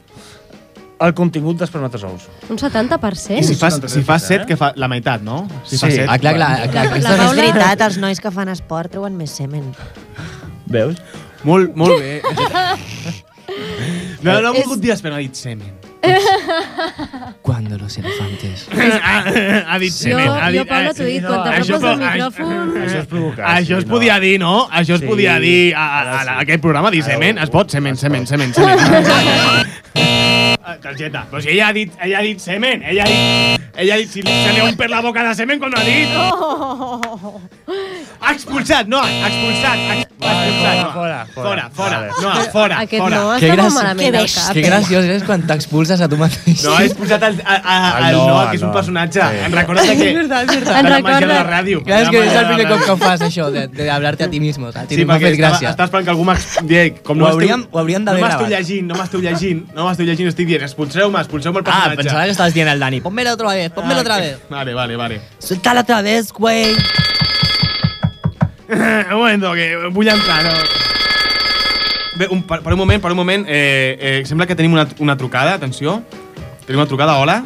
el 1.01 1.15
contingut 1.15 1.57
d'espermatozous. 1.63 2.27
Un 2.51 2.59
70%? 2.59 3.39
I 3.39 3.45
si 3.47 3.55
fas, 3.57 3.79
si 3.89 4.03
fas 4.05 4.27
set, 4.27 4.45
que 4.51 4.57
fa 4.59 4.73
la 4.77 4.89
meitat, 4.91 5.23
no? 5.23 5.47
Si 5.65 5.79
Sí. 5.79 5.87
fas 5.87 5.95
set. 5.95 6.07
Ah, 6.11 6.19
clar, 6.19 6.35
clar. 6.35 6.69
clar 6.71 6.85
La 6.85 6.91
aquesta 6.91 7.31
És 7.31 7.37
veritat, 7.39 7.81
els 7.87 7.99
nois 8.03 8.21
que 8.21 8.31
fan 8.35 8.49
esport 8.51 8.91
treuen 8.91 9.17
més 9.17 9.31
semen. 9.31 9.71
Veus? 10.67 10.97
Molt, 11.45 11.75
molt 11.77 12.01
bé. 12.03 12.21
No, 14.23 14.35
no 14.43 14.53
he 14.53 14.59
És- 14.61 14.67
volgut 14.67 14.81
dir 14.83 14.91
esperma, 14.93 15.17
ha 15.17 15.21
dit 15.25 15.35
semen. 15.35 15.73
Cuando 17.43 17.77
los 17.79 17.97
elefantes... 17.99 18.67
ha, 19.03 19.25
ha 19.75 19.79
dit 19.79 19.93
Jo, 19.93 19.99
semen. 19.99 20.29
ha 20.29 20.51
dit, 20.51 20.59
jo 20.61 20.67
Paula, 20.67 20.95
t'ho 20.95 21.05
he 21.05 21.13
dit, 21.19 21.25
quan 21.27 21.41
això 21.53 21.77
t'apropes 21.77 21.85
al 21.85 21.99
po- 21.99 22.05
micròfon... 22.05 22.77
Això 22.85 22.99
és 23.03 23.07
provocar. 23.11 23.45
Això 23.59 23.79
es 23.79 23.85
podia 23.91 24.19
dir, 24.23 24.37
no? 24.41 24.55
Això 24.71 24.97
es 24.97 25.05
podia 25.05 25.39
dir 25.43 25.75
a, 25.75 25.85
a, 25.85 26.01
a, 26.03 26.23
a 26.23 26.39
aquest 26.47 26.63
programa, 26.65 26.91
dir 26.95 27.03
semen. 27.07 27.39
Es 27.39 27.51
pot? 27.53 27.71
Semen, 27.71 27.97
semen, 28.01 28.27
semen, 28.27 28.55
semen. 28.55 28.79
Ah, 30.65 30.77
Targeta. 30.81 31.27
Però 31.31 31.41
si 31.41 31.49
ella 31.49 31.69
ha 31.69 31.73
dit, 31.73 31.93
ella 32.03 32.19
ha 32.19 32.23
dit 32.23 32.39
semen. 32.39 32.83
Ella 32.83 33.05
ha 33.05 33.09
dit, 33.09 33.71
ella 33.77 33.95
ha 33.95 33.99
dit 33.99 34.11
si 34.11 34.23
se 34.23 34.53
li 34.53 34.77
per 34.77 34.91
la 34.91 35.01
boca 35.01 35.23
de 35.27 35.35
semen 35.35 35.59
quan 35.59 35.71
no 35.73 35.79
ha 35.81 35.85
dit. 35.85 36.09
Oh! 36.17 37.41
Ha 38.21 38.33
expulsat, 38.35 38.87
no, 38.87 38.99
ha 39.01 39.29
expulsat. 39.29 39.79
Ha 39.79 39.95
ex- 39.97 40.07
ha 40.21 40.33
expulsat. 40.35 40.77
no. 40.85 40.91
fora, 40.93 41.27
fora. 41.35 41.71
Fora, 41.71 41.71
fora. 41.73 42.01
No, 42.21 42.43
fora, 42.53 42.79
Aquest 42.81 43.01
fora. 43.03 43.17
no 43.17 43.39
Que 43.39 43.47
està 43.49 43.57
molt 43.57 43.61
gràcies- 43.61 43.75
malament 43.75 44.15
bèstia. 44.17 44.43
cap. 44.45 44.53
Que 44.55 44.61
graciós 44.63 45.05
és 45.05 45.23
quan 45.25 45.43
t'expulses 45.49 46.01
a 46.01 46.09
tu 46.09 46.17
mateix. 46.21 46.65
No, 46.65 46.75
he 46.79 46.85
expulsat 46.91 47.23
el, 47.23 47.41
a, 47.47 47.55
a, 47.55 47.99
El 48.01 48.05
el 48.11 48.17
no, 48.19 48.27
no, 48.29 48.43
el 48.43 48.51
que 48.51 48.57
és 48.57 48.63
un 48.63 48.69
no. 48.69 48.75
personatge. 48.75 49.21
Sí. 49.21 49.45
Em 49.47 49.53
recordes 49.53 49.87
de 49.91 49.97
que... 49.97 50.11
En 50.11 50.29
de 50.29 50.29
la 50.29 51.01
màgia 51.01 51.21
de 51.21 51.27
la 51.27 51.41
recorda- 51.41 51.49
ràdio. 51.49 51.83
Clar, 51.85 52.03
és 52.03 52.09
que 52.11 52.19
la 52.19 52.25
és 52.27 52.33
el 52.33 52.37
de 52.37 52.43
la 52.43 52.49
primer 52.49 52.69
cop 52.69 52.85
que 52.85 52.91
ho 52.91 52.97
fas, 52.99 53.21
això, 53.23 53.51
de, 53.51 53.67
de 53.69 53.91
hablarte 53.91 54.25
a 54.25 54.31
ti 54.31 54.41
mismo. 54.41 54.71
saps? 54.73 54.89
Sí, 54.93 55.01
I 55.01 55.05
m'ha 55.07 55.17
perquè 55.17 55.31
fet 55.31 55.41
estava, 55.41 55.85
esperant 55.89 56.05
que 56.05 56.11
algú 56.11 56.25
m'expliqui... 56.29 57.01
Com 57.03 57.17
Ho 57.17 57.21
no 57.25 57.29
hauríem- 57.33 57.67
ho 57.71 57.79
hauríem 57.79 58.05
No 58.05 58.11
d'haver 58.13 58.23
m'esteu 58.27 58.47
gravat. 58.47 58.59
llegint, 58.61 58.87
no 58.87 58.95
m'esteu 59.01 59.21
llegint, 59.25 59.65
no 59.75 59.87
m'esteu 59.89 60.05
llegint, 60.07 60.29
estic 60.29 60.50
dient, 60.51 60.63
expulseu-me, 60.67 61.19
expulseu-me 61.21 61.61
el 61.61 61.65
Ah, 61.67 61.71
personatge. 61.71 61.97
pensaba 62.03 62.25
que 62.25 62.31
estabas 62.31 62.53
diciendo 62.53 62.73
el 62.73 62.81
Dani. 62.81 63.01
Pónmelo 63.01 63.33
otra 63.33 63.55
vez, 63.55 63.71
pónmelo 63.71 63.99
Ah, 64.01 64.03
otra 64.03 64.17
que- 64.17 64.23
vez. 64.23 64.39
Vale, 64.51 64.75
vale, 64.75 64.97
vale. 64.97 65.21
Suéltala 65.39 65.81
otra 65.83 66.03
vez, 66.03 66.33
güey. 66.33 66.75
un 68.71 69.17
moment, 69.17 69.43
que 69.55 69.77
vull 69.91 70.09
entrar, 70.09 70.45
no? 70.45 70.51
Bé, 72.17 72.27
un, 72.31 72.43
per, 72.43 72.61
per 72.63 72.73
un 72.75 72.79
moment, 72.79 73.01
per 73.03 73.11
un 73.13 73.17
moment, 73.17 73.47
eh, 73.49 73.97
eh, 74.01 74.27
sembla 74.27 74.47
que 74.47 74.55
tenim 74.55 74.73
una, 74.75 74.87
una 74.99 75.17
trucada, 75.17 75.55
atenció. 75.55 76.03
Tenim 76.67 76.81
una 76.81 76.87
trucada, 76.89 77.17
hola. 77.19 77.45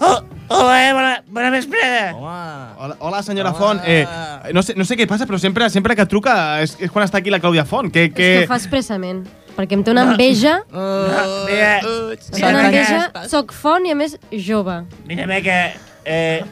Oh, 0.00 0.22
hola, 0.48 0.92
bona, 0.92 1.22
bona 1.28 1.50
vesprada. 1.50 2.14
Hola, 2.16 2.96
hola 2.98 3.22
senyora 3.22 3.52
Font. 3.54 3.80
Eh, 3.86 4.06
no, 4.52 4.62
sé, 4.62 4.74
no 4.76 4.84
sé 4.84 4.96
què 4.98 5.06
passa, 5.08 5.26
però 5.26 5.38
sempre, 5.40 5.70
sempre 5.70 5.96
que 5.96 6.04
truca 6.06 6.60
és, 6.64 6.76
és 6.80 6.90
quan 6.92 7.06
està 7.06 7.20
aquí 7.22 7.30
la 7.32 7.40
Clàudia 7.40 7.64
Font. 7.64 7.88
Que, 7.92 8.04
És 8.10 8.14
que 8.16 8.30
ho 8.44 8.48
fa 8.50 8.58
expressament. 8.60 9.24
Perquè 9.56 9.72
em 9.78 9.82
té 9.86 9.90
una 9.94 10.02
enveja. 10.10 10.58
Mira, 10.70 11.72
Em 11.80 12.16
té 12.36 12.44
una 12.44 12.66
enveja. 12.68 13.00
Soc 13.32 13.54
font 13.56 13.86
i, 13.88 13.92
a 13.94 13.98
més, 13.98 14.18
jove. 14.32 14.82
mira 15.08 15.40
que... 15.42 15.58
Eh, 16.06 16.44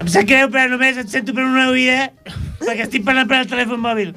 em 0.00 0.08
sap 0.08 0.24
greu, 0.24 0.48
però 0.48 0.70
només 0.72 0.96
et 0.96 1.10
sento 1.12 1.34
per 1.36 1.42
una 1.44 1.66
oïda 1.68 2.06
perquè 2.62 2.86
estic 2.86 3.02
parlant 3.04 3.28
per 3.28 3.42
al 3.42 3.48
telèfon 3.50 3.82
mòbil. 3.82 4.14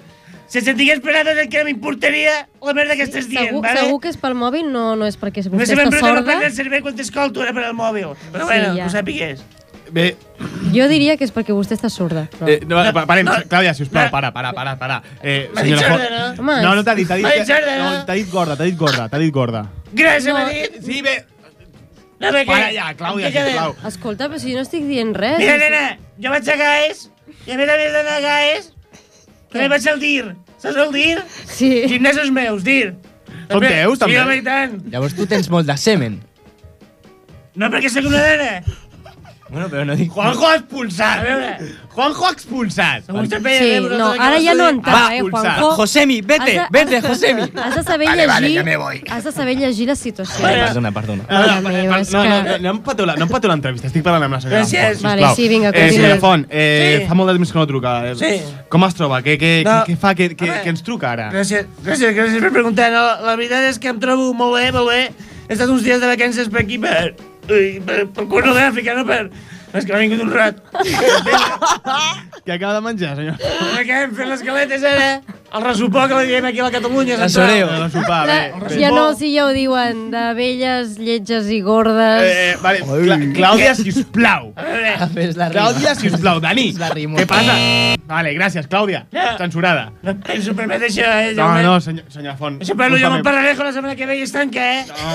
Si 0.47 0.59
et 0.61 0.67
sentigués 0.69 1.01
per 1.03 1.15
altres 1.17 1.41
encara 1.41 1.65
m'importaria 1.67 2.35
la 2.63 2.73
merda 2.77 2.95
que 2.95 3.03
estàs 3.07 3.25
dient, 3.27 3.49
Segur, 3.49 3.63
vale? 3.65 3.81
segur 3.81 3.97
que 4.03 4.11
és 4.13 4.19
pel 4.21 4.35
mòbil, 4.37 4.69
no, 4.71 4.83
no 4.95 5.07
és 5.09 5.17
perquè 5.19 5.43
No 5.49 5.57
vostè 5.57 5.73
sé 5.73 5.75
ben 5.79 5.89
està 5.89 5.97
bé 5.97 5.99
que 5.99 6.05
no 6.05 6.13
sorda. 6.13 6.23
prendre 6.29 6.47
el 6.51 6.55
servei 6.55 6.83
quan 6.85 6.95
t'escolto, 6.95 7.43
era 7.43 7.51
per 7.57 7.65
al 7.67 7.73
mòbil. 7.75 8.13
Però 8.31 8.45
Sí, 8.45 8.51
bueno, 8.53 8.71
ja. 8.77 8.85
ho 8.87 8.93
sàpigues. 8.93 9.41
Bé, 9.93 10.15
Jo 10.73 10.87
diria 10.89 11.13
que 11.19 11.23
és 11.27 11.31
perquè 11.33 11.53
vostè 11.53 11.75
està 11.77 11.89
sorda. 11.93 12.23
Però... 12.33 12.47
eh, 12.49 12.61
no, 12.65 12.79
pa- 12.95 13.03
parem, 13.05 13.27
no. 13.27 13.35
Clàudia, 13.49 13.75
sisplau, 13.77 14.07
No. 14.07 14.11
para, 14.11 14.31
para, 14.33 14.51
para, 14.57 14.73
para. 14.79 14.95
Eh, 15.21 15.51
senyora 15.53 15.89
Font. 15.91 16.39
no? 16.41 16.55
No, 16.63 16.71
no 16.79 16.83
t'ha 16.83 16.95
dit, 16.97 17.07
t'ha 17.07 17.15
dit, 17.19 17.27
no, 17.27 17.91
no? 17.91 18.05
t'ha 18.07 18.15
dit 18.17 18.31
gorda, 18.31 18.55
t'ha 18.57 18.65
dit 18.65 18.77
gorda, 18.77 19.05
t'ha 19.09 19.19
dit 19.21 19.31
gorda. 19.31 19.67
Gràcies, 19.93 20.25
No. 20.33 20.39
m'ha 20.39 20.49
dit. 20.49 20.79
Sí, 20.83 21.01
bé, 21.05 21.19
Nena, 22.19 22.41
Para 22.47 22.71
ja, 22.71 22.89
Clàudia, 22.95 23.29
sisplau. 23.31 23.75
Escolta, 23.85 24.29
però 24.29 24.39
si 24.39 24.51
jo 24.53 24.57
no 24.57 24.63
estic 24.63 24.85
dient 24.87 25.13
res. 25.15 25.37
Mira, 25.37 25.57
nena, 25.59 25.97
jo 26.17 26.29
vaig 26.31 26.47
a 26.49 26.55
GAES, 26.55 27.09
i 27.45 27.51
a 27.51 27.57
més 27.59 27.69
a 27.69 27.75
més 27.77 27.91
d'anar 27.91 28.13
a 28.17 28.21
GAES, 28.23 28.69
també 29.51 29.67
vaig 29.73 29.87
al 29.91 29.99
DIR. 29.99 30.29
Saps 30.57 30.77
el 30.87 30.93
DIR? 30.93 31.23
Sí. 31.51 31.71
Gimnasos 31.91 32.31
meus, 32.31 32.63
DIR. 32.63 32.93
Són 33.51 33.59
teus, 33.67 33.99
també? 33.99 34.13
Sí, 34.15 34.21
home, 34.23 34.37
i 34.39 34.43
tant. 34.45 34.77
Llavors 34.89 35.13
tu 35.17 35.27
tens 35.27 35.49
molt 35.51 35.67
de 35.67 35.75
semen. 35.77 36.21
No, 37.59 37.67
perquè 37.69 37.91
sóc 37.91 38.07
una 38.09 38.21
nena. 38.23 38.63
Bueno, 39.53 39.69
però 39.69 39.85
no 39.85 39.95
dic... 39.95 40.09
Juanjo 40.11 40.47
expulsat. 40.55 41.19
A 41.19 41.23
veure, 41.23 41.49
Juanjo 41.93 42.29
expulsat. 42.31 43.03
Sí, 43.05 43.39
bé, 43.45 43.79
no, 43.85 44.07
ara 44.17 44.39
ja 44.41 44.55
no 44.57 44.67
entrava, 44.73 45.15
eh, 45.15 45.21
Juanjo. 45.21 45.71
Josemi, 45.77 46.21
vete, 46.21 46.57
Has 46.59 46.71
de- 46.71 46.79
vete, 46.79 47.01
Josemi. 47.05 47.43
Has 47.63 47.75
de 47.75 47.83
saber 47.83 48.07
Vale, 48.07 48.25
vale, 48.27 48.47
llegir... 48.47 48.57
ja 48.57 48.63
me 48.65 48.77
voy. 48.77 49.03
Has 49.09 49.23
de 49.23 49.31
saber 49.31 49.55
llegir 49.57 49.87
la 49.87 49.95
situació. 49.95 50.41
Perdona, 50.43 50.91
perdona. 50.91 51.23
Mare 51.29 51.61
No, 51.61 51.61
no, 51.61 51.69
no, 51.69 52.57
no, 52.57 52.73
no 52.97 53.05
la- 53.05 53.15
no 53.15 53.25
em 53.27 53.29
pateu 53.29 53.49
l'entrevista, 53.51 53.87
estic 53.91 54.03
parlant 54.03 54.25
amb 54.25 54.33
la 54.39 54.41
senyora 54.41 54.61
Gràcies. 54.63 54.95
Sisplau. 54.97 55.11
Vale, 55.21 55.35
sí, 55.35 55.47
vinga, 55.47 55.69
Eh, 55.69 55.73
continua. 55.73 55.93
senyora 56.01 56.19
Font, 56.19 56.45
eh, 56.49 56.97
Sí. 57.01 57.07
fa 57.07 57.13
molt 57.13 57.29
de 57.29 57.35
temps 57.37 57.51
que 57.53 57.59
no 57.59 57.67
truca. 57.67 57.93
Eh, 58.09 58.15
Sí. 58.15 58.41
Com 58.69 58.83
es 58.85 58.95
troba? 58.95 59.21
Què, 59.21 59.37
què, 59.37 59.63
No. 59.65 59.83
què, 59.85 59.95
fa? 59.97 60.15
Què, 60.15 60.31
què, 60.35 60.49
què 60.63 60.67
ens 60.73 60.81
truca 60.83 61.11
ara? 61.11 61.29
Gràcies, 61.31 61.67
gràcies, 61.85 62.15
gràcies 62.15 62.41
per 62.41 62.51
preguntar. 62.51 62.89
No, 62.91 63.03
la 63.25 63.35
veritat 63.35 63.69
és 63.69 63.77
que 63.79 63.89
em 63.89 63.99
trobo 63.99 64.33
molt 64.33 64.55
bé, 64.57 64.71
molt 64.71 64.89
bé. 64.89 65.11
He 65.47 65.53
estat 65.53 65.69
uns 65.69 65.83
dies 65.83 65.99
de 66.01 66.07
vacances 66.07 66.49
per 66.49 66.61
aquí, 66.61 66.77
per, 66.79 67.13
ui, 67.49 67.81
per, 67.85 67.99
per 68.15 68.25
Corno 68.31 68.53
d'Àfrica, 68.55 68.95
no 68.99 69.05
per... 69.07 69.25
És 69.73 69.87
que 69.87 69.93
m'ha 69.95 70.03
vingut 70.03 70.21
un 70.21 70.29
rat. 70.29 70.59
Què 72.45 72.53
acaba 72.53 72.75
de 72.75 72.81
menjar, 72.85 73.15
senyor? 73.17 73.39
Acabem 73.79 74.13
fent 74.19 74.29
les 74.29 74.43
galetes 74.45 74.85
ara. 74.85 75.07
El 75.53 75.61
resopó 75.61 76.07
que 76.09 76.15
li 76.17 76.31
diem 76.31 76.45
aquí 76.49 76.59
a 76.59 76.63
la 76.65 76.71
Catalunya. 76.73 77.17
La 77.17 77.27
soreo. 77.29 77.67
La, 77.69 78.25
bé. 78.25 78.79
ja 78.79 78.89
no, 78.89 79.13
si 79.13 79.35
ja 79.35 79.45
ho 79.45 79.51
diuen, 79.53 80.09
de 80.09 80.23
velles, 80.33 80.95
lletges 80.97 81.49
i 81.53 81.59
gordes. 81.61 82.23
Eh, 82.25 82.55
vale, 82.61 82.81
Cla 82.81 83.17
Clàudia, 83.35 83.75
sisplau. 83.77 84.53
A 85.03 85.07
Fes 85.13 85.35
la 85.37 85.49
rima. 85.49 85.53
Clàudia, 85.53 85.93
sisplau. 85.99 86.39
Dani, 86.41 86.71
la 86.79 86.89
què 86.89 87.27
passa? 87.29 87.53
Vale, 88.09 88.33
gràcies, 88.33 88.65
Clàudia. 88.67 89.03
Ja. 89.13 89.35
Censurada. 89.37 89.91
no 90.01 90.15
penso 90.25 90.55
permetre 90.57 90.87
això, 90.89 91.05
eh, 91.05 91.33
No, 91.37 91.47
no, 91.61 91.75
senyor, 91.81 92.05
senyor 92.09 92.35
Font. 92.37 92.57
Això 92.61 92.75
parlo 92.77 92.97
jo 92.97 93.05
disculpa'm. 93.05 93.23
Paralejo 93.23 93.63
la 93.63 93.73
setmana 93.77 93.95
que 93.95 94.05
ve 94.09 94.17
i 94.17 94.23
es 94.25 94.31
tanca, 94.33 94.65
eh? 94.79 94.85
No, 94.89 95.13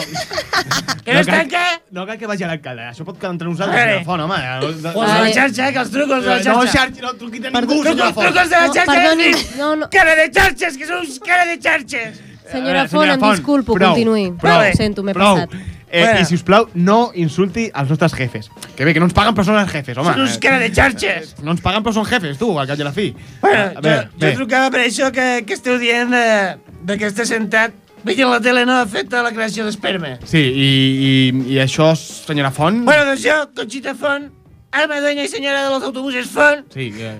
Que 1.04 1.14
no 1.14 1.20
es 1.20 1.26
tanca? 1.26 1.64
No 1.90 2.06
cal 2.06 2.18
que 2.18 2.26
vagi 2.30 2.44
a 2.44 2.48
l'alcalde. 2.52 2.86
Això 2.92 3.04
pot 3.06 3.18
quedar 3.18 3.32
entre 3.34 3.48
nosaltres, 3.48 3.82
senyor 3.82 4.04
Font, 4.06 4.22
home. 4.22 4.38
Els 4.62 4.82
de 4.82 4.94
la 4.94 5.30
xarxa, 5.34 5.72
que 5.72 5.82
els 5.84 5.90
trucos 5.90 6.22
de 6.22 6.30
la 6.30 6.38
No, 6.38 6.42
xarxa. 6.44 6.72
xarxa, 6.78 7.02
no 7.02 7.12
truqui 7.18 7.42
a 7.44 7.50
ningú, 7.50 7.82
senyora 7.82 8.12
Font. 8.12 8.26
trucos 8.26 8.50
de 8.50 8.56
la 8.56 8.66
No, 8.66 8.74
xarxa, 8.74 9.56
no, 9.58 9.70
no. 9.76 9.90
Cara 9.90 10.14
de 10.28 10.34
xarxes, 10.40 10.76
que 10.76 10.86
sou 10.86 11.00
uns 11.00 11.18
cara 11.18 11.44
de 11.48 11.56
xarxes. 11.60 12.20
Senyora 12.50 12.84
Eh, 12.84 12.88
Font, 12.88 13.04
em 13.08 13.18
Font, 13.20 13.34
disculpo, 13.36 13.74
prou, 13.74 13.90
continuï. 13.94 14.30
Prou, 14.40 14.60
Ho 14.60 14.76
sento, 14.76 15.02
m'he 15.04 15.12
prou. 15.12 15.34
passat. 15.36 15.52
Eh, 15.90 16.02
Bueno. 16.04 16.20
I, 16.20 16.24
si 16.28 16.34
us 16.36 16.42
plau, 16.44 16.66
no 16.74 17.12
insulti 17.16 17.70
els 17.74 17.88
nostres 17.88 18.12
jefes. 18.12 18.50
Que 18.76 18.84
bé, 18.84 18.92
que 18.92 19.00
no 19.00 19.06
ens 19.08 19.14
paguen 19.16 19.32
però 19.34 19.44
són 19.48 19.56
els 19.56 19.70
jefes, 19.72 19.96
home. 19.96 20.12
Són 20.12 20.20
uns 20.26 20.36
cara 20.38 20.58
de 20.60 20.68
xarxes. 20.72 21.34
No 21.42 21.52
ens 21.52 21.62
paguen 21.64 21.82
però 21.82 21.94
són 21.96 22.04
jefes, 22.04 22.36
tu, 22.36 22.50
al 22.60 22.66
cap 22.68 22.76
i 22.78 22.82
a 22.84 22.84
la 22.84 22.92
fi. 22.92 23.06
Bueno, 23.40 23.62
a 23.64 23.74
jo, 23.74 23.80
veure, 23.86 24.08
jo 24.12 24.26
bé. 24.26 24.32
trucava 24.36 24.70
per 24.70 24.80
això 24.84 25.08
que, 25.12 25.44
que 25.48 25.54
esteu 25.56 25.78
dient 25.80 26.12
de, 26.12 26.58
de 26.84 26.98
que 27.00 27.08
està 27.08 27.24
sentat 27.24 27.72
veient 28.04 28.28
la 28.30 28.38
tele 28.40 28.66
no 28.68 28.76
afecta 28.82 29.22
la 29.24 29.32
creació 29.32 29.64
d'esperma. 29.64 30.18
Sí, 30.28 30.38
i, 30.44 30.68
i, 31.08 31.54
i 31.56 31.58
això, 31.64 31.94
senyora 31.96 32.50
Font... 32.52 32.84
Bueno, 32.84 33.04
doncs 33.08 33.24
jo, 33.24 33.38
Conxita 33.56 33.94
Font, 33.96 34.28
alma 34.72 35.00
dueña 35.00 35.24
i 35.24 35.28
senyora 35.28 35.64
de 35.64 35.70
los 35.72 35.82
autobuses 35.88 36.28
Font, 36.28 36.66
Sí, 36.72 36.92
eh, 37.00 37.16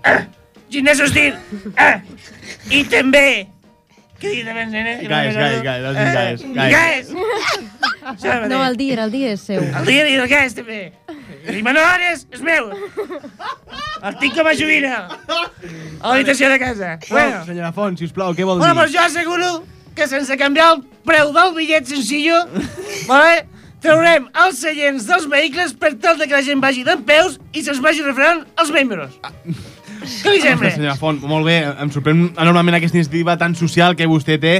gimnasos 0.70 1.12
dir, 1.14 1.34
ah, 1.76 2.00
i 2.70 2.84
també... 2.84 3.48
Què 4.18 4.32
dic 4.34 4.48
abans, 4.50 4.72
nena? 4.74 4.96
Gaes, 5.06 5.36
gaes, 5.36 5.60
gaes, 5.62 5.84
has 5.86 5.94
dit 5.94 6.08
gaes, 6.16 6.40
Eh, 6.42 6.54
gaes. 6.58 7.12
Gaes! 7.14 8.48
No, 8.50 8.64
el 8.66 8.74
dia, 8.76 8.96
el 9.04 9.12
dia 9.12 9.28
és 9.36 9.44
seu. 9.46 9.60
El 9.62 9.86
dia 9.86 10.08
i 10.10 10.16
el 10.18 10.26
gaes, 10.26 10.56
també. 10.56 10.80
I 11.48 11.62
Ares 11.62 12.26
és 12.34 12.42
meu. 12.42 12.66
El 14.02 14.16
tinc 14.18 14.34
com 14.34 14.46
a 14.50 14.54
joguina. 14.58 14.96
A 16.00 16.10
l'habitació 16.10 16.50
de 16.50 16.58
casa. 16.58 16.98
bueno, 17.10 17.30
Bueno, 17.30 17.44
senyora 17.46 17.72
Font, 17.72 17.96
si 17.98 18.04
us 18.06 18.12
plau, 18.12 18.34
què 18.34 18.44
vol 18.44 18.58
bueno, 18.58 18.74
dir? 18.74 18.80
doncs 18.82 18.92
jo 18.96 19.04
asseguro 19.06 19.64
que 19.94 20.06
sense 20.08 20.36
canviar 20.36 20.72
el 20.74 20.82
preu 21.06 21.32
del 21.32 21.54
bitllet 21.54 21.86
sensillo, 21.86 22.42
vale, 23.06 23.46
traurem 23.80 24.28
els 24.44 24.58
seients 24.58 25.06
dels 25.06 25.26
vehicles 25.30 25.74
per 25.78 25.94
tal 25.98 26.18
de 26.18 26.26
que 26.26 26.34
la 26.34 26.42
gent 26.42 26.60
vagi 26.62 26.82
d'en 26.86 27.02
peus 27.06 27.38
i 27.52 27.62
se'ls 27.62 27.80
vagi 27.82 28.02
refrenant 28.02 28.44
els 28.58 28.70
membres. 28.74 29.14
Què 30.22 30.32
li 30.34 30.40
sembla? 30.42 30.70
Senyora 30.74 30.96
Font, 30.96 31.20
molt 31.28 31.46
bé, 31.46 31.58
em 31.82 31.90
sorprèn 31.94 32.24
enormement 32.36 32.76
aquesta 32.78 32.96
iniciativa 32.98 33.36
tan 33.40 33.54
social 33.58 33.94
que 33.96 34.06
vostè 34.10 34.38
té, 34.40 34.54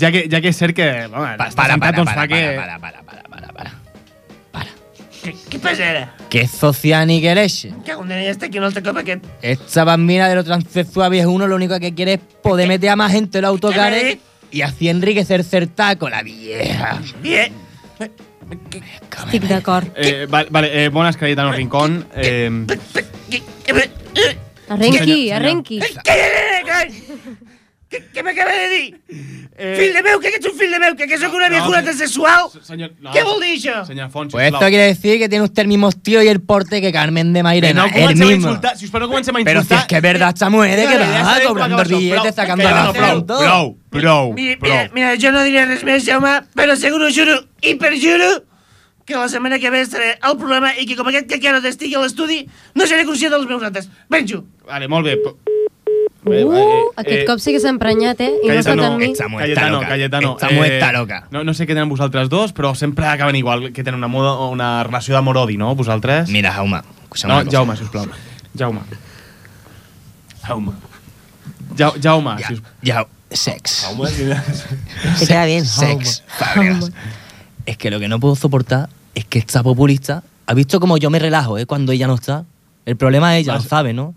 ja 0.00 0.10
que, 0.14 0.26
ja 0.32 0.40
que 0.40 0.48
és 0.52 0.56
cert 0.58 0.74
que, 0.76 0.86
home, 1.06 1.36
Pa- 1.38 1.50
para, 1.54 1.76
para, 1.78 1.96
doncs, 1.98 2.10
para, 2.12 2.22
fa 2.22 2.28
que... 2.28 2.42
para, 2.56 2.78
para, 2.80 3.02
para, 3.02 3.22
para, 3.28 3.52
para. 3.52 3.72
Què, 5.22 5.32
què 5.50 5.58
passa 5.58 5.88
ara? 5.90 6.04
¿Qué 6.30 6.46
sociani 6.46 7.20
que 7.20 7.34
leche? 7.34 7.72
Que 7.84 7.96
un 7.96 8.08
ya 8.08 8.30
está 8.30 8.46
aquí 8.46 8.58
un 8.58 8.64
altre 8.64 8.82
cop 8.82 8.96
aquest. 8.98 9.24
Esta 9.42 9.84
bambina 9.84 10.28
de 10.28 10.34
los 10.36 10.44
transexuales 10.44 11.20
es 11.20 11.26
uno 11.26 11.46
lo 11.46 11.56
único 11.56 11.78
que 11.80 11.94
quiere 11.94 12.14
es 12.14 12.20
poder 12.42 12.68
meter 12.68 12.90
a 12.90 12.96
más 12.96 13.12
gente 13.12 13.38
en 13.38 13.44
el 13.44 13.48
autocar 13.50 13.92
¿Qué 13.92 14.18
me 14.20 14.36
y 14.56 14.62
así 14.62 14.88
enriquecer 14.88 15.42
certaco, 15.42 16.08
la 16.08 16.22
vieja. 16.22 17.00
Bien. 17.20 17.52
Estic 17.98 19.42
d'acord. 19.48 19.88
Eh, 19.96 20.26
vale, 20.30 20.48
vale 20.50 20.84
eh, 20.84 20.88
bones, 20.88 21.16
Cayetano 21.16 21.50
Rincón. 21.50 22.06
Eh, 22.14 22.64
Arrenqui, 24.68 24.98
senyor- 24.98 25.36
arrenqui. 25.36 25.80
Què, 27.86 28.00
què 28.12 28.22
m'acaba 28.26 28.50
de 28.50 28.64
dir? 28.72 28.86
Fill 29.78 29.92
de 29.94 30.00
meu, 30.02 30.18
que 30.18 30.32
ets 30.34 30.46
un 30.50 30.56
fill 30.58 30.72
de 30.74 30.78
meu, 30.82 30.96
que, 30.98 31.06
que 31.06 31.16
sóc 31.22 31.32
una 31.38 31.46
viejuna 31.48 31.84
transsexual? 31.86 32.48
senyor, 32.66 32.90
no, 32.98 33.12
Què 33.14 33.22
vol 33.24 33.38
dir 33.44 33.52
això? 33.54 33.76
Senyora 33.86 34.08
Font, 34.10 34.32
Pues 34.32 34.48
esto 34.48 34.58
quiere 34.66 34.88
decir 34.88 35.20
que 35.20 35.28
tiene 35.28 35.44
usted 35.44 35.62
el 35.62 35.68
mismo 35.68 35.88
estilo 35.90 36.20
y 36.20 36.26
el 36.26 36.40
porte 36.40 36.80
que 36.80 36.90
Carmen 36.90 37.32
de 37.32 37.38
Que 37.38 37.42
Mairena, 37.44 37.82
no 37.82 37.86
el 37.86 37.92
comencem 37.92 38.26
a 38.26 38.30
mismo. 38.32 38.48
insultar, 38.48 38.76
si 38.76 38.86
us 38.86 38.90
plau, 38.90 39.02
no 39.02 39.08
comencem 39.08 39.36
a 39.36 39.38
Pero 39.44 39.60
insultar. 39.60 39.78
si 39.78 39.82
es 39.82 39.86
que 39.86 39.96
es 39.96 40.02
verdad, 40.02 40.32
esta 40.34 40.50
mujer, 40.50 40.80
¿de 40.80 40.82
qué 40.88 40.98
ja 40.98 41.22
va? 41.22 41.40
Cobrando 41.46 41.84
billetes, 41.84 42.34
sacando 42.34 42.64
la 42.64 42.92
prou. 42.92 43.24
Prou, 43.24 43.76
prou, 43.88 44.32
Mira, 44.34 44.58
mira, 44.60 44.90
mira, 44.92 45.14
jo 45.22 45.30
no 45.30 45.44
diré 45.44 45.64
res 45.66 45.84
més, 45.84 46.04
Jaume, 46.04 46.40
però 46.56 46.72
asseguro, 46.74 47.06
juro 47.14 47.38
i 47.62 47.76
perjuro 47.76 48.42
que 49.06 49.14
la 49.14 49.28
setmana 49.28 49.58
que 49.58 49.70
ve 49.70 49.80
estaré 49.80 50.18
al 50.20 50.36
programa 50.36 50.72
i 50.76 50.84
que 50.86 50.96
com 50.98 51.06
aquest 51.08 51.30
que 51.30 51.48
ara 51.48 51.62
estigui 51.68 51.94
a 51.94 52.00
l'estudi 52.02 52.42
no 52.74 52.86
seré 52.90 53.04
conscient 53.06 53.32
dels 53.32 53.46
meus 53.46 53.62
actes. 53.62 53.88
Penjo. 54.10 54.44
Vale, 54.66 54.88
molt 54.88 55.06
bé. 55.06 55.16
però- 55.22 55.36
Uh, 56.26 56.90
aquest 56.96 57.22
cop 57.28 57.38
sí 57.38 57.52
que 57.54 57.60
s'ha 57.62 57.68
emprenyat, 57.70 58.20
eh? 58.20 58.32
I 58.42 58.48
no 58.48 58.84
amb 58.84 58.98
mi. 58.98 59.12
esta 59.12 59.28
Cayetano, 59.30 59.76
loca. 59.76 59.88
Cayetano. 59.88 60.32
Esta 60.34 60.50
mujer 60.50 60.72
está 60.72 60.90
loca. 60.90 61.28
No, 61.30 61.44
no 61.44 61.54
sé 61.54 61.64
què 61.68 61.68
tenen 61.68 61.88
vosaltres 61.88 62.28
dos, 62.28 62.52
però 62.52 62.74
sempre 62.74 63.06
acaben 63.06 63.36
igual, 63.36 63.72
que 63.72 63.84
tenen 63.84 63.98
una, 64.02 64.08
moda, 64.08 64.32
una 64.50 64.82
relació 64.82 65.14
d'amor-odi, 65.14 65.56
no? 65.56 65.76
Vosaltres? 65.76 66.28
Mira, 66.28 66.50
Jaume, 66.52 66.80
No. 67.28 67.44
Jaume, 67.48 67.76
sisplau. 67.76 68.08
Jaume. 68.58 68.80
Jaume. 70.42 70.72
Ja, 71.78 71.92
Jaume, 72.02 72.38
sisplau. 72.42 72.72
ya, 72.82 73.06
sex. 73.30 73.82
Jaume, 73.86 74.10
Te 75.20 75.26
queda 75.28 75.44
bien. 75.44 75.64
Sex. 75.64 76.24
Es 77.66 77.76
que 77.78 77.90
lo 77.90 78.00
que 78.00 78.08
no 78.08 78.18
puedo 78.18 78.34
soportar 78.34 78.88
es 79.16 79.24
que 79.24 79.38
esta 79.40 79.62
populista 79.64 80.22
ha 80.46 80.54
visto 80.54 80.78
como 80.78 80.96
yo 80.98 81.10
me 81.10 81.18
relajo, 81.18 81.58
¿eh? 81.58 81.66
Cuando 81.66 81.90
ella 81.92 82.06
no 82.06 82.14
está. 82.14 82.44
El 82.84 82.96
problema 82.96 83.36
es 83.36 83.42
ella, 83.44 83.54
lo 83.54 83.60
sabe, 83.62 83.92
¿no? 83.92 84.14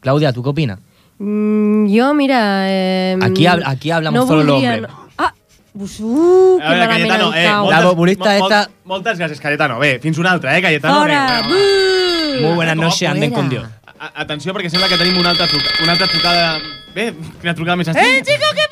Claudia, 0.00 0.32
¿tú 0.32 0.42
qué 0.42 0.48
opinas? 0.48 0.78
Mm, 1.18 1.86
jo, 1.94 2.14
mira... 2.14 2.64
Eh, 2.70 3.18
Aquí 3.20 3.44
hab- 3.44 3.62
aquí 3.66 3.90
hablamos 3.90 4.20
no 4.20 4.26
solo 4.26 4.40
el 4.42 4.46
voldria- 4.48 4.74
hombre. 4.76 4.90
Ah, 5.18 5.32
uh, 5.74 5.86
que 6.58 6.64
A 6.64 6.70
veure, 6.70 6.88
Cayetano, 6.88 7.34
eh, 7.34 7.48
moltes, 7.52 7.76
La 7.78 7.82
populista 7.82 8.24
mo- 8.38 8.44
esta- 8.46 8.70
Moltes 8.84 9.18
gràcies, 9.18 9.40
Cayetano. 9.40 9.78
Bé, 9.78 9.98
fins 9.98 10.16
una 10.18 10.30
altra, 10.32 10.56
eh, 10.56 10.62
Cayetano. 10.62 11.00
Fora! 11.00 11.42
Buh! 11.48 12.40
Muy 12.46 12.54
buenas 12.54 12.76
noches, 12.76 13.08
anden 13.08 13.30
con 13.32 13.48
Dios. 13.48 13.64
A- 13.98 14.12
Atenció, 14.22 14.52
perquè 14.54 14.68
sembla 14.70 14.88
que 14.88 14.96
tenim 14.98 15.16
una 15.18 15.30
altra, 15.30 15.46
truca 15.48 15.66
una 15.82 15.92
altra 15.92 16.06
trucada... 16.06 16.58
Bé, 16.94 17.12
quina 17.42 17.52
trucada 17.54 17.76
més 17.76 17.88
¡Eh, 17.88 17.90
estranya. 17.92 18.22
chico, 18.24 18.46
qué 18.56 18.65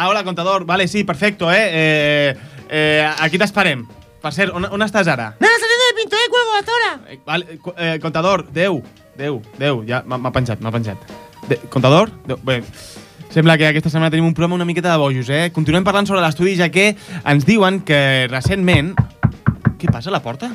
Ah, 0.00 0.08
hola, 0.08 0.24
contador. 0.24 0.64
Vale, 0.64 0.88
sí, 0.88 1.04
perfecto, 1.04 1.52
eh. 1.52 1.68
eh, 1.70 2.36
eh 2.70 3.10
aquí 3.20 3.36
t'esperem. 3.36 3.82
Per 4.22 4.30
cert, 4.32 4.54
on, 4.56 4.64
on 4.72 4.80
estàs 4.80 5.10
ara? 5.12 5.26
Nada, 5.36 5.58
saliendo 5.60 5.84
del 5.84 5.96
pinto, 5.98 6.16
¿eh? 6.16 6.30
Cuelgo 6.32 6.54
hasta 6.56 6.72
ahora. 6.72 7.00
Eh, 7.10 7.20
Vale, 7.26 7.58
eh, 7.76 7.98
contador, 8.00 8.46
Déu, 8.50 8.80
Déu, 9.18 9.42
Déu, 9.58 9.84
ja 9.84 10.00
m'ha 10.08 10.32
penjat, 10.32 10.62
m'ha 10.64 10.72
penjat. 10.72 10.96
De, 11.50 11.60
contador? 11.68 12.08
Déu, 12.24 12.40
bé, 12.40 12.62
sembla 13.28 13.58
que 13.60 13.68
aquesta 13.68 13.92
setmana 13.92 14.08
tenim 14.08 14.24
un 14.24 14.32
programa 14.32 14.56
una 14.56 14.64
miqueta 14.64 14.88
de 14.88 14.96
bojos, 15.04 15.28
eh? 15.28 15.52
Continuem 15.52 15.84
parlant 15.84 16.08
sobre 16.08 16.24
l'estudi, 16.24 16.56
ja 16.56 16.72
que 16.72 16.94
ens 17.20 17.44
diuen 17.44 17.84
que 17.84 18.24
recentment... 18.32 18.94
Què 19.76 19.92
passa 19.92 20.08
a 20.08 20.16
la 20.16 20.24
porta? 20.24 20.48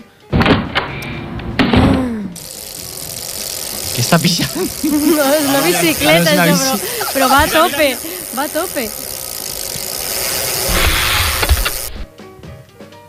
¿Qué 3.94 4.02
está 4.02 4.18
pillando? 4.18 4.66
No, 4.90 5.34
és 5.38 5.50
una 5.54 5.62
bicicleta, 5.70 6.34
és 6.34 6.34
una 6.34 6.50
això, 6.50 6.80
però, 6.82 7.12
però 7.14 7.30
va 7.30 7.44
a 7.46 7.52
tope. 7.60 7.92
Va 8.34 8.50
a 8.50 8.58
tope. 8.58 8.90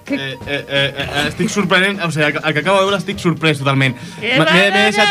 Eh, 0.09 0.39
eh, 0.47 0.65
eh, 0.69 0.95
eh, 0.97 1.29
estic 1.29 1.49
sorprenent, 1.51 2.01
o 2.07 2.11
sigui, 2.15 2.27
el 2.29 2.33
que 2.37 2.41
el 2.47 2.55
que 2.55 2.61
acabo 2.61 2.79
de 2.79 2.85
veure 2.87 2.99
estic 3.03 3.19
sorprès 3.19 3.59
totalment. 3.59 3.97
M'he- 4.23 4.71
deixat... 4.71 5.09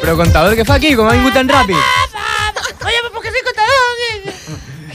Però 0.00 0.14
contador, 0.16 0.54
què 0.56 0.64
fa 0.64 0.76
aquí? 0.78 0.94
Com 0.96 1.08
ha 1.10 1.14
vingut 1.16 1.34
tan 1.36 1.48
ràpid? 1.50 1.76
Oye, 1.76 3.00
pues 3.02 3.12
porque 3.12 3.30
soy 3.34 3.42
contador. 3.44 3.82
¿Qué, 3.98 4.32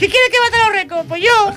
¿Qué 0.00 0.08
quieres 0.08 0.30
que 0.32 0.40
bata 0.42 0.58
los 0.66 0.72
récords? 0.74 1.06
Pues 1.08 1.22
yo. 1.22 1.52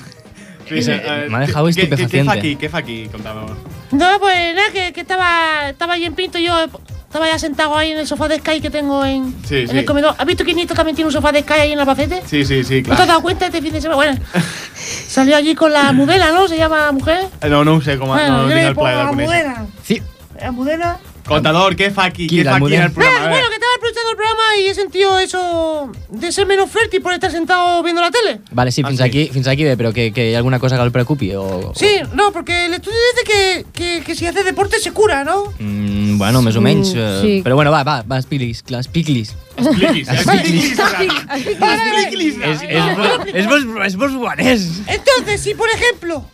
Me 0.70 1.36
ha 1.36 1.40
dejado 1.40 1.66
¿Qué- 1.66 1.72
qué- 1.74 1.88
¿Qué 1.88 1.96
fa 1.96 2.02
estupefaciente. 2.04 2.30
aquí? 2.38 2.56
¿Qué 2.56 2.68
fa 2.68 2.78
aquí, 2.78 3.08
contador? 3.10 3.56
No, 3.90 4.20
pues 4.20 4.54
nada, 4.54 4.70
que, 4.70 4.92
que 4.92 5.00
estaba, 5.00 5.70
estaba 5.70 5.94
ahí 5.94 6.04
en 6.04 6.14
Pinto. 6.14 6.38
Yo 6.38 6.54
estaba 7.08 7.26
ya 7.26 7.38
sentado 7.38 7.74
ahí 7.74 7.92
en 7.92 7.98
el 7.98 8.06
sofá 8.06 8.28
de 8.28 8.36
Sky 8.38 8.60
que 8.60 8.68
tengo 8.68 9.02
en, 9.02 9.34
Sí, 9.46 9.56
en 9.60 9.68
sí. 9.68 9.78
el 9.78 9.84
comedor. 9.86 10.14
¿Has 10.18 10.26
visto 10.26 10.44
que 10.44 10.52
Nieto 10.52 10.74
también 10.74 10.94
tiene 10.94 11.06
un 11.06 11.12
sofá 11.12 11.32
de 11.32 11.40
Sky 11.40 11.54
ahí 11.54 11.72
en 11.72 11.80
Albacete? 11.80 12.22
Sí, 12.26 12.44
sí, 12.44 12.62
sí, 12.62 12.74
¿No 12.76 12.82
te 12.82 12.82
claro. 12.82 13.02
has 13.02 13.08
dado 13.08 13.22
cuenta 13.22 13.46
este 13.46 13.62
fin 13.62 13.72
de 13.72 13.80
semana? 13.80 13.96
Bueno, 13.96 14.20
salió 15.08 15.34
allí 15.36 15.54
con 15.54 15.72
la 15.72 15.90
mudela, 15.92 16.30
¿no? 16.32 16.46
Se 16.48 16.58
llama 16.58 16.92
mujer. 16.92 17.26
No, 17.48 17.64
no 17.64 17.76
ho 17.76 17.80
sé, 17.80 17.96
Bueno, 17.96 18.14
no, 18.28 18.42
no 18.42 18.48
tinc 18.48 18.54
le 18.56 18.66
el 18.68 18.74
de 18.74 18.82
la 18.82 19.12
mudela. 19.12 19.66
Sí. 19.82 20.02
La 20.38 20.52
mudela. 20.52 20.98
Contador, 21.28 21.76
què 21.76 21.90
fa 21.92 22.06
aquí? 22.08 22.26
Qui, 22.26 22.40
Què 22.40 22.44
la 22.46 22.56
fa 22.56 22.64
aquí 22.64 22.74
en 22.74 22.82
el 22.82 22.92
programa? 22.92 23.28
Bueno, 23.28 23.48
que 23.48 23.54
estaba 23.54 23.74
escuchando 23.76 24.10
el 24.10 24.16
programa 24.16 24.56
y 24.60 24.66
he 24.68 24.74
sentido 24.74 25.18
eso 25.18 25.92
de 26.08 26.32
ser 26.32 26.46
menos 26.46 26.70
fértil 26.70 27.02
por 27.02 27.12
estar 27.12 27.30
sentado 27.30 27.82
viendo 27.82 28.00
la 28.00 28.10
tele. 28.10 28.40
Vale, 28.50 28.72
sí, 28.72 28.82
fins, 28.82 29.00
aquí, 29.00 29.28
fins 29.32 29.46
aquí 29.46 29.64
bé, 29.64 29.76
però 29.76 29.92
que, 29.92 30.10
que 30.12 30.30
hi 30.30 30.34
ha 30.34 30.38
alguna 30.38 30.58
cosa 30.58 30.76
que 30.76 30.82
el 30.82 30.92
preocupi 30.92 31.34
o... 31.34 31.72
Sí, 31.76 32.00
no, 32.14 32.32
porque 32.32 32.66
el 32.66 32.74
estudio 32.74 32.98
dice 33.12 33.26
que, 33.26 33.66
que, 33.72 34.02
que 34.04 34.14
si 34.14 34.26
hace 34.26 34.42
deporte 34.42 34.78
se 34.78 34.92
cura, 34.92 35.22
¿no? 35.24 35.52
Mm, 35.58 36.16
bueno, 36.18 36.42
més 36.42 36.56
o 36.56 36.64
menys. 36.64 36.94
Mm, 36.94 37.20
sí. 37.20 37.34
Però 37.44 37.54
bueno, 37.60 37.70
va, 37.70 37.84
va, 37.84 38.00
va, 38.02 38.18
expliquis, 38.18 38.62
clar, 38.62 38.80
expliquis. 38.80 39.34
Expliquis, 39.58 40.08
expliquis. 40.08 40.78
És, 42.38 42.64
és, 43.34 43.46
vos, 43.46 43.68
és 43.84 43.96
vos 44.00 44.16
guanès. 44.16 44.66
Entonces, 44.86 45.40
si 45.42 45.54
por 45.54 45.68
ejemplo 45.70 46.24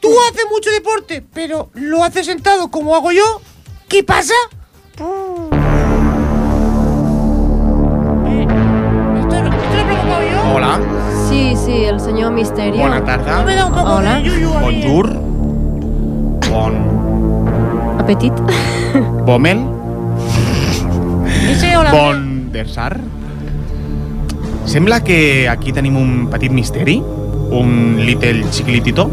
tú 0.00 0.10
haces 0.28 0.44
mucho 0.50 0.70
deporte, 0.70 1.24
pero 1.32 1.70
lo 1.74 2.04
haces 2.04 2.26
sentado 2.26 2.70
como 2.70 2.94
hago 2.94 3.10
yo, 3.10 3.40
¿qué 3.94 4.02
pasa? 4.02 4.34
Eh. 8.26 8.46
Hola, 10.52 10.80
Sí, 11.28 11.54
sí, 11.64 11.84
el 11.84 12.00
senyor 12.00 12.32
Misterio. 12.32 12.80
bona 12.80 13.04
tarda. 13.04 13.38
No 13.38 13.44
me 13.44 13.54
da 13.54 13.66
un 13.66 13.72
poco 13.72 13.94
Hola. 13.94 14.20
Bonjour. 14.60 15.12
Bon... 16.50 16.74
Apetit. 18.00 18.32
Bomel. 19.26 19.58
Bon 21.92 22.50
Dersar. 22.50 22.98
Sembla 24.64 25.04
que 25.04 25.48
aquí 25.48 25.72
tenim 25.72 25.96
un 25.96 26.26
petit 26.30 26.50
misteri. 26.50 26.98
Un 26.98 28.02
little 28.04 28.44
chiquilitito. 28.50 29.08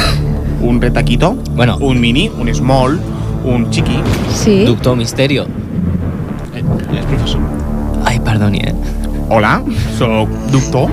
Un 0.62 0.80
retaquito. 0.80 1.36
Bueno. 1.56 1.76
Un 1.76 2.00
mini, 2.00 2.30
un 2.38 2.48
small, 2.54 2.98
un 3.44 3.68
chiqui. 3.70 3.98
Sí. 4.32 4.64
Doctor 4.64 4.96
Misterio. 4.96 5.46
És 6.54 7.04
professor. 7.06 7.40
Ai, 8.04 8.18
perdoni, 8.20 8.58
eh? 8.64 8.74
Hola, 9.30 9.62
sóc 9.98 10.28
doctor. 10.52 10.90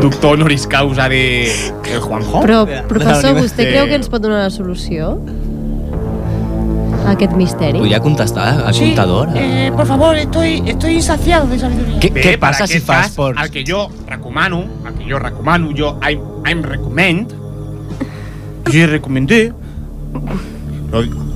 Doctor 0.00 0.34
honoris 0.34 0.66
causa 0.66 1.08
de 1.08 1.46
el 1.92 2.00
Juanjo. 2.00 2.40
Però, 2.42 2.64
professor, 2.88 3.34
de- 3.34 3.42
vostè 3.42 3.66
creu 3.70 3.86
que 3.86 3.94
ens 3.98 4.08
pot 4.08 4.22
donar 4.22 4.42
la 4.44 4.50
solució? 4.50 5.18
A 7.04 7.10
aquest 7.12 7.34
misteri? 7.36 7.78
Podria 7.78 8.00
contestar 8.00 8.62
al 8.66 8.72
Sí, 8.72 8.86
comptador? 8.86 9.28
eh, 9.34 9.70
por 9.76 9.84
favor, 9.86 10.16
estoy, 10.16 10.62
estoy 10.66 10.94
insaciado 10.94 11.46
de 11.46 11.58
sabiduría. 11.58 12.00
Què, 12.00 12.10
Bé, 12.12 12.22
què 12.22 12.38
passa 12.38 12.66
si 12.66 12.80
fas 12.80 12.96
cas, 12.96 13.06
esports? 13.10 13.42
El 13.42 13.50
que 13.50 13.64
jo 13.70 13.90
recomano, 14.08 14.64
el 14.86 14.94
que 14.94 15.10
jo 15.12 15.18
recomano, 15.18 15.68
jo 15.76 15.98
I'm, 16.02 16.20
I'm 16.46 16.62
recommend, 16.62 17.32
jo 18.72 18.86
recomendé, 18.86 19.52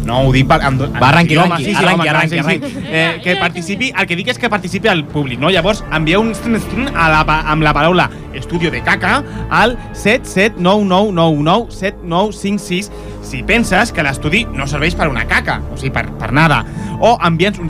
no, 0.08 0.22
ho 0.24 0.32
dic 0.34 0.48
per... 0.48 0.60
Amb, 0.64 0.86
amb 0.88 0.96
Va, 0.96 1.10
arranqui, 1.10 1.36
idioma, 1.36 1.58
arranqui, 1.58 1.68
sí, 1.68 1.74
sí, 1.74 1.84
arranqui, 1.84 2.08
home, 2.08 2.14
arranqui, 2.14 2.30
sí, 2.30 2.38
sí. 2.38 2.44
arranqui. 2.44 2.86
Eh, 2.88 3.20
que 3.24 3.36
participi, 3.40 3.90
el 3.94 4.08
que 4.08 4.18
dic 4.18 4.32
és 4.32 4.40
que 4.40 4.50
participi 4.52 4.90
al 4.92 5.04
públic, 5.12 5.40
no? 5.42 5.52
Llavors, 5.54 5.84
envieu 5.94 6.24
un 6.24 6.32
strin, 6.38 6.58
strin 6.64 6.88
a 6.94 7.10
la, 7.12 7.22
amb 7.52 7.66
la 7.66 7.76
paraula 7.76 8.08
estudio 8.38 8.70
de 8.70 8.80
caca 8.82 9.22
al 9.50 9.76
77999997956 9.92 12.90
si 13.28 13.42
penses 13.42 13.92
que 13.92 14.02
l'estudi 14.02 14.46
no 14.56 14.64
serveix 14.66 14.94
per 14.96 15.08
una 15.10 15.26
caca, 15.28 15.58
o 15.68 15.76
sigui, 15.76 15.90
per, 15.92 16.06
per 16.16 16.30
nada. 16.32 16.62
O 16.98 17.18
envia'ns 17.22 17.58
un 17.60 17.68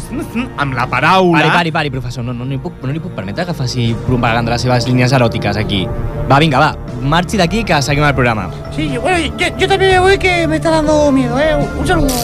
amb 0.57 0.75
la 0.77 0.87
paraula... 0.87 1.41
Pari, 1.41 1.51
pari, 1.57 1.71
pari, 1.75 1.91
professor, 1.91 2.23
no, 2.25 2.33
no, 2.33 2.45
no, 2.45 2.51
li 2.53 2.59
puc, 2.62 2.73
no 2.85 2.93
li 2.95 3.01
puc 3.03 3.11
permetre 3.16 3.45
que 3.49 3.55
faci 3.57 3.89
propaganda 4.07 4.53
de 4.53 4.55
les 4.55 4.62
seves 4.62 4.87
línies 4.87 5.12
eròtiques 5.12 5.57
aquí. 5.59 5.83
Va, 6.31 6.39
vinga, 6.39 6.59
va, 6.62 6.71
marxi 7.03 7.37
d'aquí 7.41 7.64
que 7.66 7.83
seguim 7.83 8.05
el 8.07 8.14
programa. 8.14 8.47
Sí, 8.75 8.89
yo- 8.93 9.01
bueno, 9.03 9.19
yo, 9.37 9.47
yo 9.59 9.66
también 9.69 9.91
me 9.93 9.99
voy 9.99 10.16
que 10.19 10.47
me 10.47 10.57
está 10.57 10.71
dando 10.71 11.11
miedo, 11.11 11.37
¿eh? 11.41 11.57
Un 11.77 11.87
saludo. 11.87 12.14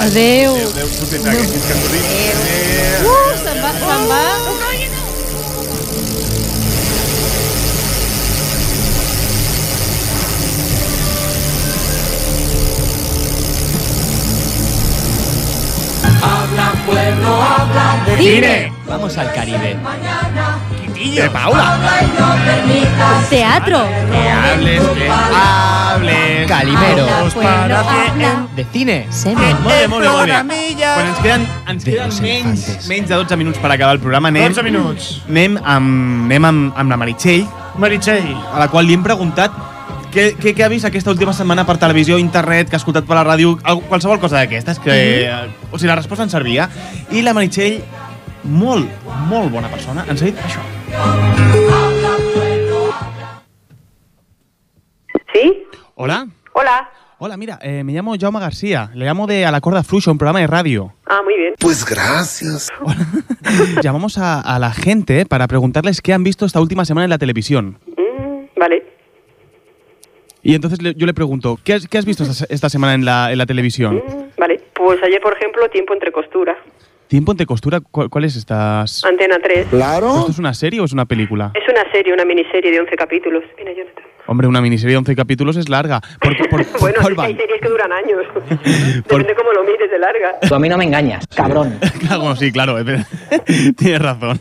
Adéu. 0.00 0.54
Adéu, 0.54 0.88
tu 1.00 1.06
tens 1.10 1.26
aquí, 1.26 1.42
fins 1.50 1.64
que 1.66 1.72
em 1.72 1.80
duri. 1.82 1.98
Uh, 3.02 3.32
se'n 3.42 3.58
va, 3.62 3.70
se'n 3.74 4.04
va. 4.08 4.22
De 4.60 4.65
Cine. 18.18 18.72
Vamos 18.86 19.16
al 19.18 19.32
Caribe. 19.32 19.76
De 20.96 21.30
Paula. 21.30 21.78
Teatro. 23.28 23.78
Que 24.10 24.30
hables, 24.30 24.82
que 24.82 25.08
hables. 25.10 26.46
Calimero. 26.48 27.06
Habla. 27.08 28.46
De 28.56 28.64
cine. 28.72 29.06
Molt 29.24 29.66
bé, 29.66 29.88
molt 29.88 30.02
bé, 30.04 30.08
molt 30.08 30.26
bé. 30.48 30.76
Quan 30.76 31.06
ens 31.06 31.18
queden, 31.20 31.46
ens 31.68 31.84
De 31.84 31.90
queden 31.92 32.06
los 32.06 32.20
menys, 32.20 32.46
elefantes. 32.68 32.88
menys 32.88 33.08
de 33.08 33.14
12 33.14 33.36
minuts 33.36 33.58
per 33.58 33.70
acabar 33.72 33.94
el 33.94 34.00
programa, 34.00 34.28
anem, 34.28 34.48
12 34.52 34.62
minuts. 34.62 35.22
anem, 35.28 35.56
amb, 35.62 36.24
anem 36.26 36.44
amb, 36.44 36.72
amb 36.78 36.90
la 36.90 36.96
Meritxell, 36.96 37.46
Meritxell. 37.78 38.34
a 38.54 38.58
la 38.58 38.68
qual 38.68 38.86
li 38.86 38.94
hem 38.94 39.02
preguntat 39.02 39.52
què, 40.12 40.36
què, 40.38 40.54
què 40.56 40.64
ha 40.64 40.68
vist 40.68 40.84
aquesta 40.86 41.10
última 41.10 41.32
setmana 41.34 41.66
per 41.66 41.76
televisió, 41.78 42.16
internet, 42.18 42.70
que 42.70 42.76
ha 42.76 42.78
escoltat 42.80 43.04
per 43.04 43.16
la 43.16 43.24
ràdio, 43.24 43.58
al- 43.64 43.82
qualsevol 43.82 44.18
cosa 44.20 44.36
d'aquestes, 44.38 44.78
que, 44.78 45.28
o 45.70 45.76
sigui, 45.78 45.88
la 45.88 45.96
resposta 45.96 46.22
ens 46.24 46.32
servia. 46.32 46.70
I 47.10 47.20
la 47.22 47.34
Meritxell, 47.34 47.82
molt, 48.46 48.88
molt 49.28 49.50
bona 49.52 49.68
persona, 49.68 50.04
ens 50.08 50.22
ha 50.22 50.24
dit 50.28 50.38
això. 50.46 50.62
¿Sí? 55.32 55.64
Hola. 55.94 56.26
Hola. 56.52 56.90
Hola, 57.18 57.36
mira, 57.38 57.58
eh, 57.62 57.82
me 57.82 57.92
llamo 57.92 58.14
Jaume 58.18 58.38
García, 58.40 58.90
le 58.94 59.06
llamo 59.06 59.26
de 59.26 59.46
A 59.46 59.50
la 59.50 59.60
Corda 59.62 59.82
Fluxa, 59.82 60.10
un 60.10 60.18
programa 60.18 60.40
de 60.40 60.46
radio. 60.46 60.92
Ah, 61.06 61.22
muy 61.24 61.34
bien. 61.36 61.54
Pues 61.58 61.84
gracias. 61.86 62.70
Llamamos 63.82 64.18
a, 64.18 64.40
a 64.40 64.58
la 64.58 64.70
gente 64.72 65.24
para 65.24 65.46
preguntarles 65.48 66.02
qué 66.02 66.12
han 66.12 66.22
visto 66.24 66.44
esta 66.44 66.60
última 66.60 66.84
semana 66.84 67.04
en 67.04 67.10
la 67.10 67.16
televisión. 67.18 67.78
Mm, 67.86 68.58
vale. 68.60 68.82
Y 70.42 70.54
entonces 70.54 70.82
le- 70.82 70.94
yo 70.94 71.06
le 71.06 71.14
pregunto, 71.14 71.58
¿qué 71.64 71.72
has, 71.74 71.88
qué 71.88 71.96
has 71.96 72.04
visto 72.04 72.22
esta, 72.24 72.44
esta 72.50 72.68
semana 72.68 72.92
en 72.92 73.06
la, 73.06 73.32
en 73.32 73.38
la 73.38 73.46
televisión? 73.46 73.96
Mm, 73.96 74.38
vale. 74.38 74.60
Pues 74.74 75.02
ayer, 75.02 75.20
por 75.22 75.34
ejemplo, 75.34 75.68
Tiempo 75.70 75.94
entre 75.94 76.12
costura. 76.12 76.54
¿Tiempo 77.08 77.32
entre 77.32 77.46
costura? 77.46 77.80
¿Cuál, 77.80 78.10
cuál 78.10 78.24
es 78.24 78.34
estas? 78.36 79.04
Antena 79.04 79.36
3. 79.40 79.66
¿Esto 79.72 80.26
es 80.28 80.38
una 80.38 80.52
serie 80.54 80.80
o 80.80 80.84
es 80.84 80.92
una 80.92 81.04
película? 81.06 81.52
Es 81.54 81.62
una 81.72 81.90
serie, 81.92 82.12
una 82.12 82.24
miniserie 82.24 82.70
de 82.72 82.80
11 82.80 82.96
capítulos. 82.96 83.44
Mira, 83.56 83.72
Jonathan. 83.72 84.04
Hombre, 84.28 84.48
una 84.48 84.60
miniserie 84.60 84.94
de 84.94 84.98
11 84.98 85.14
capítulos 85.14 85.56
es 85.56 85.68
larga. 85.68 86.00
¿Por, 86.20 86.36
por- 86.36 86.48
por- 86.48 86.66
por 86.72 86.80
Bueno, 86.80 86.96
cuál 87.00 87.12
es 87.12 87.18
que 87.18 87.24
hay 87.26 87.36
series 87.36 87.60
que 87.60 87.68
duran 87.68 87.92
años. 87.92 88.22
Depende 89.08 89.34
cómo 89.36 89.52
lo 89.52 89.62
mires 89.62 89.88
de 89.88 89.98
larga. 90.00 90.34
Tú 90.48 90.54
a 90.54 90.58
mí 90.58 90.68
no 90.68 90.76
me 90.76 90.84
engañas, 90.84 91.24
cabrón. 91.28 91.78
Claro, 92.00 92.34
sí, 92.34 92.50
claro. 92.50 92.76
Tienes 93.76 94.02
razón. 94.02 94.40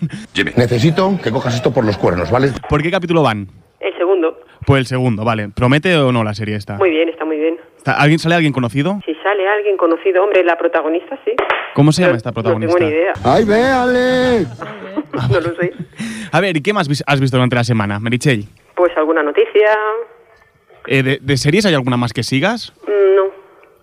Necesito 0.57 1.19
que 1.23 1.29
cojas 1.31 1.53
esto 1.55 1.71
por 1.71 1.85
los 1.85 1.97
cuernos, 1.97 2.31
¿vale? 2.31 2.49
¿Por 2.67 2.81
qué 2.81 2.89
capítulo 2.89 3.21
van? 3.21 3.47
El 3.79 3.95
segundo. 3.95 4.39
Pues 4.65 4.79
el 4.79 4.85
segundo, 4.87 5.23
vale. 5.23 5.49
¿Promete 5.49 5.95
o 5.97 6.11
no 6.11 6.23
la 6.23 6.33
serie 6.33 6.55
esta? 6.55 6.77
Muy 6.77 6.89
bien, 6.89 7.09
está 7.09 7.23
muy 7.25 7.37
bien. 7.37 7.57
¿Está- 7.77 7.93
¿Alguien, 7.93 8.17
¿Sale 8.17 8.33
alguien 8.33 8.51
conocido? 8.53 8.99
Si 9.05 9.13
sale 9.25 9.47
alguien 9.49 9.75
conocido, 9.75 10.23
hombre, 10.23 10.43
la 10.43 10.55
protagonista, 10.55 11.17
sí. 11.25 11.31
¿Cómo 11.73 11.91
se 11.91 12.03
llama 12.03 12.15
esta 12.17 12.29
No 12.29 12.33
protagonista? 12.35 12.77
tengo 12.77 12.91
ni 12.91 12.95
idea. 12.95 13.13
¡Ay, 13.23 13.43
véale! 13.43 14.45
No 15.31 15.39
lo 15.39 15.55
sé. 15.55 15.71
A 16.31 16.41
ver, 16.41 16.57
¿y 16.57 16.61
qué 16.61 16.73
más 16.73 16.87
has 17.07 17.19
visto 17.21 17.37
durante 17.37 17.55
la 17.55 17.63
semana, 17.63 17.99
Merichel? 18.01 18.43
Pues 18.75 18.91
alguna 18.97 19.23
noticia. 19.23 19.69
Eh, 20.87 21.01
de, 21.03 21.19
de 21.21 21.37
series 21.37 21.65
hay 21.65 21.73
alguna 21.73 21.95
más 21.97 22.11
que 22.13 22.21
sigas? 22.21 22.73
Mm, 22.85 23.15
No. 23.15 23.23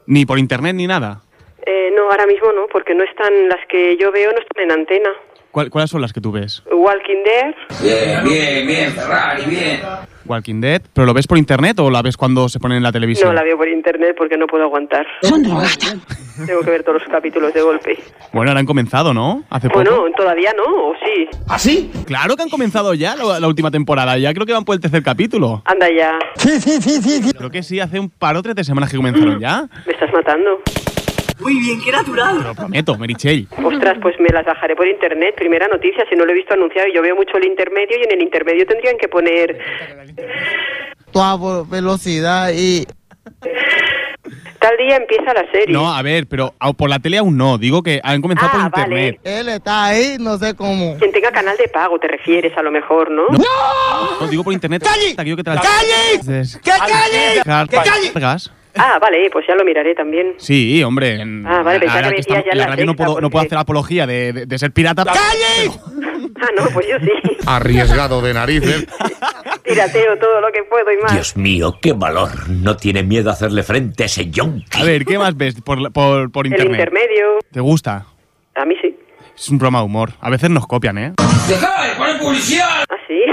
Ni 0.07 0.27
por 0.27 0.39
internet 0.39 0.75
ni 0.77 0.87
nada. 0.87 1.23
Eh, 1.65 1.91
no, 1.97 2.11
ahora 2.11 2.27
mismo 2.27 2.53
no, 2.53 2.67
porque 2.71 2.95
no 2.95 3.03
están 3.03 3.49
las 3.49 3.65
que 3.69 3.97
yo 3.97 4.13
veo, 4.13 4.31
no 4.33 4.39
están 4.39 4.65
en 4.65 4.73
antena. 4.73 5.09
¿Cuál- 5.53 5.71
¿Cuáles 5.71 5.91
son 5.91 6.03
las 6.03 6.13
que 6.13 6.21
tú 6.21 6.33
ves? 6.33 6.63
Walking 6.71 7.23
Dead. 7.25 7.55
Bien, 7.83 8.25
bien, 8.25 8.67
bien, 8.67 8.93
Ferrari, 8.93 9.45
bien. 9.47 9.81
Walking 10.27 10.61
Dead. 10.61 10.83
¿Pero 10.93 11.07
lo 11.07 11.15
ves 11.15 11.27
por 11.27 11.39
internet 11.39 11.79
o 11.81 11.91
la 11.91 12.03
ves 12.03 12.17
cuando 12.17 12.49
se 12.49 12.59
pone 12.61 12.77
en 12.77 12.83
la 12.83 12.93
televisión? 12.93 13.29
No 13.29 13.35
la 13.35 13.43
veo 13.43 13.57
por 13.57 13.69
internet 13.69 14.15
porque 14.17 14.37
no 14.37 14.47
puedo 14.47 14.65
aguantar. 14.65 15.07
Tengo 16.47 16.61
que 16.63 16.71
ver 16.71 16.83
todos 16.83 17.03
los 17.03 17.09
capítulos 17.11 17.53
de 17.53 17.63
golpe. 17.63 17.99
Bueno, 18.33 18.51
ahora 18.51 18.61
han 18.61 18.67
comenzado, 18.67 19.13
¿no? 19.15 19.45
Hace 19.51 19.69
poco. 19.69 19.81
Bueno, 19.81 20.05
todavía 20.17 20.53
no, 20.57 20.89
o 20.89 20.95
sí. 21.05 21.29
¿Así? 21.49 21.91
Claro 22.07 22.37
que 22.37 22.43
han 22.43 22.49
comenzado 22.49 22.95
ya 22.95 23.15
la, 23.17 23.39
la 23.41 23.47
última 23.49 23.71
temporada. 23.71 24.17
Ya 24.19 24.33
creo 24.33 24.47
que 24.47 24.53
van 24.53 24.65
por 24.65 24.75
el 24.75 24.81
tercer 24.81 25.03
capítulo. 25.03 25.63
Anda 25.65 25.89
ya. 25.95 26.19
Creo 27.37 27.51
que 27.51 27.63
sí, 27.63 27.81
hace 27.81 28.01
un 28.01 28.11
par 28.11 28.37
o 28.37 28.43
tres 28.43 28.55
de 28.55 28.65
semanas 28.65 28.91
que 28.91 28.97
comenzaron 28.97 29.39
ya. 29.39 29.69
Me 29.87 29.93
estás 29.93 30.13
matando. 30.13 30.61
Muy 31.43 31.59
bien, 31.59 31.81
qué 31.85 31.93
natural. 31.93 32.39
Te 32.39 32.45
lo 32.45 32.55
prometo, 32.55 32.99
Meritxell. 32.99 33.49
Ostras, 33.63 33.99
pues 34.01 34.15
me 34.21 34.29
las 34.29 34.45
bajaré 34.45 34.75
por 34.77 34.87
internet. 34.87 35.35
Primera 35.37 35.67
noticia, 35.69 36.05
si 36.09 36.17
no 36.17 36.25
lo 36.25 36.33
he 36.33 36.35
visto 36.35 36.55
anunciado. 36.55 36.89
Yo 36.95 37.03
veo 37.03 37.17
mucho 37.17 37.37
el 37.37 37.47
intermedio 37.47 37.99
y 38.01 38.05
en 38.05 38.13
el 38.13 38.23
intermedio 38.23 38.67
tendrían 38.67 38.97
que 38.99 39.09
poner... 39.09 39.59
Toda 41.13 41.65
velocidad 41.65 42.51
y... 42.55 42.87
Tal 44.59 44.77
día 44.77 44.97
empieza 44.97 45.35
la 45.35 45.45
serie. 45.51 45.73
No, 45.75 45.93
a 45.93 46.01
ver, 46.03 46.29
pero 46.29 46.55
por 46.79 46.89
la 46.89 47.01
tele 47.01 47.19
aún 47.19 47.37
no. 47.37 47.59
Digo 47.59 47.83
que 47.83 48.01
han 48.05 48.23
comenzado 48.23 48.51
Ah, 48.55 48.71
por 48.71 48.83
vale. 48.89 49.07
internet. 49.09 49.21
Él 49.25 49.49
está 49.49 49.87
ahí, 49.87 50.17
no 50.21 50.39
sé 50.39 50.55
cómo. 50.55 50.97
Quien 50.99 51.11
tenga 51.11 51.33
canal 51.33 51.57
de 51.57 51.67
pago, 51.67 51.99
te 51.99 52.07
refieres 52.07 52.57
a 52.57 52.63
lo 52.63 52.71
mejor, 52.71 53.11
¿no? 53.11 53.25
No, 53.29 54.27
digo 54.29 54.45
por 54.45 54.53
internet. 54.53 54.85
¡Calle! 54.85 55.17
Que 55.37 55.43
te 55.43 55.51
las- 55.51 55.61
¡Calle! 55.61 56.21
¡Que 56.63 56.71
calle! 56.71 57.43
"Car- 57.45 57.69
¡Que 57.69 57.77
calle! 57.77 58.13
Cargas". 58.73 58.93
Ah, 58.95 58.99
vale, 58.99 59.29
pues 59.31 59.47
ya 59.47 59.55
lo 59.55 59.65
miraré 59.65 59.95
también. 59.95 60.35
Sí, 60.39 60.83
hombre. 60.83 61.21
en- 61.21 61.47
Ah, 61.47 61.63
vale, 61.63 61.81
pensaba 61.81 62.09
que 62.09 62.15
que 62.15 62.21
estamos- 62.21 62.45
ya 62.45 62.55
la 62.55 62.65
la 62.65 62.67
radio 62.71 62.87
no 62.87 62.95
puedo, 62.97 63.21
no 63.21 63.31
puedo 63.31 63.45
hacer 63.45 63.59
apología 63.59 64.07
de, 64.07 64.33
de- 64.33 64.47
de 64.47 64.59
ser 64.59 64.73
pirata. 64.73 65.05
¡Calle! 65.05 65.71
Ah, 66.41 66.49
no, 66.57 66.65
pues 66.75 66.87
yo 66.89 66.97
sí. 66.99 67.37
Arriesgado 67.47 68.21
de 68.21 68.35
narices. 68.35 68.87
Pirateo 69.65 70.19
todo 70.19 70.41
lo 70.41 70.51
que 70.51 70.65
puedo 70.65 70.91
y 70.93 70.97
más. 71.03 71.13
Dios 71.13 71.37
mío, 71.37 71.77
qué 71.81 71.93
valor. 71.93 72.31
No 72.51 72.77
tiene 72.77 73.03
miedo 73.05 73.31
a 73.31 73.35
hacerle 73.35 73.63
frente 73.63 74.03
a 74.03 74.07
ese 74.07 74.29
yonki. 74.31 74.81
A 74.81 74.85
ver, 74.85 75.05
¿qué 75.05 75.19
más 75.19 75.37
ves 75.37 75.61
por, 75.61 75.93
por, 75.93 76.33
por 76.33 76.47
el 76.47 76.53
internet? 76.53 76.81
intermedio. 76.81 77.39
¿Te 77.53 77.61
gusta? 77.61 78.07
A 78.57 78.65
mí 78.65 78.75
sí. 78.83 78.95
Es 79.43 79.49
un 79.49 79.59
programa 79.59 79.81
de 79.81 79.87
humor. 79.87 80.13
A 80.21 80.31
veces 80.31 80.51
nos 80.51 80.69
copian, 80.69 80.99
¿eh? 80.99 81.15
¡Deja 81.49 81.83
de 81.89 81.97
poner 81.97 82.19
publicidad! 82.21 82.85
¿Ah, 82.89 82.97
sí? 83.09 83.15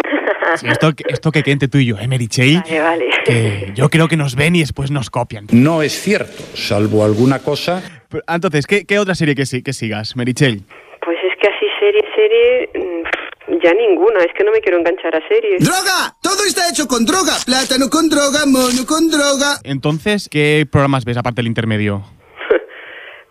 Sí, 0.55 0.65
esto, 0.67 0.91
esto 1.07 1.31
que 1.31 1.43
entre 1.45 1.67
tú 1.67 1.77
y 1.77 1.85
yo, 1.85 1.99
¿eh, 1.99 2.07
Mary 2.07 2.27
Chey? 2.27 2.55
Vale, 2.55 2.79
vale. 2.81 3.05
Que 3.23 3.71
yo 3.75 3.87
creo 3.91 4.07
que 4.07 4.17
nos 4.17 4.33
ven 4.35 4.55
y 4.55 4.61
después 4.61 4.89
nos 4.89 5.11
copian. 5.11 5.45
No 5.51 5.83
es 5.83 5.93
cierto, 6.01 6.41
salvo 6.55 7.05
alguna 7.05 7.37
cosa. 7.37 7.83
Pero, 8.09 8.23
Entonces, 8.27 8.65
¿qué, 8.65 8.83
qué 8.85 8.97
otra 8.97 9.13
serie 9.13 9.35
que, 9.35 9.45
sí, 9.45 9.61
que 9.61 9.73
sigas, 9.73 10.15
Merichel? 10.15 10.63
Pues 11.05 11.17
es 11.23 11.37
que 11.39 11.47
así 11.49 11.65
serie, 11.79 12.01
serie... 12.15 12.69
mm, 12.73 13.59
Ya 13.63 13.73
ninguna, 13.75 14.21
es 14.21 14.33
que 14.35 14.43
no 14.43 14.51
me 14.51 14.59
quiero 14.61 14.79
enganchar 14.79 15.15
a 15.15 15.21
series. 15.27 15.63
¡Droga! 15.63 16.15
Todo 16.23 16.43
está 16.47 16.67
hecho 16.67 16.87
con 16.87 17.05
droga. 17.05 17.33
Plátano 17.45 17.87
con 17.91 18.09
droga, 18.09 18.47
mono 18.47 18.87
con 18.87 19.07
droga. 19.11 19.59
Entonces, 19.63 20.27
¿qué 20.31 20.65
programas 20.71 21.05
ves 21.05 21.17
aparte 21.17 21.41
del 21.41 21.47
intermedio? 21.47 22.03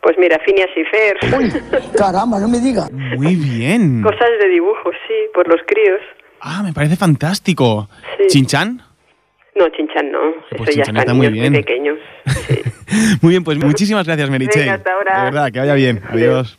Pues 0.09 0.17
mira, 0.19 0.39
Phineas 0.39 0.71
y 0.75 0.85
Fer. 0.85 1.19
Caramba, 1.99 2.41
no 2.41 2.49
me 2.49 2.61
diga. 2.61 2.89
Muy 2.91 3.37
bien. 3.37 4.01
Cosas 4.01 4.31
de 4.41 4.49
dibujos, 4.49 4.95
sí, 5.07 5.13
por 5.35 5.47
los 5.47 5.61
críos. 5.67 6.01
Ah, 6.41 6.63
me 6.63 6.73
parece 6.73 6.97
fantástico. 6.97 7.91
Sí. 8.17 8.25
¿Chinchan? 8.29 8.81
No, 9.55 9.69
Chinchan 9.69 10.11
no. 10.11 10.19
Pues 10.57 10.71
Eso 10.71 10.79
ya 10.83 10.99
está 10.99 11.13
muy 11.13 11.27
niños 11.27 11.33
muy 11.33 11.41
bien. 11.41 11.53
pequeños. 11.53 11.99
Muy 13.21 13.31
bien, 13.33 13.45
pues 13.45 13.59
muchísimas 13.59 14.07
gracias, 14.07 14.31
Merichel. 14.31 14.63
Venga, 14.63 14.75
hasta 14.77 14.93
ahora. 14.95 15.19
De 15.19 15.25
verdad, 15.25 15.53
que 15.53 15.59
vaya 15.59 15.75
bien. 15.75 16.03
Adiós. 16.09 16.59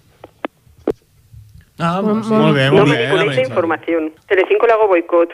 Ah, 1.80 2.02
pues 2.04 2.28
sí. 2.28 2.34
Molt 2.34 2.56
bé, 2.56 2.68
no 2.70 2.86
manipuléis 2.86 3.10
la 3.10 3.16
Meritxell. 3.26 3.48
información. 3.48 4.14
Telecinco 4.28 4.68
le 4.68 4.74
hago 4.74 4.88
boicot. 4.88 5.32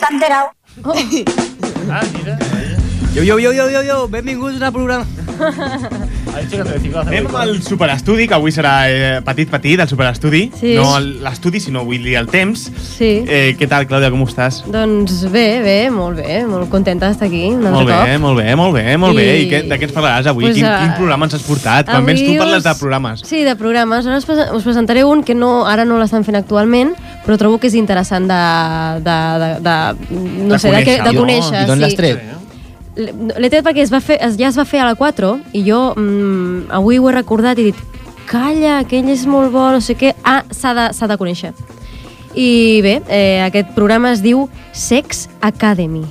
T'ha 0.00 0.08
enterat? 0.10 0.46
Ah, 1.90 2.00
mira. 2.16 2.38
Jo, 3.14 3.22
jo, 3.22 3.36
jo, 3.38 3.52
jo, 3.52 3.68
jo, 3.68 3.82
jo, 3.86 4.08
benvinguts 4.08 4.62
al 4.62 4.72
programa. 4.72 5.04
Anem 6.30 7.26
al 7.36 7.56
superestudi, 7.62 8.26
que 8.28 8.34
avui 8.36 8.52
serà 8.54 8.72
eh, 8.90 9.20
petit, 9.26 9.48
petit, 9.50 9.80
el 9.82 9.88
superestudi. 9.90 10.42
Sí. 10.60 10.74
No 10.78 10.98
l'estudi, 11.00 11.60
sinó 11.62 11.82
vull 11.86 12.02
dir 12.04 12.16
el 12.20 12.28
temps. 12.30 12.66
Sí. 12.84 13.10
Eh, 13.26 13.54
què 13.58 13.68
tal, 13.70 13.86
Clàudia, 13.90 14.10
com 14.12 14.22
estàs? 14.26 14.60
Doncs 14.70 15.24
bé, 15.32 15.44
bé, 15.64 15.76
molt 15.94 16.20
bé, 16.20 16.40
molt 16.48 16.70
contenta 16.72 17.08
d'estar 17.10 17.28
aquí 17.28 17.42
un 17.50 17.66
altre 17.66 17.72
Molt 17.74 17.88
bé, 17.90 17.98
cop. 17.98 18.20
molt 18.24 18.40
bé, 18.40 18.56
molt 18.56 18.74
bé, 18.78 18.96
molt 19.00 19.16
bé. 19.18 19.26
I- 19.40 19.44
I 19.44 19.50
què, 19.50 19.62
de 19.68 19.78
què 19.80 19.88
ens 19.88 19.94
parlaràs 19.96 20.26
avui? 20.30 20.44
Pues, 20.46 20.56
quin, 20.56 20.64
eh, 20.66 20.76
quin 20.80 20.94
programa 20.98 21.26
ens 21.26 21.34
has 21.34 21.42
portat? 21.46 21.86
Quan 21.90 22.06
vens 22.06 22.22
tu 22.24 22.36
parles 22.38 22.58
us- 22.58 22.64
de 22.64 22.74
programes. 22.78 23.22
Sí, 23.24 23.42
de 23.44 23.56
programes. 23.56 24.06
Ara 24.06 24.18
us, 24.18 24.26
presen- 24.26 24.54
us 24.54 24.62
presentaré 24.62 25.04
un 25.04 25.22
que 25.24 25.34
no, 25.34 25.66
ara 25.66 25.84
no 25.84 25.98
l'estan 25.98 26.24
fent 26.24 26.36
actualment, 26.36 26.94
però 27.26 27.36
trobo 27.38 27.58
que 27.58 27.66
és 27.68 27.74
interessant 27.74 28.28
de, 28.28 28.42
de, 29.02 29.18
de, 29.42 29.50
de 29.60 30.44
no 30.46 30.54
De 30.54 30.58
sé, 30.58 30.70
de, 30.70 30.84
que, 30.84 30.96
de 31.02 31.16
conèixer. 31.16 31.18
conèixer. 31.18 31.62
I 31.62 31.66
d'on 31.66 31.76
sí. 31.76 31.80
l'has 31.80 31.94
tret? 31.96 32.16
L'he 32.22 32.38
l'he 32.96 33.50
tret 33.50 33.64
perquè 33.64 33.84
es 33.84 33.92
va 33.92 34.00
fer, 34.02 34.18
es, 34.20 34.36
ja 34.40 34.48
es 34.48 34.58
va 34.58 34.66
fer 34.66 34.80
a 34.82 34.88
la 34.88 34.96
4 34.98 35.32
i 35.54 35.62
jo 35.66 35.92
mm, 35.94 36.70
avui 36.80 36.98
ho 36.98 37.08
he 37.08 37.14
recordat 37.14 37.58
i 37.58 37.62
he 37.62 37.70
dit 37.70 38.00
calla, 38.30 38.78
aquell 38.78 39.10
és 39.10 39.26
molt 39.26 39.50
bo, 39.54 39.66
no 39.74 39.82
sé 39.82 39.96
què. 39.98 40.14
Ah, 40.22 40.44
s'ha 40.54 40.74
de, 40.76 40.86
de 41.10 41.18
conèixer. 41.18 41.52
I 42.38 42.78
bé, 42.84 43.00
eh, 43.10 43.42
aquest 43.42 43.74
programa 43.74 44.14
es 44.14 44.22
diu 44.22 44.46
Sex 44.72 45.26
Academy. 45.42 46.06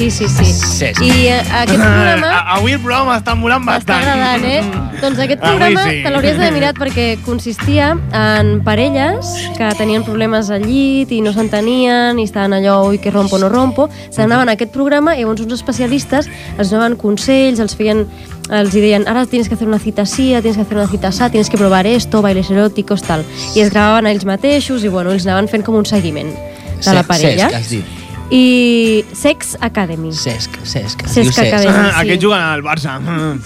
Sí, 0.00 0.10
sí, 0.10 0.26
sí. 0.32 0.44
Sex. 0.48 0.98
I 1.04 1.26
eh, 1.28 1.40
aquest 1.60 1.76
programa... 1.76 2.28
A- 2.38 2.54
Avui 2.56 2.72
el 2.72 2.80
programa 2.80 3.18
està 3.20 3.34
molant 3.36 3.60
Està 3.66 3.74
bastant. 3.74 4.06
agradant, 4.08 4.44
eh? 4.48 4.62
Doncs 5.02 5.18
aquest 5.20 5.42
Avui 5.44 5.58
programa 5.58 5.82
sí. 5.84 5.98
te 6.06 6.12
l'hauries 6.14 6.38
d'haver 6.38 6.54
mirat 6.54 6.78
perquè 6.80 7.04
consistia 7.26 7.90
en 8.16 8.62
parelles 8.64 9.28
que 9.58 9.68
tenien 9.76 10.00
problemes 10.06 10.48
al 10.56 10.64
llit 10.64 11.12
i 11.12 11.20
no 11.20 11.34
s'entenien 11.36 12.16
i 12.16 12.24
estaven 12.24 12.56
allò, 12.56 12.78
ui, 12.88 12.96
que 12.98 13.12
rompo, 13.12 13.36
no 13.42 13.52
rompo. 13.52 13.90
Se 14.08 14.22
n'anaven 14.24 14.48
a 14.48 14.56
aquest 14.56 14.72
programa 14.72 15.18
i 15.18 15.20
llavors 15.20 15.44
uns 15.44 15.52
especialistes 15.60 16.32
els 16.56 16.72
donaven 16.72 16.96
consells, 16.96 17.60
els 17.60 17.76
feien 17.76 18.06
els 18.48 18.72
hi 18.74 18.80
deien, 18.80 19.04
ara 19.06 19.26
tienes 19.28 19.52
que 19.52 19.54
hacer 19.60 19.68
una 19.68 19.78
cita 19.78 20.08
así, 20.08 20.32
ara 20.32 20.40
tienes 20.40 20.56
que 20.56 20.64
hacer 20.64 20.78
una 20.80 20.88
cita 20.88 21.12
así, 21.12 21.28
tienes 21.30 21.50
que 21.52 21.58
provar 21.60 21.84
esto, 21.86 22.22
bailes 22.24 22.48
eróticos, 22.50 23.02
tal. 23.04 23.20
I 23.54 23.60
es 23.60 23.70
gravaven 23.70 24.08
a 24.08 24.16
ells 24.16 24.24
mateixos 24.24 24.80
i, 24.82 24.88
bueno, 24.88 25.12
ells 25.12 25.28
anaven 25.28 25.46
fent 25.52 25.62
com 25.68 25.76
un 25.76 25.84
seguiment 25.84 26.32
de 26.32 26.94
la 26.96 27.04
parella. 27.04 27.50
Cesc, 27.52 27.60
has 27.60 27.68
dit. 27.76 27.99
I 28.30 29.04
Sex 29.12 29.56
Academy. 29.60 30.10
Es 30.10 30.22
Cesc 30.22 30.52
diu 30.54 30.66
Cesc. 30.70 31.02
Academy, 31.02 31.70
Ah, 31.70 31.90
sí. 31.90 32.00
Aquests 32.04 32.24
juguen 32.24 32.40
al 32.40 32.62
Barça. 32.62 32.94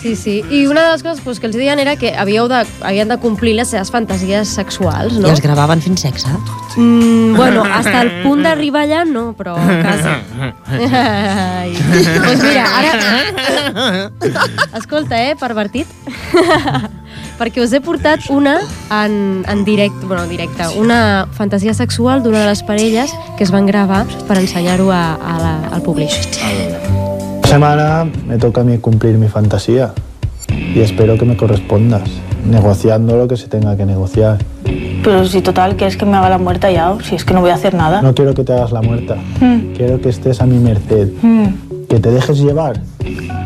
Sí, 0.01 0.14
sí. 0.16 0.35
I 0.51 0.66
una 0.66 0.82
de 0.85 0.91
les 0.93 1.03
coses 1.03 1.22
pues, 1.24 1.41
que 1.41 1.47
els 1.49 1.57
deien 1.57 1.78
era 1.80 1.97
que 1.97 2.12
havíeu 2.14 2.49
de, 2.49 2.64
havien 2.82 3.09
de 3.09 3.16
complir 3.22 3.55
les 3.57 3.68
seves 3.72 3.91
fantasies 3.91 4.49
sexuals, 4.49 5.16
no? 5.18 5.28
I 5.28 5.30
els 5.32 5.41
gravaven 5.45 5.80
fent 5.85 5.97
sexe? 6.01 6.28
Mm, 6.76 7.35
bueno, 7.37 7.64
hasta 7.64 8.03
el 8.03 8.11
punt 8.24 8.43
d'arribar 8.45 8.85
allà 8.85 9.05
no, 9.09 9.32
però 9.39 9.55
quasi. 9.57 10.12
Ai. 10.68 11.72
pues 12.26 12.43
mira, 12.43 12.66
ara... 12.78 14.11
Escolta, 14.80 15.22
eh, 15.30 15.37
pervertit. 15.41 15.89
Perquè 17.39 17.61
us 17.64 17.72
he 17.74 17.80
portat 17.82 18.28
una 18.30 18.61
en, 18.95 19.45
en 19.51 19.64
directe, 19.64 20.07
bueno, 20.07 20.22
en 20.22 20.30
directe, 20.30 20.68
una 20.78 21.26
fantasia 21.32 21.74
sexual 21.74 22.22
d'una 22.22 22.41
de 22.45 22.47
les 22.53 22.62
parelles 22.62 23.11
que 23.37 23.45
es 23.45 23.51
van 23.51 23.66
gravar 23.66 24.07
per 24.28 24.39
ensenyar-ho 24.39 24.91
a, 24.93 25.14
a 25.14 25.39
la, 25.43 25.55
al 25.74 25.82
públic. 25.82 26.11
Esta 26.11 27.49
semana 27.49 28.07
me 28.26 28.39
toca 28.39 28.61
a 28.61 28.64
mí 28.64 28.78
cumplir 28.78 29.18
mi 29.18 29.28
fantasía 29.28 29.93
y 30.74 30.80
espero 30.80 31.18
que 31.18 31.24
me 31.24 31.37
correspondas, 31.37 32.09
negociando 32.47 33.16
lo 33.16 33.26
que 33.28 33.37
se 33.37 33.49
tenga 33.49 33.76
que 33.76 33.85
negociar. 33.87 34.39
Pero 35.03 35.26
si 35.26 35.43
total, 35.43 35.76
¿quieres 35.76 35.97
que 35.97 36.07
me 36.07 36.16
haga 36.16 36.30
la 36.30 36.39
muerta 36.39 36.70
ya? 36.70 36.91
O 36.93 37.01
Si 37.01 37.14
es 37.16 37.24
que 37.24 37.35
no 37.35 37.41
voy 37.41 37.51
a 37.51 37.55
hacer 37.55 37.74
nada. 37.74 38.01
No 38.01 38.14
quiero 38.14 38.32
que 38.32 38.45
te 38.45 38.53
hagas 38.53 38.72
la 38.72 38.80
muerta, 38.80 39.16
Mm, 39.41 39.74
quiero 39.76 40.01
que 40.01 40.09
estés 40.09 40.41
a 40.41 40.47
mi 40.47 40.59
merced, 40.59 41.09
mm. 41.20 41.87
que 41.89 41.99
te 42.01 42.11
dejes 42.11 42.39
llevar. 42.39 42.80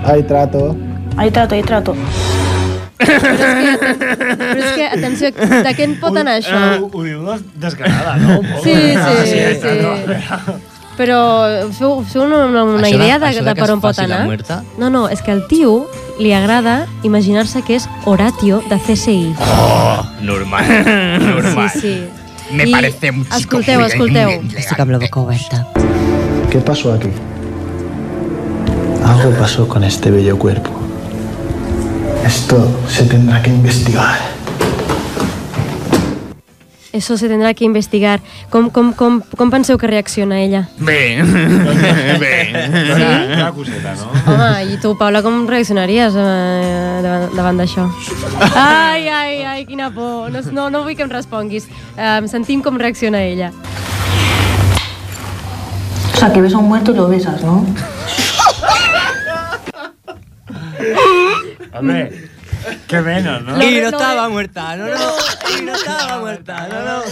Hay 0.04 0.22
trato. 0.22 0.76
Ahí 1.16 1.30
trato, 1.30 1.54
ahí 1.56 1.62
trato. 1.62 1.94
Però 2.98 4.58
és 4.58 4.72
que, 4.74 4.86
atenció, 4.88 5.30
de 5.32 5.72
què 5.76 5.84
en 5.86 5.94
pot 6.00 6.16
anar 6.18 6.38
això? 6.40 6.58
Eh, 6.58 6.80
ho 6.82 7.02
diu 7.04 7.22
des- 7.28 7.44
desgranada, 7.62 8.16
no? 8.16 8.40
Un 8.40 8.46
poc. 8.48 8.64
Sí, 8.64 8.74
sí, 8.74 8.96
Ah, 8.98 9.24
sí. 9.26 9.68
no, 9.82 9.94
Però 10.98 11.18
feu, 11.78 12.00
feu 12.10 12.24
una, 12.24 12.40
una, 12.48 12.64
una 12.64 12.80
Això 12.82 12.98
de- 12.98 13.04
idea 13.04 13.18
de, 13.20 13.26
això 13.28 13.44
de, 13.44 13.44
de 13.46 13.54
que 13.54 13.60
per 13.60 13.68
es 13.68 13.74
on 13.76 13.80
pot 13.80 13.98
anar? 14.02 14.24
muerta? 14.26 14.64
No, 14.78 14.90
no, 14.90 15.04
és 15.08 15.22
que 15.22 15.30
al 15.30 15.44
tio 15.46 15.86
li 16.18 16.32
agrada 16.34 16.86
imaginar-se 17.06 17.62
que 17.62 17.76
és 17.76 17.86
Horatio 18.04 18.62
de 18.68 18.80
CSI. 18.80 19.34
Oh, 19.38 20.02
normal, 20.22 20.64
normal. 21.20 21.70
Sí, 21.70 21.80
sí. 21.80 22.08
Me 22.50 22.64
I 22.66 22.72
parece 22.72 23.10
un 23.10 23.22
chico 23.24 23.36
escolteu, 23.60 23.78
muy 23.78 23.88
escolteu. 23.92 24.30
Estic 24.56 24.80
amb 24.80 24.90
la 24.90 24.98
boca 24.98 25.20
oberta. 25.20 25.66
¿Qué 26.50 26.58
pasó 26.58 26.94
aquí? 26.94 27.10
Algo 29.04 29.30
pasó 29.38 29.68
con 29.68 29.84
este 29.84 30.10
bello 30.10 30.36
cuerpo. 30.38 30.70
Esto 32.28 32.68
se 32.86 33.04
tendrá 33.04 33.40
que 33.40 33.48
investigar. 33.48 34.18
Eso 36.92 37.16
se 37.16 37.26
tendrà 37.26 37.54
que 37.54 37.64
investigar. 37.64 38.20
Com, 38.50 38.68
com, 38.68 38.92
com, 38.92 39.22
com 39.22 39.48
penseu 39.48 39.78
que 39.78 39.86
reacciona 39.86 40.36
ella? 40.38 40.68
Bé, 40.76 41.22
bé. 42.20 42.52
Sí? 42.52 43.32
Una 43.32 43.52
coseta, 43.56 43.94
no? 43.96 44.12
Home, 44.28 44.74
i 44.74 44.76
tu, 44.76 44.92
Paula, 45.00 45.22
com 45.24 45.48
reaccionaries 45.48 46.12
eh, 46.20 47.00
davant, 47.00 47.32
davant 47.32 47.64
d'això? 47.64 47.88
Ai, 48.52 49.08
ai, 49.08 49.42
ai, 49.48 49.64
quina 49.64 49.88
por. 49.88 50.28
No, 50.28 50.44
no, 50.52 50.68
no 50.68 50.84
vull 50.84 51.00
que 51.00 51.08
em 51.08 51.16
responguis. 51.16 51.64
Eh, 51.96 52.28
sentim 52.28 52.60
com 52.60 52.76
reacciona 52.76 53.24
ella. 53.24 53.54
O 56.12 56.16
sea, 56.18 56.28
que 56.30 56.42
ves 56.44 56.52
a 56.52 56.58
un 56.58 56.68
muerto 56.68 56.92
y 56.92 56.94
lo 56.94 57.08
besas, 57.08 57.40
¿no? 57.42 57.64
Hombre, 61.72 62.28
qué 62.86 63.00
menos, 63.00 63.42
¿no? 63.42 63.56
Lo- 63.56 63.62
Y 63.62 63.80
no 63.80 63.88
estaba 63.88 64.28
muerta, 64.28 64.76
no, 64.76 64.86
no. 64.86 64.94
Y 65.58 65.62
no 65.64 65.74
estaba 65.74 66.18
muerta, 66.20 66.66
no, 66.68 66.84
no. 66.84 67.02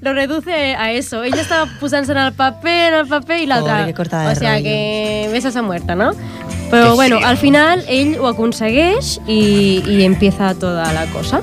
Lo 0.00 0.12
reduce 0.14 0.74
a 0.74 0.92
eso. 0.92 1.22
Ella 1.24 1.40
estava 1.42 1.66
posant-se 1.78 2.12
en 2.12 2.18
el 2.18 2.32
paper, 2.32 2.94
en 2.94 3.00
el 3.00 3.06
i. 3.06 3.46
Pobre, 3.60 3.86
que 3.86 3.94
cortada 3.94 4.28
de 4.28 4.32
O 4.32 4.36
sea, 4.36 4.50
rotllo. 4.52 4.64
que 4.64 5.28
ves 5.32 5.44
a 5.44 5.48
esa 5.48 5.62
muerta, 5.62 5.94
no? 5.94 6.12
Però 6.70 6.94
bueno, 6.96 7.18
al 7.24 7.36
final 7.38 7.84
ell 7.88 8.18
ho 8.18 8.28
aconsegueix 8.28 9.20
i, 9.26 9.82
i 9.86 10.04
empieza 10.04 10.54
toda 10.54 10.92
la 10.92 11.06
cosa. 11.06 11.40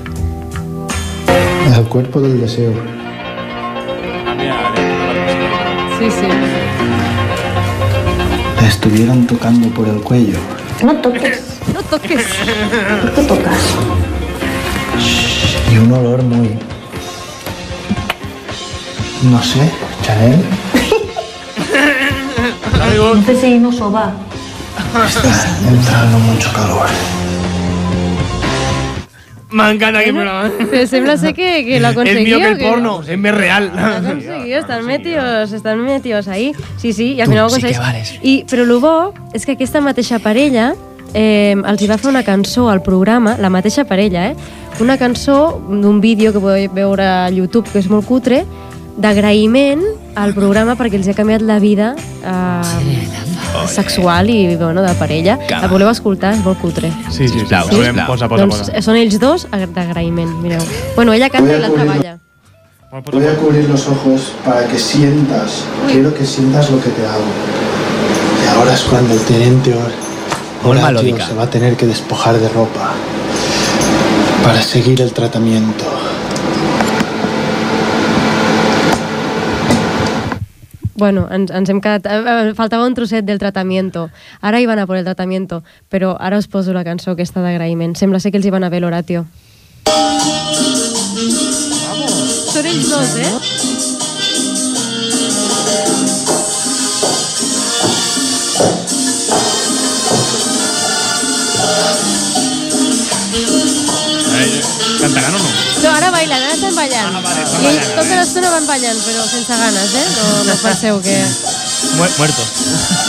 El 1.76 1.84
cuerpo 1.88 2.22
del 2.22 2.40
deseo. 2.40 2.74
Sí, 6.00 6.12
sí. 6.12 6.28
Le 8.62 8.68
estuvieron 8.68 9.26
tocando 9.28 9.68
por 9.70 9.88
el 9.88 10.02
cuello. 10.02 10.38
No 10.84 10.94
toques. 10.98 11.55
No 11.74 11.82
toques. 11.84 12.24
¿Por 13.02 13.12
qué 13.14 13.22
tocas? 13.24 13.60
Y 15.74 15.78
un 15.78 15.92
olor 15.94 16.24
muy... 16.24 16.58
No 19.24 19.42
sé, 19.42 19.70
Chanel. 20.04 20.44
No 22.98 23.24
sé 23.24 23.42
si 23.42 23.60
no 23.60 23.72
soba. 23.72 24.14
Está 25.08 25.70
entrando 25.70 26.20
mucho 26.20 26.52
calor. 26.54 26.88
M'encanta 29.56 30.00
aquest 30.02 30.12
programa. 30.18 30.50
Però 30.68 30.88
sembla 30.88 31.14
ser 31.18 31.32
que, 31.34 31.64
que 31.64 31.80
lo 31.80 31.88
És 31.88 31.94
aconseguió. 31.96 32.24
millor 32.40 32.42
que 32.42 32.50
el 32.52 32.72
porno, 32.74 32.96
és 33.08 33.18
més 33.18 33.34
real. 33.36 33.70
Lo 33.74 33.86
aconseguió, 34.02 34.58
estan 34.64 34.86
metidos, 34.86 35.52
estan 35.54 35.80
metidos 35.86 36.28
ahí. 36.28 36.52
Sí, 36.78 36.92
sí, 36.92 37.14
i 37.16 37.22
al 37.22 37.28
Tu 37.28 37.32
final 37.32 37.46
ho 37.46 37.50
sí 37.50 37.62
que 37.62 37.68
aconsegueix. 37.74 37.80
vales. 37.80 38.20
I, 38.22 38.34
però 38.50 38.64
el 38.68 38.74
bo 38.84 39.14
és 39.34 39.46
que 39.48 39.56
aquesta 39.56 39.80
mateixa 39.82 40.20
parella 40.20 40.74
eh, 41.16 41.56
els 41.56 41.82
hi 41.82 41.88
va 41.88 41.98
fer 41.98 42.12
una 42.12 42.22
cançó 42.28 42.68
al 42.70 42.82
programa, 42.84 43.38
la 43.40 43.50
mateixa 43.50 43.86
parella, 43.88 44.28
eh? 44.32 44.36
Una 44.84 44.98
cançó 45.00 45.62
d'un 45.70 46.02
vídeo 46.04 46.34
que 46.36 46.40
podeu 46.44 46.70
veure 46.76 47.06
a 47.08 47.30
YouTube, 47.32 47.70
que 47.72 47.80
és 47.80 47.88
molt 47.90 48.06
cutre, 48.06 48.44
d'agraïment 49.00 49.82
al 50.16 50.34
programa 50.36 50.76
perquè 50.80 50.96
els 51.00 51.08
ha 51.12 51.16
canviat 51.16 51.42
la 51.44 51.58
vida 51.60 51.94
eh, 51.96 53.68
sexual 53.68 54.30
i 54.30 54.56
bueno, 54.56 54.82
de 54.84 54.94
parella. 55.00 55.38
La 55.50 55.68
voleu 55.72 55.90
escoltar? 55.92 56.34
És 56.36 56.44
molt 56.46 56.60
cutre. 56.62 56.92
Sí, 57.10 57.28
sí, 57.28 57.40
sisplau, 57.40 57.70
Sí? 57.70 57.76
sisplau. 57.82 58.08
Posa, 58.08 58.28
posa, 58.30 58.44
doncs 58.46 58.62
posa. 58.68 58.82
són 58.82 58.96
ells 59.00 59.20
dos 59.20 59.48
ag- 59.52 59.72
d'agraïment, 59.76 60.32
mireu. 60.44 60.62
Bueno, 60.96 61.14
ella 61.14 61.30
canta 61.30 61.56
i 61.56 61.60
l'altra 61.60 61.86
balla. 61.86 62.18
Voy 63.12 63.26
a 63.28 63.36
cubrir 63.36 63.68
los 63.70 63.88
ojos 63.90 64.32
para 64.46 64.68
que 64.68 64.78
sientas, 64.80 65.64
quiero 65.92 66.14
que 66.14 66.26
sientas 66.26 66.70
lo 66.72 66.80
que 66.82 66.90
te 66.90 67.06
hago. 67.06 67.28
Y 68.44 68.48
ahora 68.58 68.74
es 68.74 68.84
cuando 68.84 69.14
el 69.14 69.20
teniente 69.22 69.74
Or- 69.74 70.05
Melódica. 70.74 71.28
se 71.28 71.34
va 71.34 71.44
a 71.44 71.50
tener 71.50 71.76
que 71.76 71.86
despojar 71.86 72.40
de 72.40 72.50
ropa 72.50 72.94
para 74.44 74.62
seguir 74.62 75.02
el 75.02 75.12
tratamiento. 75.12 75.86
Bueno, 80.96 81.28
ens, 81.30 81.52
ens 81.52 81.70
hem 81.70 81.82
quedat... 81.84 82.08
Faltava 82.56 82.86
un 82.88 82.96
trosset 82.96 83.26
del 83.26 83.38
tratamiento. 83.38 84.10
Ara 84.42 84.62
hi 84.62 84.66
van 84.66 84.80
a 84.80 84.88
por 84.88 84.98
el 84.98 85.04
tratamiento, 85.04 85.64
però 85.90 86.16
ara 86.20 86.38
us 86.40 86.48
poso 86.48 86.74
la 86.74 86.86
cançó 86.88 87.12
aquesta 87.12 87.44
d'agraïment. 87.44 87.96
Sembla 88.00 88.20
ser 88.24 88.32
que 88.32 88.40
els 88.40 88.48
hi 88.48 88.54
van 88.56 88.64
a 88.64 88.70
ver 88.70 88.82
l'Horatio. 88.82 89.26
Són 92.56 92.66
ells 92.66 92.90
dos, 92.90 93.18
eh? 93.20 93.75
Cantaran 105.00 105.36
o 105.36 105.40
no? 105.40 105.50
No, 105.84 105.90
ara 105.92 106.10
bailen, 106.12 106.42
ara 106.42 106.54
estan 106.54 106.76
ballant. 106.76 107.18
I 107.62 107.70
ells 107.72 107.92
tota 107.98 108.20
l'estona 108.20 108.52
van 108.54 108.68
ballant, 108.70 109.00
però 109.06 109.26
sense 109.28 109.60
ganes, 109.60 109.96
eh? 110.02 110.06
No, 110.16 110.44
no 110.50 110.56
penseu 110.66 111.02
que... 111.02 111.18
muertos. 111.96 112.48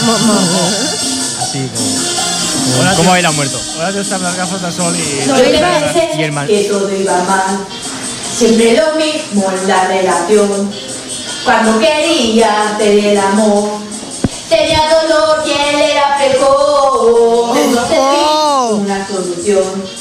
Mo, 0.05 0.18
mo. 0.26 0.39
Así 1.43 1.68
como... 1.74 2.97
¿Cómo 2.97 3.14
era 3.14 3.30
muerto? 3.32 3.61
Horatio 3.78 4.01
está 4.01 4.16
amb 4.16 4.24
les 4.26 4.37
gafes 4.37 4.62
de 4.62 4.72
sol 4.72 4.97
i... 4.97 5.26
No, 5.26 5.37
ell 5.39 5.59
va... 5.62 5.70
Y 6.18 6.22
el 6.22 6.32
man... 6.32 6.47
que 6.47 6.64
todo 6.64 6.91
iba 6.91 7.22
mal. 7.24 7.64
Siempre 8.37 8.76
lo 8.76 8.95
mismo 8.97 9.51
en 9.51 9.68
la 9.68 9.87
relación. 9.87 10.70
Cuando 11.45 11.78
quería 11.78 12.74
hacer 12.74 12.99
el 12.99 13.18
amor, 13.18 13.78
tenía 14.49 14.82
dolor 14.91 15.45
y 15.47 15.51
él 15.51 15.80
era 15.93 16.16
precoz. 16.18 17.57
Entonces 17.57 17.99
vi 17.99 18.74
una 18.80 19.07
solución. 19.07 19.95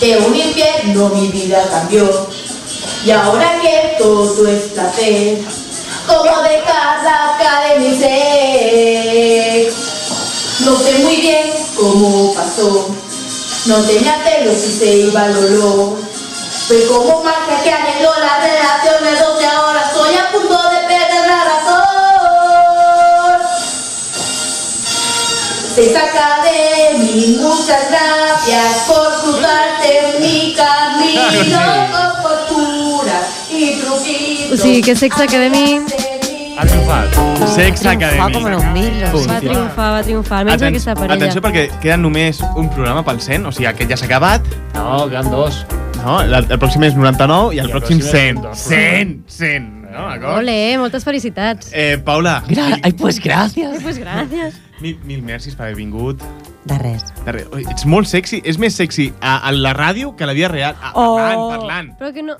De 0.00 0.16
un 0.16 0.34
infierno 0.34 1.10
mi 1.10 1.28
vida 1.28 1.62
cambió. 1.70 2.26
Y 3.04 3.10
ahora 3.10 3.60
que 3.60 3.96
todo 3.98 4.48
es 4.48 4.72
placer, 4.72 5.38
como 6.06 6.42
dejar 6.42 7.04
la 7.04 7.36
cara 7.38 7.74
de 7.74 7.78
mi 7.80 7.98
ser. 7.98 9.72
No 10.60 10.76
sé 10.76 10.98
muy 11.00 11.16
bien 11.16 11.52
cómo 11.76 12.34
pasó. 12.34 12.88
No 13.66 13.76
tenía 13.82 14.22
celos 14.24 14.56
y 14.56 14.78
se 14.78 14.96
iba 14.96 15.26
el 15.26 15.36
olor. 15.36 15.98
Fue 16.66 16.86
como 16.86 17.22
magia 17.22 17.62
que 17.62 17.70
anheló 17.70 18.10
la 18.20 18.38
relación 18.38 19.04
de 19.04 19.10
12 19.10 19.46
ahora 19.46 19.82
estoy 19.86 20.16
a 20.16 20.30
punto 20.32 20.56
de 20.70 20.78
perder 20.88 21.26
la 21.26 21.44
razón. 21.44 21.90
Se 25.74 25.92
saca 25.92 26.42
de 26.42 26.98
mí 26.98 27.38
muchas 27.40 27.90
gracias 27.90 28.86
O 34.52 34.56
sigui, 34.56 34.82
que 34.82 34.96
Sex 34.96 35.18
Academy 35.20 35.80
Ha 36.58 36.66
triomfat. 36.66 37.14
Sex 37.54 37.86
Academy. 37.86 38.32
como 38.32 38.48
los 38.50 38.64
mirlos. 38.66 39.26
va 39.28 39.38
triomfar, 39.40 39.92
va 39.94 40.02
triomfar. 40.02 40.38
Almenys 40.40 40.60
Aten- 40.62 40.68
aquesta 40.74 40.94
parella. 40.94 41.14
Atenció 41.14 41.40
perquè 41.42 41.70
queda 41.80 41.96
només 41.96 42.40
un 42.56 42.68
programa 42.68 43.02
pel 43.04 43.20
100, 43.20 43.46
o 43.46 43.52
sigui, 43.52 43.66
aquest 43.70 43.90
ja 43.90 43.96
s'ha 43.96 44.04
acabat. 44.10 44.44
No, 44.74 45.06
queden 45.08 45.30
dos. 45.30 45.64
No, 46.04 46.20
el, 46.20 46.34
el 46.34 46.58
pròxim 46.58 46.84
és 46.84 46.94
99 46.96 47.54
i 47.54 47.58
el, 47.60 47.68
I 47.68 47.70
el 47.70 47.76
pròxim 47.78 48.00
pròxim 48.00 48.42
100. 48.42 48.44
és 48.52 48.58
100, 48.66 49.24
100. 49.28 49.70
No, 49.90 50.04
d'acord? 50.10 50.38
Ole, 50.42 50.58
moltes 50.78 51.04
felicitats. 51.04 51.70
Eh, 51.72 51.98
Paula. 52.04 52.42
Ay, 52.82 52.92
pues 52.92 53.18
gracias. 53.20 53.72
Ai, 53.72 53.80
pues 53.80 53.98
gràcies. 53.98 54.60
Mil, 54.80 54.98
mil 55.04 55.22
mercis 55.22 55.54
per 55.56 55.66
haver 55.66 55.76
vingut. 55.76 56.20
De 56.64 56.76
res. 56.78 57.04
De 57.24 57.32
res. 57.32 57.46
Oi, 57.56 57.64
ets 57.72 57.86
molt 57.88 58.06
sexy. 58.10 58.42
És 58.44 58.58
més 58.60 58.74
sexy 58.76 59.12
a, 59.20 59.38
a 59.48 59.52
la 59.52 59.72
ràdio 59.76 60.14
que 60.16 60.24
a 60.24 60.26
la 60.28 60.34
vida 60.36 60.48
real. 60.52 60.76
A, 60.82 60.92
Oh. 60.94 61.16
Parlant, 61.16 61.46
parlant. 61.56 61.90
Però 61.98 62.12
que 62.12 62.22
no... 62.22 62.36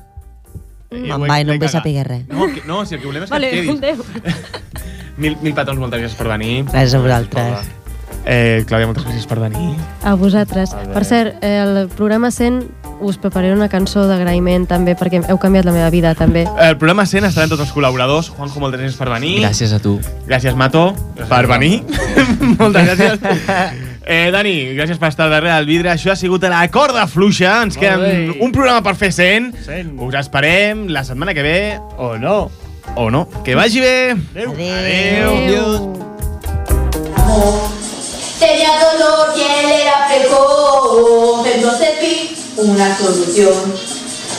Eh, 0.91 1.01
Me'n 1.07 1.23
he- 1.25 1.29
vaig, 1.31 1.47
no 1.47 1.53
em 1.55 1.61
vull 1.63 1.71
saber 1.73 2.07
res. 2.07 2.25
No, 2.29 2.47
que, 2.53 2.63
no, 2.67 2.85
si 2.85 2.97
el 2.97 3.01
que 3.01 3.07
volem 3.07 3.23
és 3.25 3.31
que 3.31 3.35
Vale, 3.37 3.51
et 3.51 3.81
quedis. 3.81 4.61
Mil, 5.21 5.37
mil 5.45 5.53
petons, 5.55 5.79
moltes 5.79 6.01
gràcies 6.01 6.17
per 6.19 6.29
venir. 6.33 6.65
Gràcies 6.71 6.95
a 6.97 7.01
vosaltres. 7.05 7.69
Eh, 8.25 8.65
Clàudia, 8.69 8.87
moltes 8.89 9.05
gràcies 9.07 9.27
per 9.29 9.39
venir. 9.41 9.75
A 10.05 10.15
vosaltres. 10.21 10.73
Per 10.95 11.03
cert, 11.05 11.39
eh, 11.45 11.59
el 11.63 11.89
programa 11.93 12.31
100 12.33 12.63
us 13.01 13.19
prepararé 13.19 13.53
una 13.55 13.69
cançó 13.69 14.07
d'agraïment 14.09 14.67
també, 14.71 14.95
perquè 14.99 15.23
heu 15.29 15.39
canviat 15.41 15.65
la 15.69 15.73
meva 15.73 15.91
vida 15.91 16.15
també. 16.15 16.47
El 16.59 16.77
programa 16.79 17.07
100 17.07 17.25
estaran 17.31 17.51
tots 17.51 17.63
els 17.65 17.73
col·laboradors. 17.75 18.31
Juanjo, 18.37 18.61
moltes 18.61 18.81
gràcies 18.81 18.99
per 19.01 19.09
venir. 19.13 19.37
Gràcies 19.45 19.73
a 19.73 19.79
tu. 19.83 19.99
Gràcies, 20.29 20.55
Mato, 20.57 20.91
per 21.29 21.47
venir. 21.51 21.83
moltes 22.61 22.89
gràcies. 22.91 23.19
Eh, 24.11 24.31
Dani, 24.35 24.55
gràcies 24.75 24.99
per 24.99 25.09
estar 25.13 25.29
darrere 25.31 25.55
del 25.55 25.67
vidre. 25.69 25.91
Això 25.93 26.11
ha 26.13 26.17
sigut 26.19 26.43
la 26.51 26.65
corda 26.73 27.07
fluixa. 27.07 27.61
Ens 27.63 27.77
Molt 27.77 27.85
queda 27.85 27.97
bé. 28.01 28.39
un 28.41 28.51
programa 28.53 28.83
per 28.83 28.97
fer 28.99 29.13
100. 29.13 29.53
100. 29.67 29.93
Us 30.03 30.15
esperem 30.19 30.89
la 30.91 31.05
setmana 31.05 31.35
que 31.37 31.43
ve. 31.47 31.59
O 31.99 32.17
no. 32.19 32.51
O 32.97 33.11
no. 33.11 33.29
Que 33.45 33.55
vagi 33.55 33.81
bé. 33.81 34.17
Adéu. 34.35 34.51
Adéu. 34.53 35.31
Adéu. 35.37 36.01
Tenía 38.41 38.71
dolor 38.81 39.29
y 39.37 39.41
él 39.43 39.71
era 39.83 40.09
precoz, 40.09 41.47
entonces 41.55 41.89
vi 42.01 42.35
una 42.63 42.97
solución. 42.99 43.75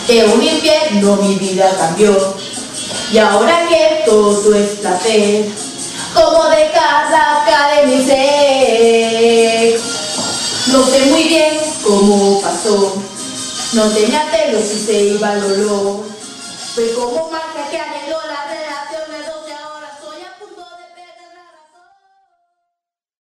De 0.08 0.26
un 0.26 0.42
infierno 0.42 1.16
mi 1.18 1.36
vida 1.36 1.70
cambió. 1.78 2.36
Y 3.12 3.18
ahora 3.18 3.68
que 3.68 4.04
todo 4.06 4.56
es 4.56 4.80
placer, 4.80 5.46
como 6.14 6.46
dejar 6.46 7.12
la 7.12 7.44
cara 7.46 7.82
de 7.82 7.88
mi 7.88 8.06
ser. 8.06 9.80
No 10.68 10.86
sé 10.86 11.06
muy 11.08 11.24
bien 11.24 11.58
cómo 11.84 12.42
pasó. 12.42 12.96
No 13.74 13.90
tenía 13.90 14.30
celos 14.32 14.64
y 14.74 14.86
se 14.86 15.04
iba 15.04 15.34
el 15.34 15.44
olor. 15.44 16.04
Fue 16.76 16.94
como 16.94 17.30
la 17.32 17.51